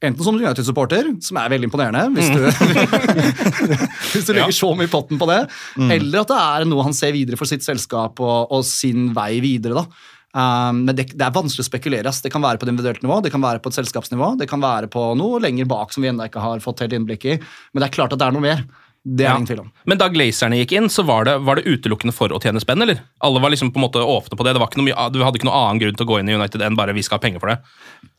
Enten 0.02 0.24
som 0.26 0.34
United-supporter, 0.34 1.22
som 1.22 1.36
er 1.38 1.48
veldig 1.52 1.68
imponerende, 1.70 2.08
hvis 2.16 2.26
du, 2.34 2.40
hvis 4.12 4.26
du 4.26 4.32
legger 4.34 4.50
så 4.56 4.72
mye 4.74 4.88
i 4.88 4.90
potten 4.90 5.20
på 5.20 5.28
det, 5.30 5.44
Mm. 5.78 5.92
eller 5.94 6.20
at 6.24 6.28
det 6.32 6.38
er 6.42 6.64
noe 6.66 6.82
han 6.82 6.92
ser 6.96 7.12
videre 7.14 7.38
for 7.38 7.46
sitt 7.46 7.62
selskap 7.62 8.18
og, 8.20 8.50
og 8.50 8.64
sin 8.66 9.12
vei 9.14 9.38
videre. 9.40 9.74
da. 9.78 9.86
Um, 10.32 10.84
men 10.86 10.96
det, 10.96 11.10
det 11.12 11.26
er 11.26 11.34
vanskelig 11.34 11.60
å 11.66 11.68
spekulere. 11.68 12.08
ass. 12.08 12.22
Det 12.24 12.30
kan 12.32 12.40
være 12.40 12.56
på 12.58 12.64
et 12.64 12.72
individuelt 12.72 13.02
nivå, 13.04 13.18
det 13.22 13.32
kan 13.34 13.42
være 13.44 13.60
på 13.60 13.68
et 13.68 13.76
selskapsnivå, 13.76 14.30
det 14.40 14.48
kan 14.48 14.62
være 14.64 14.88
på 14.88 15.02
noe 15.20 15.40
lenger 15.44 15.66
bak 15.68 15.92
som 15.92 16.02
vi 16.02 16.08
ennå 16.08 16.24
ikke 16.30 16.40
har 16.40 16.62
fått 16.64 16.80
helt 16.80 16.92
innblikk 16.96 17.26
i. 17.28 17.34
Men 17.72 17.82
det 17.84 17.90
er 17.90 17.96
klart 17.98 18.14
at 18.16 18.18
det 18.22 18.28
er 18.30 18.32
noe 18.38 18.40
mer. 18.46 18.64
Det 19.04 19.24
er 19.26 19.32
Ja. 19.32 19.34
ingen 19.36 19.46
tvil 19.48 19.60
om. 19.64 19.72
Men 19.84 19.98
da 19.98 20.06
Glazerne 20.08 20.56
gikk 20.62 20.72
inn, 20.78 20.84
så 20.88 21.02
var 21.04 21.24
det, 21.26 21.32
var 21.42 21.56
det 21.58 21.64
utelukkende 21.66 22.14
for 22.14 22.28
å 22.30 22.38
tjene 22.40 22.60
spenn, 22.62 22.80
eller? 22.84 23.00
Alle 23.20 23.40
var 23.42 23.50
liksom 23.50 23.72
på 23.74 23.80
en 23.82 23.88
måte 23.90 23.98
åpne 23.98 24.38
på 24.38 24.44
det. 24.46 24.52
det 24.54 24.60
var 24.62 24.68
ikke 24.70 24.78
noe, 24.78 24.86
mye- 24.86 25.10
du 25.12 25.18
hadde 25.24 25.36
ikke 25.40 25.48
noen 25.50 25.58
annen 25.58 25.80
grunn 25.82 25.96
til 25.98 26.06
å 26.06 26.10
gå 26.12 26.20
inn 26.20 26.28
i 26.30 26.34
United 26.38 26.62
enn 26.62 26.76
bare 26.78 26.94
vi 26.94 27.02
skal 27.02 27.18
ha 27.18 27.24
penger 27.26 27.40
for 27.42 27.48
det. 27.50 27.58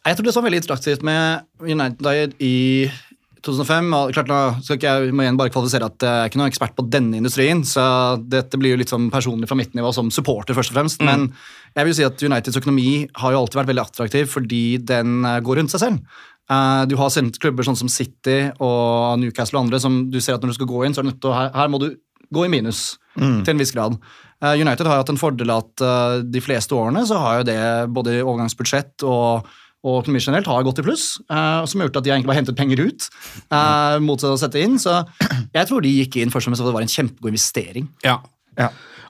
Jeg 0.06 0.18
tror 0.18 0.24
det 0.28 0.34
så 0.36 0.42
var 0.44 0.50
veldig 0.52 0.62
interaktivt 0.62 1.02
med 1.02 1.46
United 1.64 2.34
i 2.44 2.92
2005 3.44 3.90
og 3.98 4.12
klart 4.16 4.30
nå 4.32 4.38
skal 4.64 4.78
ikke 4.78 4.92
jeg 4.94 5.16
må 5.16 5.26
igjen 5.26 5.38
bare 5.40 5.52
kvalifisere 5.52 5.88
at 5.90 6.04
jeg 6.06 6.20
er 6.24 6.30
ikke 6.30 6.40
noen 6.40 6.52
ekspert 6.52 6.76
på 6.78 6.86
denne 6.88 7.20
industrien, 7.20 7.64
så 7.68 7.84
dette 8.18 8.60
blir 8.60 8.74
jo 8.74 8.80
litt 8.80 8.94
sånn 8.94 9.10
personlig 9.12 9.50
fra 9.50 9.58
mitt 9.60 9.76
nivå 9.76 9.92
som 9.96 10.12
supporter, 10.16 10.56
først 10.56 10.72
og 10.72 10.78
fremst. 10.80 11.04
Men 11.04 11.28
jeg 11.76 11.90
vil 11.90 11.98
si 11.98 12.06
at 12.08 12.24
Uniteds 12.24 12.60
økonomi 12.62 13.04
har 13.20 13.36
jo 13.36 13.42
alltid 13.42 13.60
vært 13.60 13.72
veldig 13.74 13.84
attraktiv 13.84 14.32
fordi 14.32 14.64
den 14.80 15.26
eh, 15.28 15.42
går 15.44 15.60
rundt 15.60 15.76
seg 15.76 15.84
selv. 15.84 16.18
Eh, 16.52 16.82
du 16.88 16.96
har 17.00 17.20
klubber 17.44 17.68
sånn 17.68 17.80
som 17.80 17.92
City 17.92 18.40
og 18.64 19.20
Newcastle 19.20 19.60
og 19.60 19.66
andre 19.68 19.82
som 19.84 20.06
du 20.14 20.22
ser 20.24 20.38
at 20.38 20.44
når 20.46 20.56
du 20.56 20.60
skal 20.62 20.72
gå 20.72 20.86
inn, 20.86 20.96
så 20.96 21.04
er 21.04 21.08
du 21.08 21.12
nødt 21.12 21.22
til 21.24 21.34
å, 21.34 21.40
her, 21.44 21.72
må 21.74 21.82
du 21.84 21.92
gå 22.34 22.48
i 22.48 22.54
minus 22.54 22.94
Mm. 23.14 23.44
til 23.46 23.54
en 23.54 23.60
viss 23.62 23.70
grad. 23.70 23.94
Eh, 24.42 24.56
United 24.58 24.88
har 24.90 24.96
jo 24.98 25.02
hatt 25.04 25.10
en 25.14 25.20
fordel 25.22 25.52
at 25.54 25.84
de 26.26 26.42
fleste 26.42 26.74
årene 26.74 27.04
så 27.06 27.20
har 27.22 27.36
jo 27.38 27.44
det 27.46 27.58
både 27.94 28.16
overgangsbudsjett 28.24 29.06
og, 29.06 29.46
og 29.84 30.00
økonomi 30.00 30.22
generelt 30.24 30.48
har 30.48 30.64
gått 30.64 30.80
i 30.80 30.86
pluss, 30.86 31.06
uh, 31.28 31.64
som 31.68 31.82
har 31.82 31.90
gjort 31.90 32.00
at 32.00 32.06
de 32.06 32.14
egentlig 32.14 32.32
bare 32.32 32.40
hentet 32.40 32.60
penger 32.60 32.80
ut 32.88 33.10
uh, 33.52 34.00
mot 34.04 34.24
å 34.24 34.38
sette 34.40 34.62
inn. 34.64 34.80
Så 34.80 35.02
jeg 35.58 35.68
tror 35.70 35.84
de 35.84 35.92
gikk 35.92 36.22
inn 36.22 36.32
først 36.32 36.48
og 36.48 36.54
fremst 36.54 36.64
for 36.64 36.72
det 36.72 36.78
var 36.78 36.88
en 36.88 36.96
kjempegod 36.96 37.34
investering. 37.34 37.92
Ja. 38.06 38.22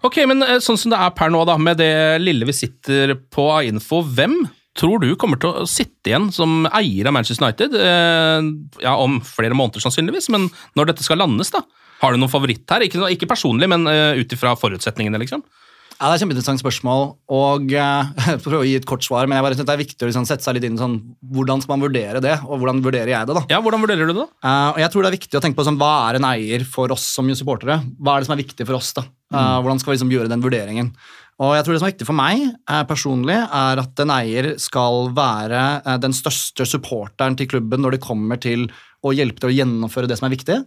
Ok, 0.04 0.20
men 0.28 0.44
eh, 0.44 0.60
sånn 0.64 0.80
som 0.80 0.92
det 0.92 1.00
er 1.00 1.14
per 1.16 1.32
nå, 1.32 1.44
da, 1.48 1.56
med 1.62 1.80
det 1.80 2.20
lille 2.24 2.48
vi 2.50 2.56
sitter 2.56 3.16
på 3.32 3.48
av 3.54 3.70
info, 3.70 4.02
hvem 4.04 4.42
tror 4.78 5.04
du 5.04 5.14
kommer 5.20 5.40
til 5.40 5.62
å 5.62 5.68
sitte 5.70 6.10
igjen 6.10 6.32
som 6.34 6.66
eier 6.74 7.08
av 7.08 7.16
Manchester 7.16 7.46
United? 7.46 7.78
Uh, 7.78 8.50
ja, 8.84 8.98
Om 8.98 9.20
flere 9.24 9.56
måneder, 9.56 9.84
sannsynligvis, 9.84 10.32
men 10.34 10.50
når 10.78 10.92
dette 10.92 11.06
skal 11.06 11.22
landes, 11.22 11.54
da? 11.54 11.62
Har 12.02 12.12
du 12.12 12.20
noen 12.20 12.32
favoritt 12.32 12.68
her? 12.74 12.84
Ikke, 12.84 13.06
ikke 13.14 13.30
personlig, 13.30 13.70
men 13.72 13.86
uh, 13.88 14.18
ut 14.18 14.34
ifra 14.36 14.58
forutsetningene, 14.60 15.22
liksom? 15.22 15.46
Ja, 15.94 16.10
Det 16.10 16.12
er 16.12 16.16
et 16.18 16.24
kjempeinteressant 16.24 16.62
spørsmål, 16.62 17.04
og 17.32 17.74
eh, 17.74 18.12
jeg 18.34 18.42
prøver 18.44 18.60
å 18.60 18.68
gi 18.68 18.76
et 18.80 18.88
kort 18.90 19.06
svar, 19.06 19.28
men 19.30 19.38
jeg 19.38 19.46
bare 19.46 19.58
synes 19.58 19.70
det 19.70 19.76
er 19.76 19.82
viktig 19.84 20.06
å 20.06 20.10
liksom 20.10 20.28
sette 20.28 20.46
seg 20.46 20.58
litt 20.58 20.68
inn 20.68 20.78
i 20.78 20.82
sånn, 20.82 21.00
hvordan 21.34 21.64
skal 21.64 21.76
man 21.76 21.86
vurdere 21.86 22.22
det, 22.24 22.36
og 22.44 22.62
hvordan 22.62 22.84
vurderer 22.86 23.14
jeg 23.14 23.30
det? 23.30 23.38
da? 23.38 23.44
Ja, 23.54 23.62
Hvordan 23.64 23.84
vurderer 23.86 24.10
du 24.10 24.16
det? 24.18 24.28
Eh, 24.44 24.70
og 24.74 24.80
jeg 24.84 24.94
tror 24.94 25.06
det 25.06 25.12
er 25.12 25.18
viktig 25.20 25.40
å 25.40 25.44
tenke 25.44 25.60
på 25.60 25.68
sånn, 25.68 25.80
Hva 25.82 25.92
er 26.10 26.20
en 26.20 26.30
eier 26.34 26.66
for 26.68 26.94
oss 26.96 27.06
som 27.16 27.30
supportere? 27.34 27.80
Hva 28.00 28.16
er 28.16 28.24
det 28.24 28.30
som 28.30 28.36
er 28.38 28.44
viktig 28.44 28.68
for 28.70 28.80
oss? 28.80 28.94
da? 28.98 29.06
Eh, 29.34 29.58
hvordan 29.64 29.82
skal 29.82 29.94
vi 29.94 29.98
liksom 30.00 30.16
gjøre 30.16 30.32
den 30.32 30.44
vurderingen? 30.44 30.94
Og 31.42 31.56
jeg 31.58 31.66
tror 31.66 31.74
Det 31.74 31.82
som 31.82 31.88
er 31.88 31.94
viktig 31.96 32.06
for 32.08 32.16
meg 32.18 32.42
uh, 32.70 32.84
personlig, 32.86 33.36
er 33.36 33.80
at 33.82 34.02
en 34.04 34.12
eier 34.14 34.52
skal 34.62 35.10
være 35.18 35.98
den 36.04 36.14
største 36.14 36.68
supporteren 36.70 37.36
til 37.40 37.50
klubben 37.50 37.82
når 37.82 37.98
det 37.98 38.04
kommer 38.06 38.38
til 38.38 38.68
å 39.04 39.12
hjelpe 39.18 39.42
til 39.42 39.50
å 39.50 39.56
gjennomføre 39.58 40.08
det 40.08 40.20
som 40.20 40.30
er 40.30 40.36
viktig. 40.36 40.60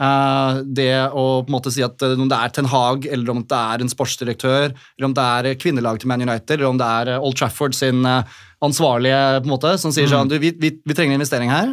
Eh, 0.00 0.60
det 0.64 0.94
å 1.12 1.24
på 1.44 1.50
en 1.50 1.54
måte 1.54 1.72
si 1.72 1.82
at 1.84 2.00
eh, 2.02 2.16
om 2.16 2.30
det 2.30 2.38
er 2.38 2.54
Ten 2.54 2.68
Hag, 2.70 3.04
eller 3.06 3.34
om 3.34 3.42
det 3.44 3.58
er 3.58 3.84
en 3.84 3.92
sportsdirektør, 3.92 4.72
eller 4.72 5.08
om 5.08 5.14
det 5.16 5.26
er 5.36 5.60
kvinnelaget 5.60 6.04
til 6.04 6.10
Man 6.12 6.24
United, 6.24 6.56
eller 6.56 6.70
om 6.70 6.80
det 6.80 6.88
er 6.88 7.12
eh, 7.14 7.22
Old 7.28 7.38
Trafford 7.38 7.76
sin 7.76 8.02
ansvarlige 8.62 9.20
på 9.42 9.48
en 9.48 9.52
måte, 9.52 9.76
som 9.82 9.94
sier 9.94 10.10
sånn 10.10 10.30
du, 10.30 10.38
vi, 10.42 10.52
vi, 10.58 10.74
vi 10.86 10.96
trenger 10.96 11.16
en 11.16 11.20
investering 11.20 11.50
her. 11.52 11.72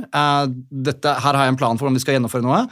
Dette, 0.70 1.12
her 1.22 1.38
har 1.38 1.46
jeg 1.46 1.54
en 1.54 1.60
plan 1.60 1.78
for 1.80 1.90
om 1.90 1.98
vi 1.98 2.02
skal 2.02 2.18
gjennomføre 2.18 2.46
noe. 2.46 2.64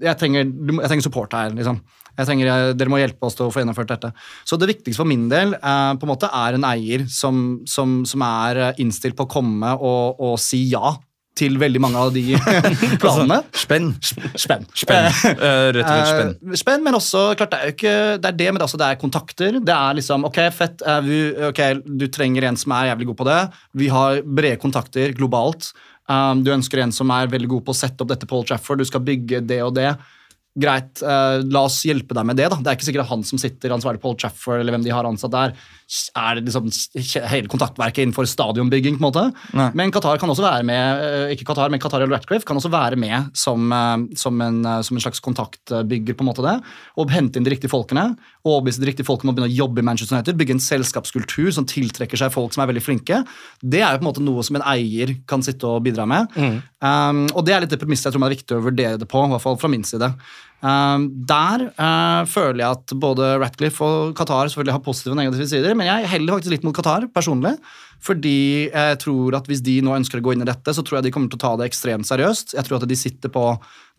Jeg 0.00 0.16
trenger, 0.16 0.46
jeg 0.48 0.88
trenger 0.88 1.04
support 1.04 1.36
her. 1.36 1.52
liksom. 1.52 1.82
Jeg 2.16 2.28
trenger, 2.28 2.72
dere 2.76 2.92
må 2.92 3.00
hjelpe 3.00 3.28
oss 3.28 3.36
til 3.36 3.48
å 3.48 3.52
få 3.52 3.60
gjennomført 3.60 3.92
dette. 3.92 4.12
Så 4.48 4.56
det 4.60 4.70
viktigste 4.70 5.00
for 5.00 5.08
min 5.08 5.26
del 5.32 5.52
eh, 5.56 5.92
på 5.96 6.08
en 6.08 6.12
måte 6.12 6.32
er 6.32 6.56
en 6.56 6.68
eier 6.68 7.04
som, 7.12 7.62
som, 7.68 8.02
som 8.08 8.24
er 8.26 8.64
innstilt 8.82 9.18
på 9.18 9.28
å 9.28 9.32
komme 9.32 9.76
og, 9.78 10.20
og 10.20 10.36
si 10.40 10.64
ja 10.72 10.96
til 11.38 11.56
veldig 11.60 11.80
mange 11.80 12.00
av 12.00 12.10
de 12.14 12.36
planene. 13.02 13.38
Spenn. 13.56 13.92
Spenn. 14.36 14.66
Spenn. 14.76 15.08
Eh, 15.32 15.68
rett 15.76 15.86
og 15.86 15.92
slett 15.92 16.10
spenn. 16.10 16.34
Eh, 16.52 16.58
spenn, 16.60 16.84
men 16.84 16.98
også 16.98 17.22
klart, 17.40 17.54
det 17.54 17.60
er 17.60 17.70
jo 17.70 17.76
ikke 17.76 17.94
det 18.22 18.32
er 18.32 18.40
det, 18.42 18.50
men 18.52 18.64
altså, 18.66 18.80
det 18.80 18.88
er 18.90 19.00
kontakter. 19.00 19.60
Det 19.62 19.76
er 19.78 19.96
liksom 20.00 20.28
Ok, 20.28 20.42
fett. 20.54 20.84
vi, 21.06 21.22
ok, 21.48 21.62
Du 21.86 22.06
trenger 22.12 22.48
en 22.50 22.60
som 22.60 22.74
er 22.76 22.90
jævlig 22.92 23.08
god 23.12 23.20
på 23.22 23.28
det. 23.30 23.40
Vi 23.84 23.88
har 23.92 24.20
brede 24.22 24.60
kontakter 24.62 25.14
globalt. 25.16 25.72
Um, 26.10 26.42
du 26.44 26.50
ønsker 26.52 26.82
en 26.82 26.92
som 26.92 27.10
er 27.14 27.30
veldig 27.30 27.48
god 27.52 27.64
på 27.66 27.72
å 27.72 27.78
sette 27.78 28.02
opp 28.02 28.10
dette 28.10 28.28
Paul 28.28 28.44
Trafford. 28.48 28.82
Du 28.82 28.88
skal 28.88 29.04
bygge 29.06 29.40
det 29.46 29.60
og 29.64 29.72
det. 29.78 29.92
Greit, 30.58 31.00
uh, 31.00 31.40
la 31.48 31.62
oss 31.64 31.78
hjelpe 31.88 32.12
deg 32.16 32.26
med 32.28 32.36
det. 32.36 32.50
da. 32.52 32.58
Det 32.60 32.68
er 32.72 32.76
ikke 32.76 32.88
sikkert 32.90 33.08
han 33.08 33.22
som 33.24 33.40
sitter 33.40 33.72
ansvarlig 33.72 34.02
Paul 34.02 34.18
Trafford, 34.20 34.60
eller 34.60 34.74
hvem 34.74 34.84
de 34.84 34.92
har 34.92 35.08
ansatt 35.08 35.32
der, 35.32 35.54
er 36.16 36.38
det 36.38 36.46
liksom 36.46 36.68
hele 37.30 37.50
kontaktverket 37.50 38.02
innenfor 38.04 38.26
stadionbygging. 38.28 38.98
på 38.98 39.02
en 39.02 39.08
måte. 39.08 39.24
Nei. 39.56 39.68
Men 39.78 39.92
Qatar 39.92 40.18
kan 40.20 40.30
også 40.32 40.44
være 40.44 40.64
med 40.64 41.02
eh, 41.04 41.34
ikke 41.34 41.46
Qatar, 41.50 41.70
men 41.72 41.80
Qatar 41.82 42.02
eller 42.02 42.16
Ratcliffe 42.16 42.48
kan 42.48 42.56
også 42.56 42.70
være 42.72 42.96
med 43.00 43.30
som, 43.36 43.66
eh, 43.72 44.06
som, 44.18 44.40
en, 44.40 44.60
eh, 44.64 44.80
som 44.86 44.96
en 44.96 45.04
slags 45.04 45.20
kontaktbygger. 45.20 46.16
på 46.16 46.24
en 46.24 46.30
måte 46.30 46.44
det, 46.44 46.56
Og 46.96 47.10
hente 47.10 47.38
inn 47.38 47.44
de 47.44 47.54
riktige 47.54 47.72
folkene. 47.72 48.16
og 48.44 48.56
overbevise 48.56 48.80
de 48.82 48.88
riktige 48.88 49.06
folkene 49.06 49.30
om 49.30 49.34
å 49.34 49.38
begynne 49.38 49.52
å 49.52 49.56
jobbe 49.56 49.78
i 49.78 49.86
Manchester 49.86 50.16
United. 50.16 50.36
Bygge 50.36 50.56
en 50.56 50.64
selskapskultur 50.64 51.52
som 51.52 51.64
tiltrekker 51.64 52.18
seg 52.18 52.32
folk 52.32 52.52
som 52.52 52.64
er 52.64 52.72
veldig 52.72 52.82
flinke. 52.82 53.24
Det 53.62 53.80
er 53.80 53.92
jo 53.92 54.00
på 54.00 54.02
en 54.02 54.10
måte 54.10 54.24
noe 54.24 54.42
som 54.42 54.56
en 54.56 54.66
eier 54.66 55.14
kan 55.28 55.42
sitte 55.42 55.62
og 55.68 55.84
bidra 55.84 56.06
med. 56.08 56.26
Um, 56.82 57.28
og 57.36 57.44
det 57.46 57.54
er 57.54 57.60
litt 57.62 57.70
det 57.70 57.78
premisset 57.78 58.08
jeg 58.08 58.16
tror 58.16 58.24
man 58.24 58.32
er 58.32 58.34
viktig 58.34 58.56
å 58.56 58.64
vurdere 58.64 58.98
det 58.98 59.06
på, 59.06 59.22
i 59.22 59.30
hvert 59.30 59.44
fall 59.44 59.60
fra 59.60 59.70
min 59.70 59.84
side. 59.86 60.10
Um, 60.62 61.08
der 61.26 61.64
eh, 61.74 62.20
føler 62.30 62.60
jeg 62.60 62.76
at 62.76 62.92
både 63.02 63.32
Ratcliffe 63.42 63.82
og 63.82 64.12
Qatar 64.14 64.46
selvfølgelig 64.46 64.76
har 64.76 64.84
positive 64.84 65.16
og 65.16 65.18
negative 65.18 65.48
sider, 65.50 65.74
men 65.74 65.88
jeg 65.88 66.10
heller 66.12 66.36
faktisk 66.36 66.54
litt 66.54 66.66
mot 66.66 66.76
Qatar 66.76 67.08
personlig. 67.10 67.56
Fordi 68.02 68.68
jeg 68.68 68.98
tror 69.02 69.36
at 69.38 69.48
hvis 69.50 69.62
de 69.62 69.76
nå 69.82 69.94
ønsker 69.94 70.18
å 70.18 70.24
gå 70.26 70.34
inn 70.34 70.42
i 70.42 70.46
dette, 70.46 70.74
så 70.74 70.82
tror 70.82 70.98
jeg 70.98 71.08
de 71.08 71.12
kommer 71.14 71.30
til 71.30 71.38
å 71.38 71.42
ta 71.44 71.52
det 71.58 71.68
ekstremt 71.70 72.06
seriøst. 72.06 72.54
Jeg 72.54 72.66
tror 72.66 72.78
at 72.78 72.86
de 72.90 72.98
sitter 72.98 73.30
på 73.30 73.42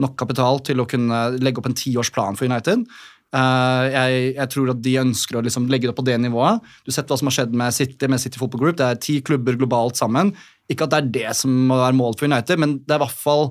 nok 0.03 0.15
kapital 0.19 0.59
til 0.67 0.83
å 0.83 0.87
kunne 0.87 1.19
legge 1.39 1.59
opp 1.59 1.67
en 1.67 1.77
tiårsplan 1.79 2.39
for 2.39 2.47
United. 2.47 2.83
Uh, 3.33 3.89
jeg, 3.89 4.25
jeg 4.35 4.51
tror 4.53 4.71
at 4.75 4.81
de 4.85 4.97
ønsker 5.01 5.39
å 5.39 5.43
liksom 5.43 5.65
legge 5.71 5.89
det 5.89 5.95
på 5.97 6.05
det 6.05 6.15
nivået. 6.21 6.63
Du 6.83 6.91
har 6.91 6.99
sett 6.99 7.11
hva 7.11 7.19
som 7.19 7.31
har 7.31 7.37
skjedd 7.39 7.55
med 7.59 7.75
City, 7.75 8.07
med 8.11 8.23
City 8.23 8.39
Football 8.39 8.63
Group. 8.63 8.79
Det 8.79 8.87
er 8.87 9.03
ti 9.03 9.19
klubber 9.25 9.59
globalt 9.59 9.99
sammen. 9.99 10.31
Ikke 10.71 10.87
at 10.87 10.93
det 10.93 10.99
er 10.99 11.13
det 11.19 11.37
som 11.39 11.55
må 11.67 11.79
være 11.79 11.97
målet 11.97 12.21
for 12.21 12.29
United, 12.29 12.61
men 12.61 12.77
det 12.83 12.95
er 12.95 13.01
i 13.01 13.05
hvert 13.05 13.23
fall 13.23 13.49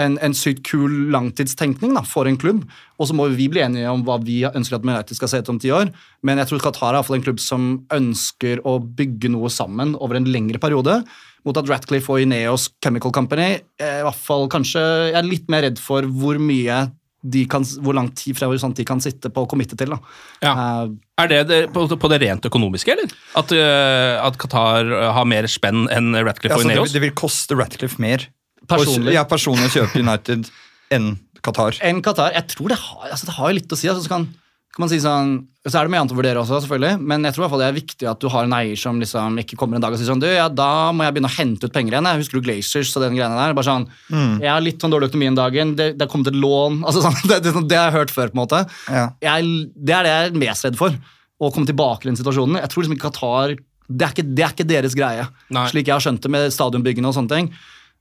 en, 0.00 0.14
en 0.24 0.34
sykt 0.36 0.62
kul 0.64 1.10
langtidstenkning 1.12 1.92
da, 1.96 2.02
for 2.08 2.28
en 2.28 2.38
klubb. 2.40 2.62
Og 3.00 3.08
så 3.10 3.16
må 3.16 3.26
vi 3.34 3.48
bli 3.52 3.60
enige 3.64 3.90
om 3.92 4.04
hva 4.06 4.16
vi 4.22 4.40
ønsker 4.48 4.78
at 4.78 4.86
United 4.86 5.18
skal 5.18 5.28
se 5.32 5.42
ut 5.42 5.50
om 5.52 5.58
ti 5.60 5.72
år. 5.74 5.90
Men 6.24 6.40
jeg 6.40 6.48
tror 6.52 6.62
Qatar 6.64 6.92
er 6.92 6.96
i 6.96 7.00
hvert 7.00 7.10
fall 7.10 7.18
en 7.20 7.26
klubb 7.26 7.42
som 7.42 7.68
ønsker 7.92 8.62
å 8.68 8.78
bygge 8.80 9.32
noe 9.34 9.50
sammen 9.52 9.96
over 9.98 10.16
en 10.20 10.30
lengre 10.32 10.60
periode. 10.62 11.00
Mot 11.44 11.58
at 11.58 11.68
Ratcliffe 11.68 12.12
og 12.14 12.22
Ineos 12.22 12.68
Chemical 12.84 13.10
Company 13.14 13.56
eh, 13.58 13.98
i 13.98 14.04
hvert 14.06 14.20
fall 14.22 14.44
kanskje 14.46 14.78
Jeg 15.10 15.16
er 15.18 15.26
litt 15.26 15.48
mer 15.50 15.64
redd 15.66 15.80
for 15.82 16.06
hvor 16.06 16.38
mye 16.38 16.84
de 17.22 17.44
kan, 17.50 17.62
hvor 17.82 17.94
lang 17.94 18.08
tid 18.18 18.34
fra 18.34 18.48
horisont 18.50 18.74
de 18.78 18.82
kan 18.86 18.98
sitte 19.02 19.30
på 19.30 19.44
å 19.44 19.48
committe 19.50 19.76
til. 19.78 19.92
da. 19.94 19.98
Ja. 20.42 20.52
Eh, 20.82 20.94
Er 21.22 21.28
det, 21.30 21.40
det 21.50 21.58
på, 21.74 21.84
på 21.86 22.10
det 22.10 22.18
rent 22.22 22.46
økonomiske, 22.48 22.94
eller? 22.96 23.10
At, 23.38 23.52
uh, 23.54 24.22
at 24.26 24.38
Qatar 24.42 24.90
har 25.18 25.26
mer 25.30 25.46
spenn 25.50 25.84
enn 25.94 26.16
Ratcliffe 26.18 26.56
Ja, 26.56 26.62
og 26.62 26.66
Ineos? 26.66 26.90
det, 26.90 26.98
det 26.98 27.04
vil 27.04 27.14
koste 27.18 27.58
Ratcliffe 27.58 28.02
mer 28.02 28.26
Personlig. 28.70 29.16
Ja, 29.16 29.24
personlig 29.28 29.70
å 29.70 29.74
kjøpe 29.80 30.02
United 30.02 30.50
enn 30.92 31.16
Qatar. 31.42 31.78
enn 31.82 32.02
Qatar. 32.04 32.34
Jeg 32.36 32.52
tror 32.52 32.72
det 32.72 32.78
har, 32.78 33.10
altså 33.10 33.28
det 33.28 33.34
har 33.38 33.50
jo 33.50 33.58
litt 33.58 33.74
å 33.74 33.78
si. 33.78 33.88
Altså, 33.90 34.04
så 34.04 34.12
kan, 34.12 34.26
kan 34.74 34.84
man 34.84 34.90
si 34.92 35.00
sånn, 35.02 35.32
så 35.66 35.78
er 35.78 35.86
det 35.86 35.92
mye 35.94 36.02
annet 36.02 36.14
å 36.14 36.18
vurdere 36.18 36.42
også, 36.42 36.60
selvfølgelig. 36.64 37.00
Men 37.10 37.26
jeg 37.26 37.34
tror 37.34 37.42
i 37.42 37.44
hvert 37.44 37.54
fall 37.54 37.62
det 37.62 37.68
er 37.70 37.78
viktig 37.78 38.08
at 38.10 38.20
du 38.22 38.28
har 38.32 38.46
en 38.46 38.54
eier 38.56 38.78
som 38.78 39.00
liksom 39.02 39.40
ikke 39.42 39.58
kommer 39.58 39.78
en 39.78 39.84
dag 39.84 39.94
og 39.94 40.00
sier 40.00 40.10
sånn 40.10 40.22
Du, 40.22 40.28
ja, 40.30 40.48
da 40.50 40.90
må 40.94 41.06
jeg 41.06 41.16
begynne 41.16 41.30
å 41.30 41.36
hente 41.36 41.66
ut 41.66 41.74
penger 41.74 41.96
igjen. 41.96 42.10
Jeg 42.10 42.22
husker 42.22 42.38
du 42.38 42.46
Glaciers 42.46 42.92
og 42.94 43.06
den 43.06 43.18
greiene 43.18 43.40
der. 43.40 43.56
Bare 43.58 43.68
sånn, 43.68 43.88
Jeg 44.12 44.50
har 44.50 44.62
litt 44.62 44.82
sånn 44.82 44.94
dårlig 44.94 45.10
økonomi 45.10 45.32
en 45.32 45.40
dagen. 45.40 45.74
Det, 45.78 45.88
det 45.98 46.06
er 46.06 46.12
kommet 46.12 46.30
et 46.30 46.38
lån. 46.38 46.80
altså 46.86 47.02
sånn, 47.06 47.18
det, 47.26 47.42
det, 47.46 47.56
det 47.70 47.80
har 47.80 47.90
jeg 47.90 47.98
hørt 47.98 48.14
før, 48.14 48.30
på 48.30 48.38
en 48.38 48.44
måte. 48.44 48.62
Ja. 48.86 49.08
Jeg, 49.26 49.50
det 49.74 49.98
er 49.98 50.06
det 50.06 50.14
jeg 50.14 50.30
er 50.30 50.40
mest 50.46 50.70
redd 50.70 50.78
for. 50.78 50.96
Å 51.42 51.50
komme 51.50 51.66
tilbake 51.66 52.04
til 52.04 52.12
den 52.12 52.22
situasjonen. 52.22 52.62
Jeg 52.62 52.70
tror 52.70 52.84
liksom 52.84 52.98
ikke 52.98 53.10
Qatar 53.10 53.58
det 53.92 54.06
er 54.06 54.12
ikke, 54.14 54.24
det 54.24 54.44
er 54.44 54.52
ikke 54.54 54.68
deres 54.68 54.94
greie. 54.96 55.24
Nei. 55.52 55.66
Slik 55.70 55.88
jeg 55.90 55.96
har 55.96 56.04
skjønt 56.04 56.22
det 56.24 56.30
med 56.32 56.52
stadionbyggene 56.54 57.10
og 57.10 57.16
sånne 57.16 57.34
ting. 57.34 57.48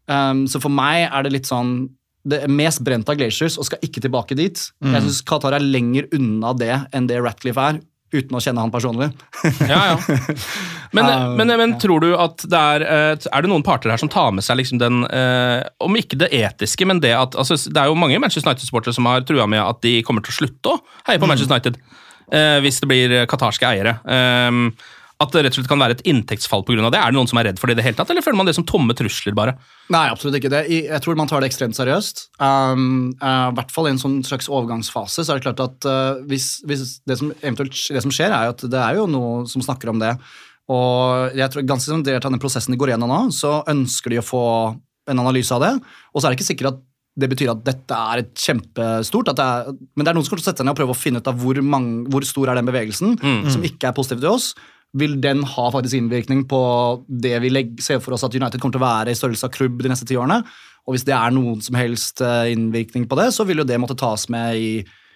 Um, 0.08 0.46
så 0.50 0.62
for 0.64 0.74
meg 0.74 1.06
er 1.08 1.24
det 1.28 1.36
litt 1.36 1.50
sånn 1.50 1.90
det 2.22 2.44
er 2.46 2.52
mest 2.54 2.84
brent 2.86 3.10
av 3.10 3.18
Glaciers 3.18 3.56
og 3.58 3.66
skal 3.66 3.82
ikke 3.82 4.02
tilbake 4.04 4.36
dit. 4.38 4.60
Mm. 4.84 4.92
Jeg 4.94 5.06
syns 5.08 5.24
Qatar 5.26 5.56
er 5.58 5.64
lenger 5.66 6.06
unna 6.14 6.52
det 6.54 6.76
enn 6.94 7.08
det 7.10 7.18
Ratcliffe 7.18 7.64
er, 7.72 7.80
uten 8.14 8.38
å 8.38 8.42
kjenne 8.44 8.62
han 8.62 8.74
personlig. 8.74 9.08
Ja, 9.72 9.80
ja. 9.94 9.96
Men, 10.92 11.08
Um, 11.12 11.38
men, 11.40 11.48
men 11.58 11.74
tror 11.80 12.04
du 12.04 12.12
at 12.20 12.44
det 12.52 12.60
er 12.60 12.84
eh, 12.84 13.26
Er 13.32 13.42
det 13.42 13.50
noen 13.50 13.64
parter 13.64 13.90
her 13.94 13.98
som 13.98 14.10
tar 14.12 14.34
med 14.36 14.44
seg 14.44 14.58
liksom 14.60 14.82
den 14.82 15.06
eh, 15.08 15.64
Om 15.82 15.96
ikke 15.96 16.20
det 16.20 16.28
etiske, 16.36 16.84
men 16.86 17.00
det 17.00 17.14
at 17.16 17.38
altså, 17.40 17.56
Det 17.56 17.80
er 17.80 17.88
jo 17.88 17.96
mange 17.96 18.20
Manchester 18.20 18.52
United-sportere 18.52 18.94
som 18.94 19.08
har 19.08 19.24
trua 19.24 19.48
med 19.48 19.64
at 19.64 19.80
de 19.86 20.02
kommer 20.04 20.22
til 20.26 20.36
å 20.36 20.40
slutte 20.42 20.74
å 20.76 20.82
heie 21.08 21.16
Mm. 21.16 21.24
på 21.24 21.30
Manchester 21.32 21.56
United 21.56 21.80
eh, 22.36 22.58
hvis 22.66 22.82
det 22.84 22.90
blir 22.92 23.16
qatarske 23.32 23.66
eiere. 23.72 23.96
Um, 24.06 24.74
at 25.22 25.34
det 25.36 25.44
rett 25.46 25.54
og 25.54 25.60
slett 25.60 25.70
kan 25.70 25.82
være 25.82 25.98
et 25.98 26.04
inntektsfall 26.10 26.64
pga. 26.66 26.90
det. 26.90 27.00
Er 27.00 27.14
det 27.14 27.18
noen 27.18 27.30
som 27.30 27.40
er 27.42 27.50
redd 27.52 27.62
for 27.62 27.70
det 27.70 27.76
i 27.76 27.80
det 27.80 27.86
hele 27.86 27.98
tatt, 28.00 28.10
eller 28.10 28.26
føler 28.26 28.40
man 28.40 28.50
det 28.50 28.56
som 28.58 28.66
tomme 28.68 28.96
trusler, 28.98 29.36
bare? 29.38 29.54
Nei, 29.94 30.06
absolutt 30.10 30.40
ikke 30.40 30.52
det. 30.54 30.64
Jeg 30.72 31.02
tror 31.04 31.20
man 31.20 31.30
tar 31.30 31.44
det 31.44 31.52
ekstremt 31.52 31.78
seriøst. 31.78 32.24
Um, 32.42 33.14
uh, 33.22 33.52
I 33.52 33.56
hvert 33.60 33.74
fall 33.74 33.90
i 33.90 33.94
en 33.94 34.02
sånn 34.02 34.22
slags 34.28 34.50
overgangsfase. 34.50 35.24
så 35.24 35.34
er 35.34 35.40
det 35.40 35.46
klart 35.46 35.64
at 35.64 35.90
uh, 35.90 36.22
hvis, 36.30 36.54
hvis 36.66 37.00
det 37.08 37.20
som 37.22 37.34
eventuelt 37.42 37.76
det 37.76 38.06
som 38.06 38.14
skjer, 38.14 38.34
er 38.34 38.50
jo 38.50 38.56
at 38.56 38.66
det 38.74 38.82
er 38.82 39.02
jo 39.02 39.10
noe 39.12 39.44
som 39.52 39.66
snakker 39.66 39.94
om 39.94 40.02
det. 40.02 40.16
Og 40.72 41.36
jeg 41.38 41.52
tror 41.52 41.68
ganske 41.68 41.92
som 41.92 42.06
del 42.06 42.20
av 42.20 42.30
den 42.32 42.42
prosessen 42.42 42.74
de 42.74 42.80
går 42.80 42.94
gjennom 42.94 43.12
nå, 43.12 43.26
så 43.36 43.60
ønsker 43.70 44.14
de 44.14 44.22
å 44.22 44.26
få 44.26 44.46
en 45.12 45.22
analyse 45.22 45.54
av 45.54 45.64
det. 45.64 45.76
Og 46.14 46.22
så 46.22 46.28
er 46.28 46.34
det 46.34 46.40
ikke 46.40 46.52
sikkert 46.54 46.74
at 46.74 46.82
det 47.22 47.28
betyr 47.28 47.52
at 47.52 47.64
dette 47.66 47.96
er 48.14 48.22
et 48.22 48.32
kjempestort, 48.40 49.34
at 49.34 49.40
det 49.40 49.46
er, 49.46 49.74
men 50.00 50.06
det 50.06 50.12
er 50.12 50.16
noen 50.16 50.24
som 50.24 50.32
kommer 50.32 50.44
til 50.44 50.48
å 50.48 50.52
sette 50.52 50.64
seg 50.64 50.68
ned 50.68 50.76
og 50.76 50.80
prøve 50.80 50.94
å 50.96 51.00
finne 51.00 51.20
ut 51.20 51.28
av 51.28 51.42
hvor, 51.42 51.60
mange, 51.60 52.06
hvor 52.14 52.24
stor 52.28 52.52
er 52.52 52.60
den 52.60 52.70
bevegelsen, 52.70 53.18
som 53.52 53.66
ikke 53.68 53.90
er 53.90 53.98
positiv 53.98 54.22
til 54.24 54.32
oss. 54.32 54.54
Vil 55.00 55.16
den 55.24 55.46
ha 55.48 55.70
faktisk 55.72 55.96
innvirkning 55.96 56.44
på 56.52 56.62
det 57.08 57.38
vi 57.44 57.52
ser 57.80 58.02
for 58.04 58.18
oss 58.18 58.26
at 58.28 58.36
United 58.36 58.60
kommer 58.60 58.76
til 58.76 58.82
å 58.82 58.88
være 58.90 59.14
i 59.14 59.18
størrelse 59.18 59.48
av 59.48 59.54
klubb 59.56 59.80
de 59.84 59.92
neste 59.92 60.08
ti 60.10 60.18
årene? 60.20 60.42
Og 60.88 60.96
hvis 60.96 61.06
det 61.08 61.14
er 61.16 61.32
noen 61.32 61.62
som 61.64 61.78
helst 61.78 62.24
eh, 62.26 62.52
innvirkning 62.52 63.06
på 63.08 63.16
det, 63.20 63.30
så 63.36 63.46
vil 63.48 63.62
jo 63.62 63.68
det 63.68 63.78
måtte 63.80 64.00
tas 64.00 64.28
med 64.34 64.58
i 64.58 64.72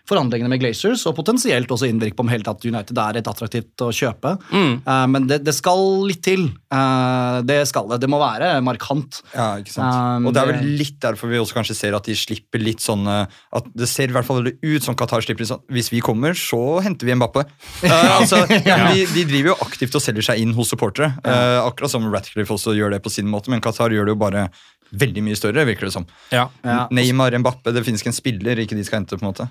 forhandlingene 0.09 0.51
med 0.51 0.61
Glaciers, 0.61 1.05
og 1.09 1.15
potensielt 1.17 1.71
også 1.71 1.89
innvirke 1.89 2.17
på 2.17 2.25
om 2.25 2.31
hele 2.31 2.45
tatt 2.45 2.65
United 2.65 2.99
er 3.01 3.19
et 3.19 3.29
attraktivt 3.29 3.83
å 3.83 3.91
kjøpe. 3.95 4.35
Eh, 4.53 5.05
men 5.11 5.27
det, 5.29 5.41
det 5.45 5.55
skal 5.57 5.81
litt 6.07 6.23
til. 6.25 6.47
Uh, 6.73 7.39
det 7.47 7.61
skal 7.69 7.87
det. 7.91 8.01
Det 8.03 8.09
må 8.11 8.19
være 8.19 8.49
markant. 8.65 9.21
Ja, 9.35 9.55
ikke 9.61 9.73
sant? 9.73 9.93
Um, 9.95 10.29
og 10.29 10.35
det 10.35 10.41
er 10.41 10.51
vel 10.51 10.71
litt 10.81 10.97
derfor 11.03 11.31
vi 11.31 11.39
også 11.39 11.57
kanskje 11.59 11.77
ser 11.77 11.95
at 11.97 12.07
de 12.07 12.15
slipper 12.17 12.61
litt 12.61 12.83
sånne 12.83 13.15
At 13.55 13.67
det 13.77 13.87
ser 13.89 14.11
i 14.11 14.15
hvert 14.15 14.27
fall 14.27 14.49
ut 14.49 14.85
som 14.85 14.97
Qatar 14.97 15.23
slipper 15.23 15.45
litt 15.45 15.51
sånn 15.51 15.63
Hvis 15.71 15.91
vi 15.93 16.01
kommer, 16.03 16.35
så 16.37 16.81
henter 16.85 17.07
vi 17.07 17.15
Mbappe. 17.17 17.45
Eh, 17.85 18.11
altså, 18.19 18.43
de, 18.49 19.05
de 19.13 19.25
driver 19.25 19.53
jo 19.53 19.57
aktivt 19.65 19.97
og 19.97 20.03
selger 20.03 20.29
seg 20.31 20.43
inn 20.43 20.55
hos 20.57 20.73
supportere. 20.73 21.13
Eh, 21.23 21.59
akkurat 21.63 21.93
som 21.93 22.07
Ratcliffe 22.11 22.55
også 22.55 22.75
gjør 22.77 22.95
det 22.95 23.03
på 23.05 23.13
sin 23.13 23.29
måte, 23.31 23.53
men 23.53 23.63
Qatar 23.63 23.93
gjør 23.95 24.09
det 24.09 24.15
jo 24.17 24.23
bare 24.25 24.47
veldig 24.95 25.23
mye 25.25 25.37
større, 25.37 25.65
virker 25.67 25.89
det 25.89 25.95
som. 25.95 26.05
Ja. 26.33 26.49
Ja. 26.65 26.85
Neymar, 26.93 27.35
Mbappe, 27.41 27.73
det 27.75 27.83
finnes 27.85 28.03
ikke 28.03 28.13
en 28.13 28.19
spiller 28.19 28.61
ikke 28.61 28.77
de 28.77 28.85
skal 28.87 29.01
hente. 29.01 29.17
på 29.17 29.25
en 29.25 29.31
måte. 29.31 29.47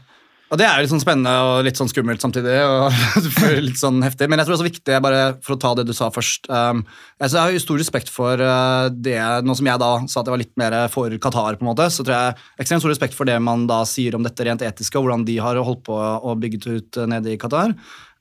Og 0.54 0.58
Det 0.60 0.68
er 0.68 0.76
jo 0.78 0.84
litt 0.84 0.92
sånn 0.92 1.02
spennende 1.02 1.30
og 1.42 1.64
litt 1.66 1.78
sånn 1.80 1.88
skummelt 1.90 2.22
samtidig. 2.22 2.54
og 2.62 2.94
litt 3.66 3.80
sånn 3.80 3.98
heftig. 4.06 4.28
Men 4.30 4.38
jeg 4.38 4.46
tror 4.46 4.54
også 4.54 4.68
viktig, 4.68 5.00
bare 5.02 5.22
for 5.42 5.56
å 5.56 5.58
ta 5.58 5.72
det 5.74 5.86
du 5.88 5.90
sa 5.96 6.12
først 6.14 6.46
um, 6.46 6.84
altså 7.18 7.40
Jeg 7.40 7.42
har 7.42 7.56
jo 7.56 7.62
stor 7.64 7.80
respekt 7.82 8.12
for 8.12 8.38
uh, 8.38 8.86
det 8.92 9.18
Nå 9.42 9.56
som 9.58 9.66
jeg 9.66 9.82
da 9.82 9.90
sa 10.06 10.20
at 10.20 10.30
jeg 10.30 10.34
var 10.36 10.42
litt 10.44 10.54
mer 10.60 10.76
for 10.94 11.18
Qatar, 11.18 11.58
på 11.58 11.66
en 11.66 11.72
måte, 11.72 11.88
så 11.90 12.06
tror 12.06 12.14
jeg 12.14 12.38
ekstremt 12.62 12.84
stor 12.84 12.94
respekt 12.94 13.18
for 13.18 13.26
det 13.26 13.40
man 13.42 13.66
da 13.66 13.80
sier 13.88 14.14
om 14.14 14.22
dette 14.22 14.46
rent 14.46 14.62
etiske, 14.62 14.94
og 15.00 15.08
hvordan 15.08 15.26
de 15.26 15.40
har 15.42 15.58
holdt 15.58 15.82
på 15.88 15.98
å 15.98 16.38
bygget 16.38 16.70
ut 16.70 17.02
uh, 17.02 17.08
nede 17.10 17.34
i 17.34 17.40
Qatar. 17.40 17.74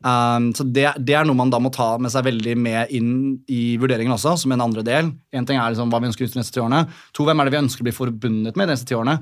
Um, 0.03 0.49
så 0.57 0.65
det, 0.67 0.85
det 1.07 1.15
er 1.15 1.27
noe 1.27 1.37
man 1.39 1.51
da 1.53 1.61
må 1.63 1.71
ta 1.73 1.93
med 2.01 2.11
seg 2.11 2.25
veldig 2.27 2.55
med 2.59 2.91
inn 2.95 3.13
i 3.47 3.77
vurderingen 3.79 4.15
også, 4.15 4.35
som 4.41 4.51
en 4.55 4.63
andre 4.65 4.83
del. 4.85 5.13
En 5.35 5.47
ting 5.47 5.59
er 5.59 5.71
liksom 5.71 5.93
hva 5.93 6.01
vi 6.03 6.09
ønsker 6.09 6.27
de 6.27 6.41
neste 6.41 6.55
ti 6.57 6.63
årene. 6.63 6.83
To, 7.15 7.23
hvem 7.27 7.39
er 7.39 7.49
det 7.49 7.55
vi 7.55 7.61
ønsker 7.61 7.85
å 7.85 7.87
bli 7.87 7.95
forbundet 7.95 8.59
med 8.59 8.67
de 8.67 8.75
neste 8.75 8.89
ti 8.89 8.97
årene? 8.97 9.15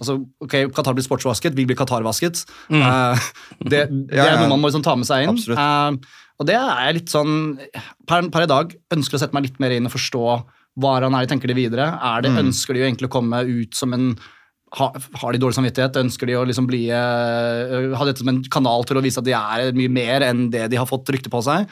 Altså, 0.00 0.18
ok, 0.42 0.58
Qatar 0.74 0.96
blir 0.98 1.06
sportsvasket, 1.06 1.54
vi 1.58 1.68
blir 1.70 1.78
Qatar-vasket. 1.78 2.42
Uh, 2.72 3.14
det, 3.62 3.86
det 4.10 4.18
Ja, 4.18 4.32
er 4.34 4.42
noe 4.42 4.50
man 4.56 4.64
må 4.64 4.72
liksom 4.72 4.84
ta 4.86 4.96
med 4.98 5.08
seg 5.08 5.28
inn. 5.28 5.38
Uh, 5.54 6.20
og 6.42 6.50
det 6.50 6.58
er 6.58 6.96
litt 6.96 7.12
sånn 7.12 7.56
per, 8.08 8.26
per 8.34 8.46
i 8.46 8.50
dag 8.50 8.74
ønsker 8.94 9.18
å 9.18 9.22
sette 9.22 9.36
meg 9.36 9.46
litt 9.46 9.60
mer 9.62 9.74
inn 9.76 9.86
og 9.86 9.94
forstå 9.94 10.24
hva 10.82 10.96
han 10.98 11.14
er 11.14 11.26
de 11.26 11.30
tenker 11.30 11.50
de 11.50 11.54
videre. 11.54 11.86
Er 12.02 12.24
det, 12.24 12.32
Ønsker 12.40 12.74
de 12.74 12.82
jo 12.82 12.88
egentlig 12.88 13.06
å 13.06 13.14
komme 13.14 13.44
ut 13.46 13.76
som 13.78 13.94
en 13.94 14.16
har 14.74 15.34
de 15.34 15.40
dårlig 15.40 15.56
samvittighet? 15.56 15.98
Ønsker 16.00 16.28
de 16.28 16.36
å 16.38 16.44
liksom 16.48 16.66
bli, 16.68 16.84
eh, 16.90 17.94
ha 17.94 18.06
dette 18.06 18.22
som 18.22 18.30
en 18.32 18.42
kanal 18.42 18.84
til 18.84 18.98
å 18.98 19.02
vise 19.04 19.20
at 19.20 19.26
de 19.26 19.34
er 19.36 19.74
mye 19.76 19.92
mer 19.92 20.24
enn 20.26 20.48
det 20.50 20.68
de 20.72 20.80
har 20.80 20.88
fått 20.88 21.10
rykte 21.14 21.30
på 21.32 21.42
seg? 21.46 21.68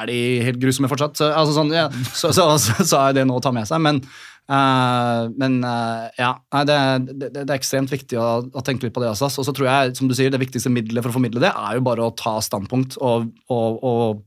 Er 0.00 0.06
de 0.10 0.20
helt 0.46 0.60
grusomme 0.62 0.90
fortsatt? 0.90 1.16
Så, 1.20 1.30
altså 1.30 1.54
sånn, 1.56 1.74
ja, 1.74 1.88
så, 2.12 2.32
så, 2.34 2.48
så, 2.58 2.96
er 3.04 3.16
det 3.16 3.26
noe 3.28 3.38
å 3.38 3.44
ta 3.44 3.52
med 3.54 3.68
seg. 3.68 3.80
Men, 3.84 4.02
uh, 4.50 5.30
men 5.38 5.60
uh, 5.64 6.08
ja, 6.18 6.32
det, 6.66 6.78
det, 7.12 7.30
det 7.38 7.46
er 7.46 7.56
ekstremt 7.58 7.92
viktig 7.94 8.18
å, 8.18 8.30
å 8.50 8.64
tenke 8.66 8.88
litt 8.88 8.96
på 8.96 9.04
det 9.04 9.12
også. 9.12 9.30
Og 9.30 9.46
så 9.48 9.54
tror 9.56 9.70
jeg, 9.70 9.96
som 9.98 10.10
du 10.10 10.16
sier, 10.18 10.32
det 10.34 10.42
viktigste 10.42 10.72
middelet 10.72 11.06
for 11.06 11.14
å 11.14 11.18
formidle 11.18 11.44
det, 11.46 11.52
er 11.54 11.78
jo 11.78 11.86
bare 11.86 12.08
å 12.08 12.14
ta 12.16 12.38
standpunkt. 12.44 12.98
Og, 12.98 13.30
og, 13.52 13.78
og 13.86 14.24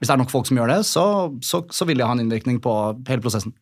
hvis 0.00 0.10
det 0.10 0.16
er 0.16 0.20
nok 0.24 0.34
folk 0.34 0.50
som 0.50 0.58
gjør 0.58 0.74
det, 0.74 0.80
så, 0.88 1.06
så, 1.46 1.62
så 1.72 1.86
vil 1.88 2.02
det 2.02 2.08
ha 2.08 2.16
en 2.16 2.26
innvirkning 2.26 2.58
på 2.64 2.74
hele 3.06 3.22
prosessen. 3.24 3.54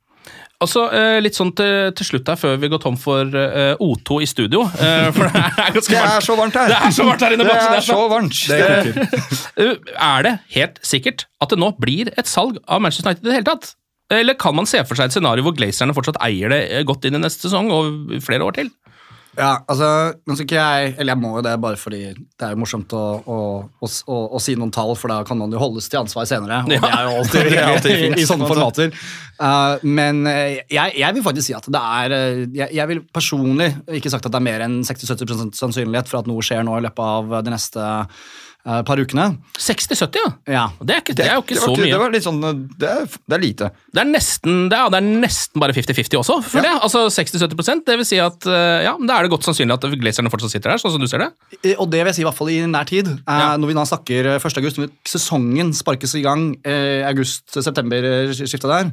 Og 0.62 0.70
så 0.70 0.84
eh, 0.94 1.18
litt 1.24 1.36
sånn 1.36 1.50
til, 1.58 1.90
til 1.98 2.06
slutt 2.08 2.28
her, 2.30 2.38
før 2.40 2.58
vi 2.62 2.70
går 2.72 2.80
tom 2.84 2.96
for 3.00 3.26
uh, 3.26 3.74
O2 3.82 4.20
i 4.24 4.28
studio. 4.30 4.62
Uh, 4.78 5.10
for 5.12 5.26
det 5.26 5.42
er 5.42 5.74
ganske 5.74 5.92
Det 5.92 6.02
er 6.02 6.24
så 6.24 6.36
varmt 6.38 6.58
her! 6.58 6.70
Det 6.70 6.78
er 6.78 6.94
så 6.94 7.06
varmt 7.08 7.24
her 7.26 7.36
inne, 7.36 7.46
Det 7.48 7.56
er 7.60 7.86
så 7.88 8.00
varmt! 8.12 8.42
Det, 8.48 9.08
Uh, 9.54 9.74
Er 10.14 10.26
det 10.26 10.34
helt 10.54 10.78
sikkert 10.86 11.26
at 11.42 11.52
det 11.52 11.58
nå 11.60 11.70
blir 11.78 12.10
et 12.18 12.30
salg 12.30 12.56
av 12.66 12.82
Manchester 12.82 13.10
United 13.10 13.26
i 13.26 13.30
det 13.30 13.36
hele 13.38 13.50
tatt? 13.50 13.74
Eller 14.12 14.36
kan 14.38 14.54
man 14.56 14.68
se 14.68 14.80
for 14.84 14.98
seg 14.98 15.08
et 15.08 15.16
scenario 15.16 15.46
hvor 15.46 15.54
Glazerne 15.56 15.94
fortsatt 15.96 16.20
eier 16.24 16.52
det 16.52 16.60
eh, 16.68 16.84
godt 16.86 17.06
inn 17.08 17.16
i 17.16 17.22
neste 17.22 17.46
sesong 17.46 17.70
og 17.72 18.18
flere 18.24 18.44
år 18.46 18.58
til? 18.58 18.70
Ja, 19.34 19.64
altså, 19.66 19.86
nå 20.28 20.36
skal 20.36 20.46
ikke 20.46 20.60
jeg 20.62 20.90
Eller 20.94 21.14
jeg 21.14 21.20
må 21.22 21.32
jo 21.34 21.42
det 21.42 21.54
bare 21.62 21.78
fordi 21.80 22.02
det 22.14 22.46
er 22.46 22.52
jo 22.54 22.60
morsomt 22.62 22.92
å, 22.94 23.02
å, 23.26 23.38
å, 23.82 24.18
å, 24.36 24.42
si 24.42 24.54
noen 24.58 24.70
tall, 24.74 24.94
for 24.98 25.10
da 25.10 25.20
kan 25.26 25.40
man 25.40 25.52
jo 25.54 25.58
holdes 25.58 25.88
til 25.90 26.02
ansvar 26.02 26.28
senere. 26.30 26.60
Og 26.62 26.74
Ja. 26.74 26.80
det 26.84 26.92
er 26.92 27.08
jo 27.08 27.16
alltid, 27.18 27.52
er 27.58 27.72
alltid 27.72 27.98
fint. 28.04 28.20
i, 28.20 28.26
sånne 28.28 28.50
formater. 28.50 28.94
Uh, 29.40 29.82
men 29.82 30.22
uh, 30.28 30.54
jeg, 30.70 30.94
jeg 31.00 31.16
vil 31.16 31.26
faktisk 31.26 31.48
si 31.48 31.56
at 31.58 31.66
det 31.66 31.82
er 31.82 32.14
uh, 32.14 32.44
jeg, 32.54 32.68
jeg 32.78 32.90
vil 32.92 33.02
personlig 33.14 33.72
ikke 33.98 34.12
sagt 34.12 34.28
at 34.28 34.34
det 34.34 34.38
er 34.38 34.46
mer 34.46 34.66
enn 34.68 34.80
60-70% 34.86 35.58
sannsynlighet 35.58 36.10
for 36.10 36.22
at 36.22 36.30
noe 36.30 36.44
skjer 36.44 36.62
nå 36.66 36.78
i 36.78 36.84
løpet 36.86 37.02
av 37.02 37.38
de 37.42 37.54
neste 37.54 37.88
uh, 38.66 38.81
par 38.87 39.00
ukene. 39.00 39.27
60-70, 39.61 40.18
ja. 40.18 40.31
Ja. 40.50 40.64
Det 40.81 40.94
er, 40.96 41.03
ikke, 41.05 41.14
det 41.18 41.27
er 41.27 41.37
jo 41.38 41.42
ikke 41.44 41.59
så 41.61 41.70
mye. 41.74 41.88
det 41.90 41.98
var 42.00 42.12
litt 42.14 42.24
sånn 42.27 42.40
Det 42.81 42.88
er, 42.90 43.05
det 43.07 43.37
er 43.37 43.42
lite. 43.42 43.68
Det 43.94 44.03
er 44.03 44.09
nesten, 44.11 44.64
det 44.72 44.79
er, 44.79 44.90
det 44.92 44.98
er 45.00 45.09
nesten 45.24 45.62
bare 45.62 45.77
50-50 45.77 46.18
også, 46.20 46.38
for 46.48 46.61
ja. 46.61 46.66
det. 46.66 46.83
Altså 46.87 47.05
60-70% 47.12 47.85
Det 47.88 47.96
vil 48.00 48.09
si 48.09 48.18
at 48.22 48.48
eh, 48.50 48.85
ja, 48.88 48.94
da 48.98 49.18
er 49.18 49.27
det 49.29 49.33
godt 49.35 49.46
sannsynlig 49.48 49.77
at 49.77 49.87
Glazerne 50.00 50.33
fortsatt 50.33 50.55
sitter 50.57 50.74
der, 50.74 50.83
sånn 50.83 50.94
som 50.96 51.05
du 51.05 51.09
ser 51.11 51.24
det. 51.24 51.31
Og 51.79 51.87
det 51.92 52.00
vil 52.03 52.11
jeg 52.12 52.18
si 52.18 52.24
i 52.24 52.29
hvert 52.29 52.38
fall 52.38 52.53
i 52.55 52.61
nær 52.68 52.88
tid. 52.90 53.11
Eh, 53.14 53.42
Ja. 53.44 53.55
Når 53.61 53.70
vi 53.70 53.77
nå 53.77 53.85
snakker 53.88 54.31
eh, 54.35 54.40
1. 54.40 54.59
august, 54.62 54.81
når 54.81 54.90
sesongen 55.09 55.72
sparkes 55.77 56.14
i 56.18 56.24
gang 56.24 56.50
august-september-skiftet 57.11 58.70
der, 58.70 58.90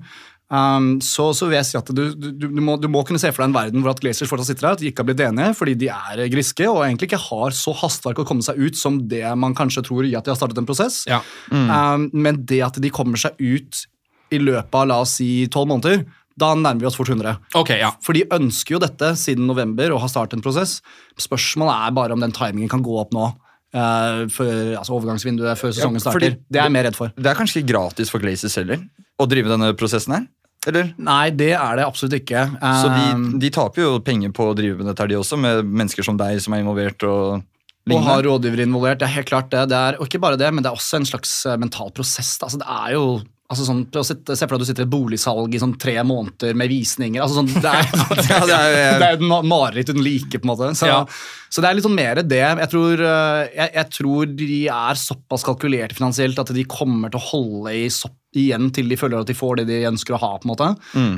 um, 0.52 0.90
så, 1.04 1.30
så 1.38 1.48
vil 1.48 1.58
jeg 1.58 1.70
si 1.70 1.78
at 1.80 1.90
du, 1.96 2.04
du, 2.14 2.30
du, 2.44 2.62
må, 2.64 2.76
du 2.82 2.90
må 2.92 3.04
kunne 3.08 3.22
se 3.22 3.32
for 3.32 3.44
deg 3.44 3.50
en 3.50 3.56
verden 3.56 3.84
hvor 3.84 3.94
at 3.94 4.02
Glazers 4.04 4.30
fortsatt 4.30 4.52
sitter 4.52 4.68
her, 4.70 4.78
at 4.78 4.84
de 4.84 4.92
ikke 4.92 5.04
har 5.04 5.10
blitt 5.10 5.24
enige 5.26 5.56
fordi 5.58 5.76
de 5.80 5.90
er 5.94 6.24
eh, 6.26 6.32
griske 6.32 6.68
og 6.70 6.84
egentlig 6.86 7.12
ikke 7.12 7.22
har 7.24 7.56
så 7.58 7.74
hastverk 7.82 8.24
å 8.24 8.28
komme 8.28 8.46
seg 8.46 8.60
ut 8.60 8.80
som 8.80 9.00
det 9.12 9.24
man 9.40 9.56
kanskje 9.58 9.86
tror 9.88 10.08
i 10.08 10.16
at 10.18 10.28
de 10.28 10.34
har 10.34 10.40
startet 10.40 10.60
en 10.62 10.68
prosess. 10.68 11.04
Ja. 11.10 11.22
Um, 11.52 12.10
men 12.12 12.44
det 12.48 12.62
at 12.68 12.82
de 12.84 12.94
kommer 12.94 13.20
seg 13.22 13.40
ut 13.40 13.86
i 14.32 14.40
løpet 14.40 14.78
av 14.78 14.88
la 14.88 15.02
oss 15.04 15.18
si 15.20 15.30
tolv 15.52 15.72
måneder, 15.74 16.06
da 16.40 16.54
nærmer 16.56 16.86
vi 16.86 16.90
oss 16.90 16.98
fort 16.98 17.12
100. 17.12 17.36
Okay, 17.60 17.82
ja. 17.84 17.92
For 18.04 18.18
de 18.18 18.24
ønsker 18.32 18.78
jo 18.78 18.82
dette 18.82 19.14
siden 19.20 19.48
november 19.50 19.92
og 19.96 20.04
har 20.06 20.12
startet 20.12 20.40
en 20.40 20.44
prosess. 20.46 20.80
Spørsmålet 21.20 21.88
er 21.88 21.96
bare 21.98 22.16
om 22.16 22.24
den 22.24 22.34
timingen 22.36 22.72
kan 22.72 22.84
gå 22.86 22.96
opp 23.02 23.12
nå. 23.16 23.30
Uh, 23.72 24.28
for, 24.28 24.48
altså 24.76 24.98
overgangsvinduet 24.98 25.60
før 25.60 25.72
sesongen 25.72 26.02
Ja, 26.02 26.10
starter. 26.10 26.36
Det 26.52 26.60
er 26.60 26.68
jeg 26.68 26.76
mer 26.76 26.90
redd 26.90 26.98
for. 26.98 27.14
Det 27.16 27.30
er 27.32 27.38
kanskje 27.38 27.62
ikke 27.62 27.72
gratis 27.72 28.12
for 28.12 28.24
Glazers 28.24 28.58
heller 28.60 28.82
å 29.22 29.28
drive 29.30 29.52
denne 29.52 29.72
prosessen 29.80 30.18
her? 30.18 30.26
Eller? 30.68 30.92
Nei, 31.02 31.30
det 31.34 31.54
er 31.58 31.80
det 31.80 31.86
absolutt 31.88 32.14
ikke. 32.20 32.44
Så 32.62 32.90
de, 32.94 33.06
Um, 33.16 33.40
de 33.42 33.50
taper 33.50 33.82
jo 33.82 33.96
penger 34.06 34.30
på 34.36 34.52
å 34.52 34.56
drive 34.56 34.78
med 34.78 34.92
dette, 34.92 35.08
de 35.10 35.16
også, 35.18 35.40
med 35.42 35.66
mennesker 35.66 36.06
som 36.06 36.18
deg 36.22 36.38
som 36.44 36.54
er 36.54 36.62
involvert 36.66 37.02
og 37.08 37.42
og 37.90 37.98
ha 38.06 38.14
lignende. 38.20 38.26
rådgivere 38.30 38.66
involvert. 38.68 39.00
Det 39.02 39.08
er 39.08 39.16
helt 39.16 39.26
klart 39.32 39.48
det. 39.50 39.64
det 39.72 39.78
er, 39.78 39.96
og 39.98 40.06
ikke 40.06 40.20
bare 40.22 40.38
det, 40.38 40.52
men 40.54 40.62
det 40.62 40.70
er 40.70 40.78
også 40.78 41.00
en 41.00 41.08
slags 41.10 41.32
eh, 41.50 41.58
mental 41.58 41.90
prosess. 41.98 42.36
Altså, 42.46 42.60
det 42.62 42.68
er 42.70 42.92
jo 42.94 43.06
altså 43.52 43.66
sånn, 43.68 43.82
sitte, 44.06 44.36
Se 44.38 44.46
for 44.48 44.54
deg 44.54 44.62
at 44.62 44.62
du 44.62 44.70
sitter 44.70 44.84
i 44.84 44.88
et 44.88 44.92
boligsalg 44.94 45.56
i 45.58 45.60
sånn 45.60 45.74
tre 45.82 45.96
måneder 46.06 46.54
med 46.56 46.70
visninger. 46.72 47.20
altså 47.26 47.42
sånn, 47.42 47.50
Det 47.58 47.66
er, 47.66 47.90
Ja, 48.30 48.46
det 48.46 48.60
er- 48.60 49.00
det 49.02 49.10
er 49.10 49.18
et 49.18 49.26
mareritt 49.50 49.90
uten 49.90 50.04
like. 50.06 50.30
på 50.38 50.46
en 50.46 50.52
måte. 50.54 50.70
Så, 50.78 50.86
Ja. 50.88 51.02
så 51.50 51.66
det 51.66 51.72
er 51.72 51.74
litt 51.80 51.84
sånn 51.90 51.98
mer 51.98 52.22
det. 52.22 52.38
Jeg 52.62 52.70
tror, 52.70 52.94
eh, 53.02 53.50
jeg, 53.58 53.74
jeg 53.82 53.90
tror 53.98 54.38
de 54.46 54.62
er 54.78 55.02
såpass 55.02 55.44
kalkulerte 55.50 55.98
finansielt 55.98 56.38
at 56.40 56.54
de 56.54 56.64
kommer 56.70 57.10
til 57.10 57.20
å 57.20 57.30
holde 57.34 57.74
i 57.82 57.88
sopp 57.90 58.14
igjen 58.38 58.70
til 58.72 58.88
de 58.88 58.98
føler 59.00 59.22
at 59.22 59.28
de 59.28 59.36
får 59.36 59.60
det 59.60 59.68
de 59.68 59.82
ønsker 59.90 60.16
å 60.16 60.22
ha. 60.22 60.32
på 60.40 60.48
en 60.48 60.52
måte. 60.54 60.68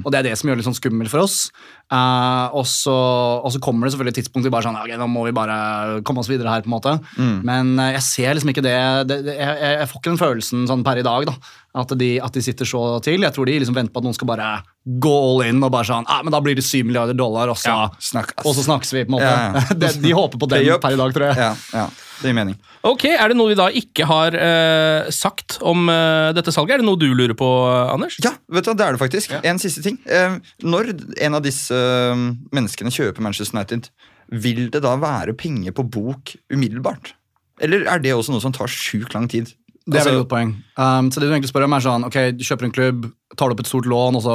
Og 0.02 0.10
det 0.12 0.22
er 0.22 0.30
det 0.30 0.38
som 0.40 0.50
gjør 0.50 0.58
det 0.58 0.64
litt 0.64 0.70
sånn 0.72 0.80
skummelt 0.80 1.12
for 1.14 1.26
oss. 1.26 1.38
Eh, 1.94 2.56
og, 2.58 2.66
så, 2.70 2.96
og 3.44 3.54
så 3.54 3.62
kommer 3.64 3.86
det 3.86 3.94
selvfølgelig 3.94 4.16
et 4.16 4.20
tidspunkt 4.24 4.48
vi 4.48 4.54
bare 4.54 4.66
sånn, 4.66 4.80
ok, 4.80 4.96
nå 4.98 5.10
må 5.12 5.28
vi 5.28 5.36
bare 5.36 5.58
komme 6.08 6.24
oss 6.24 6.32
videre 6.32 6.54
her. 6.54 6.66
på 6.66 6.72
en 6.72 6.76
måte. 6.76 6.96
Mm. 7.20 7.36
Men 7.46 7.74
eh, 7.78 7.94
jeg 8.00 8.06
ser 8.08 8.38
liksom 8.38 8.54
ikke 8.54 8.66
det, 8.66 8.78
det, 9.12 9.20
jeg 9.30 9.60
jeg 9.84 9.90
får 9.92 10.02
ikke 10.02 10.14
den 10.14 10.22
følelsen 10.24 10.66
sånn 10.70 10.86
per 10.86 11.02
i 11.02 11.06
dag. 11.06 11.30
da, 11.30 11.38
At 11.74 11.90
de, 11.98 12.20
at 12.22 12.36
de 12.36 12.42
sitter 12.46 12.68
så 12.70 12.80
til. 13.02 13.24
Jeg 13.26 13.34
tror 13.34 13.50
de 13.50 13.56
liksom 13.58 13.74
venter 13.74 13.90
på 13.94 14.02
at 14.04 14.06
noen 14.06 14.14
skal 14.14 14.30
bare 14.30 14.50
gå 14.84 15.14
all 15.14 15.42
in 15.48 15.64
og 15.64 15.72
bare 15.74 15.88
sånn 15.88 16.06
ah, 16.12 16.20
men 16.22 16.34
Da 16.36 16.42
blir 16.44 16.58
det 16.60 16.66
7 16.68 16.84
milliarder 16.86 17.18
dollar, 17.18 17.50
og 17.50 17.58
så, 17.58 17.72
Ja, 17.72 18.04
snakk, 18.04 18.36
og 18.44 18.54
så 18.54 18.66
snakkes 18.68 18.92
vi. 18.94 19.06
på 19.08 19.14
en 19.14 19.16
måte. 19.16 19.32
Ja, 19.32 19.48
ja. 19.56 19.78
de, 19.82 19.90
de 20.04 20.12
håper 20.14 20.42
på 20.42 20.50
den 20.52 20.68
per 20.84 20.94
i 20.94 21.00
dag, 21.00 21.16
tror 21.16 21.26
jeg. 21.32 21.40
Ja, 21.42 21.50
ja, 21.74 21.88
det 22.20 22.30
gir 22.30 22.38
mening. 22.38 22.60
Ok, 22.86 23.08
Er 23.10 23.32
det 23.32 23.38
noe 23.40 23.50
vi 23.50 23.58
da 23.58 23.70
ikke 23.74 24.06
har 24.06 24.38
uh, 24.38 25.10
sagt 25.10 25.58
om 25.66 25.90
uh, 25.90 26.30
dette 26.38 26.54
salget? 26.54 26.76
Er 26.76 26.84
det 26.84 26.90
noe 26.92 27.00
du 27.02 27.08
lurer 27.10 27.34
på, 27.40 27.50
Anders? 27.90 28.20
Ja, 28.22 28.36
vet 28.54 28.70
du, 28.70 28.76
det 28.78 28.86
er 28.86 28.94
det 28.94 29.02
faktisk. 29.02 29.34
En 29.42 29.62
siste 29.64 29.82
ting. 29.86 29.98
Uh, 30.06 30.38
når 30.62 30.94
en 31.26 31.40
av 31.40 31.42
disse 31.46 31.74
menneskene 32.54 32.94
kjøper 32.94 33.26
Manchester 33.26 33.58
United, 33.58 33.90
vil 34.30 34.68
det 34.74 34.84
da 34.86 34.94
være 35.02 35.34
penger 35.38 35.74
på 35.74 35.90
bok 35.90 36.36
umiddelbart? 36.54 37.16
Eller 37.64 37.86
er 37.90 38.02
det 38.04 38.14
også 38.14 38.34
noe 38.34 38.44
som 38.44 38.54
tar 38.54 38.70
sjukt 38.72 39.14
lang 39.18 39.26
tid? 39.32 39.56
Det 39.86 39.96
er 39.96 40.00
Altså, 40.00 40.10
veldig 40.10 40.22
godt 40.24 40.32
poeng. 40.32 40.52
Um, 40.78 41.12
så 41.12 41.20
det 41.20 41.28
du 41.28 41.34
egentlig 41.34 41.50
spør 41.52 41.66
om 41.68 41.76
er 41.76 41.84
sånn, 41.84 42.06
ok, 42.08 42.18
Du 42.40 42.44
kjøper 42.48 42.66
en 42.70 42.76
klubb, 42.76 43.08
tar 43.38 43.50
du 43.50 43.56
opp 43.56 43.62
et 43.64 43.70
stort 43.70 43.88
lån, 43.90 44.18
og 44.20 44.24
så 44.26 44.34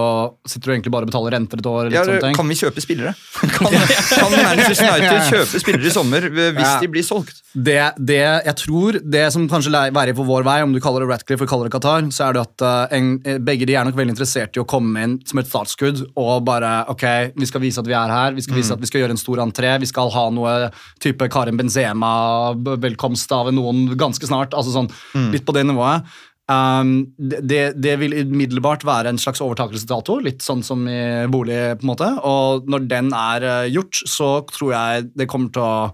sitter 0.50 0.66
du 0.70 0.72
egentlig 0.74 0.92
bare 0.94 1.06
og 1.06 1.10
betaler 1.12 1.34
renter 1.36 1.60
et 1.62 1.66
år? 1.70 1.86
eller 1.90 2.18
ja, 2.18 2.32
kan 2.34 2.48
vi 2.50 2.56
kjøpe 2.58 2.82
spillere? 2.82 3.12
Kan, 3.58 3.70
kan 3.70 4.32
Manchester 4.34 4.88
United 4.90 5.28
kjøpe 5.30 5.60
spillere 5.62 5.86
i 5.86 5.92
sommer 5.94 6.24
eh, 6.28 6.50
hvis 6.56 6.64
Ja. 6.66 6.78
de 6.82 6.88
blir 6.90 7.04
solgt? 7.06 7.42
Det, 7.54 7.78
det 7.98 8.18
jeg 8.20 8.54
tror, 8.60 8.98
det 9.02 9.24
som 9.34 9.46
kanskje 9.50 9.70
værer 9.94 10.14
på 10.18 10.26
vår 10.26 10.44
vei, 10.46 10.56
om 10.66 10.72
du 10.74 10.80
kaller 10.82 11.04
det 11.04 11.08
Ratcliffe 11.12 11.42
eller 11.44 11.50
kaller 11.52 11.68
det 11.70 11.74
Qatar, 11.76 12.08
så 12.14 12.26
er 12.28 12.36
det 12.36 12.42
at 12.42 12.64
uh, 12.66 12.96
en, 12.98 13.12
eh, 13.24 13.38
begge 13.38 13.66
de 13.68 13.76
er 13.78 13.86
nok 13.88 13.96
veldig 13.98 14.14
interessert 14.16 14.58
i 14.58 14.62
å 14.62 14.66
komme 14.68 15.02
inn 15.06 15.16
som 15.28 15.38
et 15.42 15.48
startskudd 15.50 16.02
og 16.18 16.44
bare 16.46 16.72
ok, 16.92 17.04
vi 17.38 17.48
skal 17.48 17.62
vise 17.64 17.80
at 17.82 17.88
vi 17.88 17.96
er 17.96 18.12
her, 18.12 18.34
vi 18.36 18.44
skal 18.44 18.58
vise 18.58 18.74
at 18.74 18.82
vi 18.82 18.90
skal 18.90 19.04
gjøre 19.04 19.14
en 19.16 19.22
stor 19.22 19.42
entré, 19.44 19.72
vi 19.82 19.88
skal 19.90 20.10
ha 20.14 20.26
noe 20.34 20.56
type 21.02 21.28
Karim 21.32 21.58
Benzema-velkomst 21.60 23.32
av 23.32 23.50
noen 23.54 23.86
ganske 23.98 24.26
snart. 24.28 24.54
altså 24.54 24.74
sånn, 24.74 24.90
Litt 25.32 25.46
på 25.46 25.54
det 25.56 25.64
nivået. 25.68 26.06
Um, 26.48 27.12
det, 27.18 27.74
det- 27.76 27.98
vil 28.00 28.14
umiddelbart 28.24 28.84
være 28.88 29.10
en 29.12 29.18
slags 29.20 29.42
overtakelsesdato, 29.44 30.18
litt 30.24 30.40
sånn 30.40 30.62
som 30.64 30.86
i 30.88 31.26
bolig. 31.28 31.76
på 31.76 31.84
en 31.84 31.90
måte, 31.92 32.08
Og 32.24 32.64
når 32.66 32.88
den 32.88 33.12
er 33.12 33.44
eh, 33.44 33.68
gjort, 33.68 34.00
så 34.08 34.30
tror 34.48 34.72
jeg 34.72 35.10
det 35.14 35.28
kommer 35.28 35.52
til 35.52 35.62
å 35.62 35.92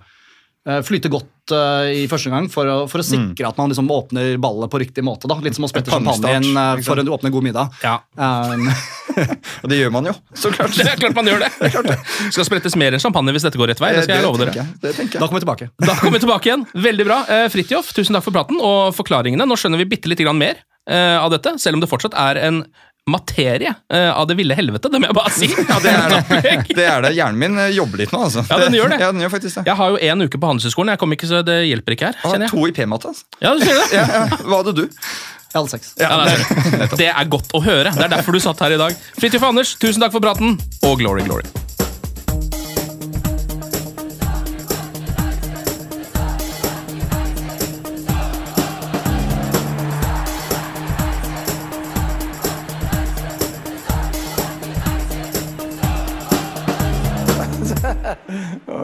eh, 0.67 0.81
flyte 0.87 1.11
godt 1.11 1.27
eh, 1.53 1.91
i 2.01 2.07
første 2.09 2.31
gang 2.33 2.47
for 2.53 2.69
å, 2.71 2.77
for 2.91 3.03
å 3.03 3.07
sikre 3.07 3.49
at 3.51 3.59
man 3.61 3.73
liksom 3.73 3.91
åpner 3.93 4.39
ballet 4.43 4.73
på 4.73 4.81
riktig 4.81 5.05
måte. 5.05 5.29
da, 5.31 5.37
Litt 5.45 5.59
som 5.59 5.67
å 5.67 5.71
sprette 5.71 5.93
champagnen 5.93 6.57
uh, 6.57 6.75
for 6.81 6.97
sant? 6.97 7.11
å 7.11 7.19
åpne 7.19 7.33
god 7.35 7.47
middag. 7.49 7.79
Ja. 7.85 7.99
Um, 8.17 8.69
Og 9.63 9.71
det 9.71 9.79
gjør 9.79 9.93
man 9.95 10.09
jo, 10.09 10.15
så 10.35 10.51
klart. 10.55 10.75
Det 10.79 10.89
er 10.91 11.01
klart 11.01 11.17
man 11.17 11.29
gjør 11.29 11.45
det. 11.45 11.51
Skal 12.35 12.49
sprettes 12.49 12.77
mer 12.81 12.97
enn 12.97 13.03
champagne 13.03 13.35
hvis 13.35 13.47
dette 13.47 13.61
går 13.61 13.75
rett 13.75 13.83
vei. 13.83 13.93
Det 13.95 14.07
skal 14.07 14.21
jeg 14.21 14.27
love 14.27 14.41
dere. 14.43 14.57
jeg, 14.59 14.79
Det 14.83 14.95
tenker 14.97 15.23
da 15.23 15.29
kommer 15.29 15.43
vi 15.43 15.47
tilbake. 15.47 15.71
Da 15.85 15.99
kommer 16.01 16.19
vi 16.19 16.25
tilbake 16.27 16.51
igjen. 16.51 16.67
Veldig 16.89 17.09
bra. 17.09 17.19
Uh, 17.31 17.47
Fridtjof, 17.53 17.93
tusen 17.97 18.17
takk 18.17 18.27
for 18.27 18.35
praten 18.35 18.59
og 18.61 18.95
forklaringene. 18.97 19.47
Nå 19.49 19.59
skjønner 19.61 19.83
vi 19.85 19.91
bitte 19.95 20.11
litt 20.11 20.23
grann 20.25 20.41
mer 20.41 20.65
eh, 20.91 21.17
av 21.19 21.31
dette, 21.33 21.57
selv 21.63 21.79
om 21.79 21.85
det 21.85 21.91
fortsatt 21.91 22.17
er 22.19 22.41
en 22.45 22.63
materie 23.11 23.75
eh, 23.93 24.11
av 24.17 24.27
det 24.27 24.35
ville 24.39 24.55
helvete. 24.57 24.89
Det 24.89 25.01
må 25.03 25.11
jeg 25.11 25.17
bare 25.19 25.33
si. 25.35 25.49
Ja, 25.69 25.77
det 25.85 25.93
er 25.93 26.15
det. 26.15 26.53
Det 26.75 26.87
er 26.89 27.05
det. 27.05 27.13
Hjernen 27.19 27.41
min 27.41 27.59
eh, 27.61 27.71
jobber 27.77 28.01
litt 28.01 28.15
nå, 28.15 28.23
altså. 28.29 28.45
Ja, 28.49 28.59
den 28.65 28.77
gjør 28.79 28.95
det. 28.95 29.01
Ja, 29.03 29.11
den 29.13 29.21
gjør 29.25 29.35
faktisk 29.37 29.61
det. 29.61 29.67
Jeg 29.69 29.77
har 29.81 29.93
jo 29.95 30.01
én 30.01 30.25
uke 30.25 30.41
på 30.41 30.51
Handelshøyskolen. 30.51 30.95
Jeg 30.95 31.03
kom 31.05 31.17
ikke, 31.17 31.29
så 31.31 31.43
det 31.47 31.59
hjelper 31.69 31.97
ikke 31.99 32.11
her. 32.11 32.19
Ah, 32.23 32.33
kjenner 32.33 32.49
jeg. 32.49 32.55
to 32.57 32.69
i 32.71 32.75
p-matte, 32.81 33.13
altså. 33.13 33.29
Ja, 33.45 33.55
du 33.55 33.65
ser 33.65 33.81
det? 33.83 33.87
Ja, 33.99 34.05
ja. 34.09 34.41
Hva 34.45 34.63
hadde 34.63 34.77
du? 34.81 34.85
Jeg 34.89 35.61
hadde 35.61 35.71
sex. 35.71 35.93
Ja, 36.01 36.17
det, 36.27 36.89
det 36.99 37.11
er 37.13 37.29
godt 37.31 37.53
å 37.55 37.61
høre. 37.63 37.93
Det 37.95 38.09
er 38.09 38.15
derfor 38.17 38.35
du 38.35 38.41
satt 38.43 38.65
her 38.65 38.75
i 38.75 38.81
dag. 38.81 38.97
Fridtjof 39.21 39.47
Anders, 39.53 39.77
tusen 39.79 40.03
takk 40.03 40.17
for 40.17 40.25
praten, 40.25 40.57
og 40.83 40.99
glory, 40.99 41.23
glory. 41.29 41.47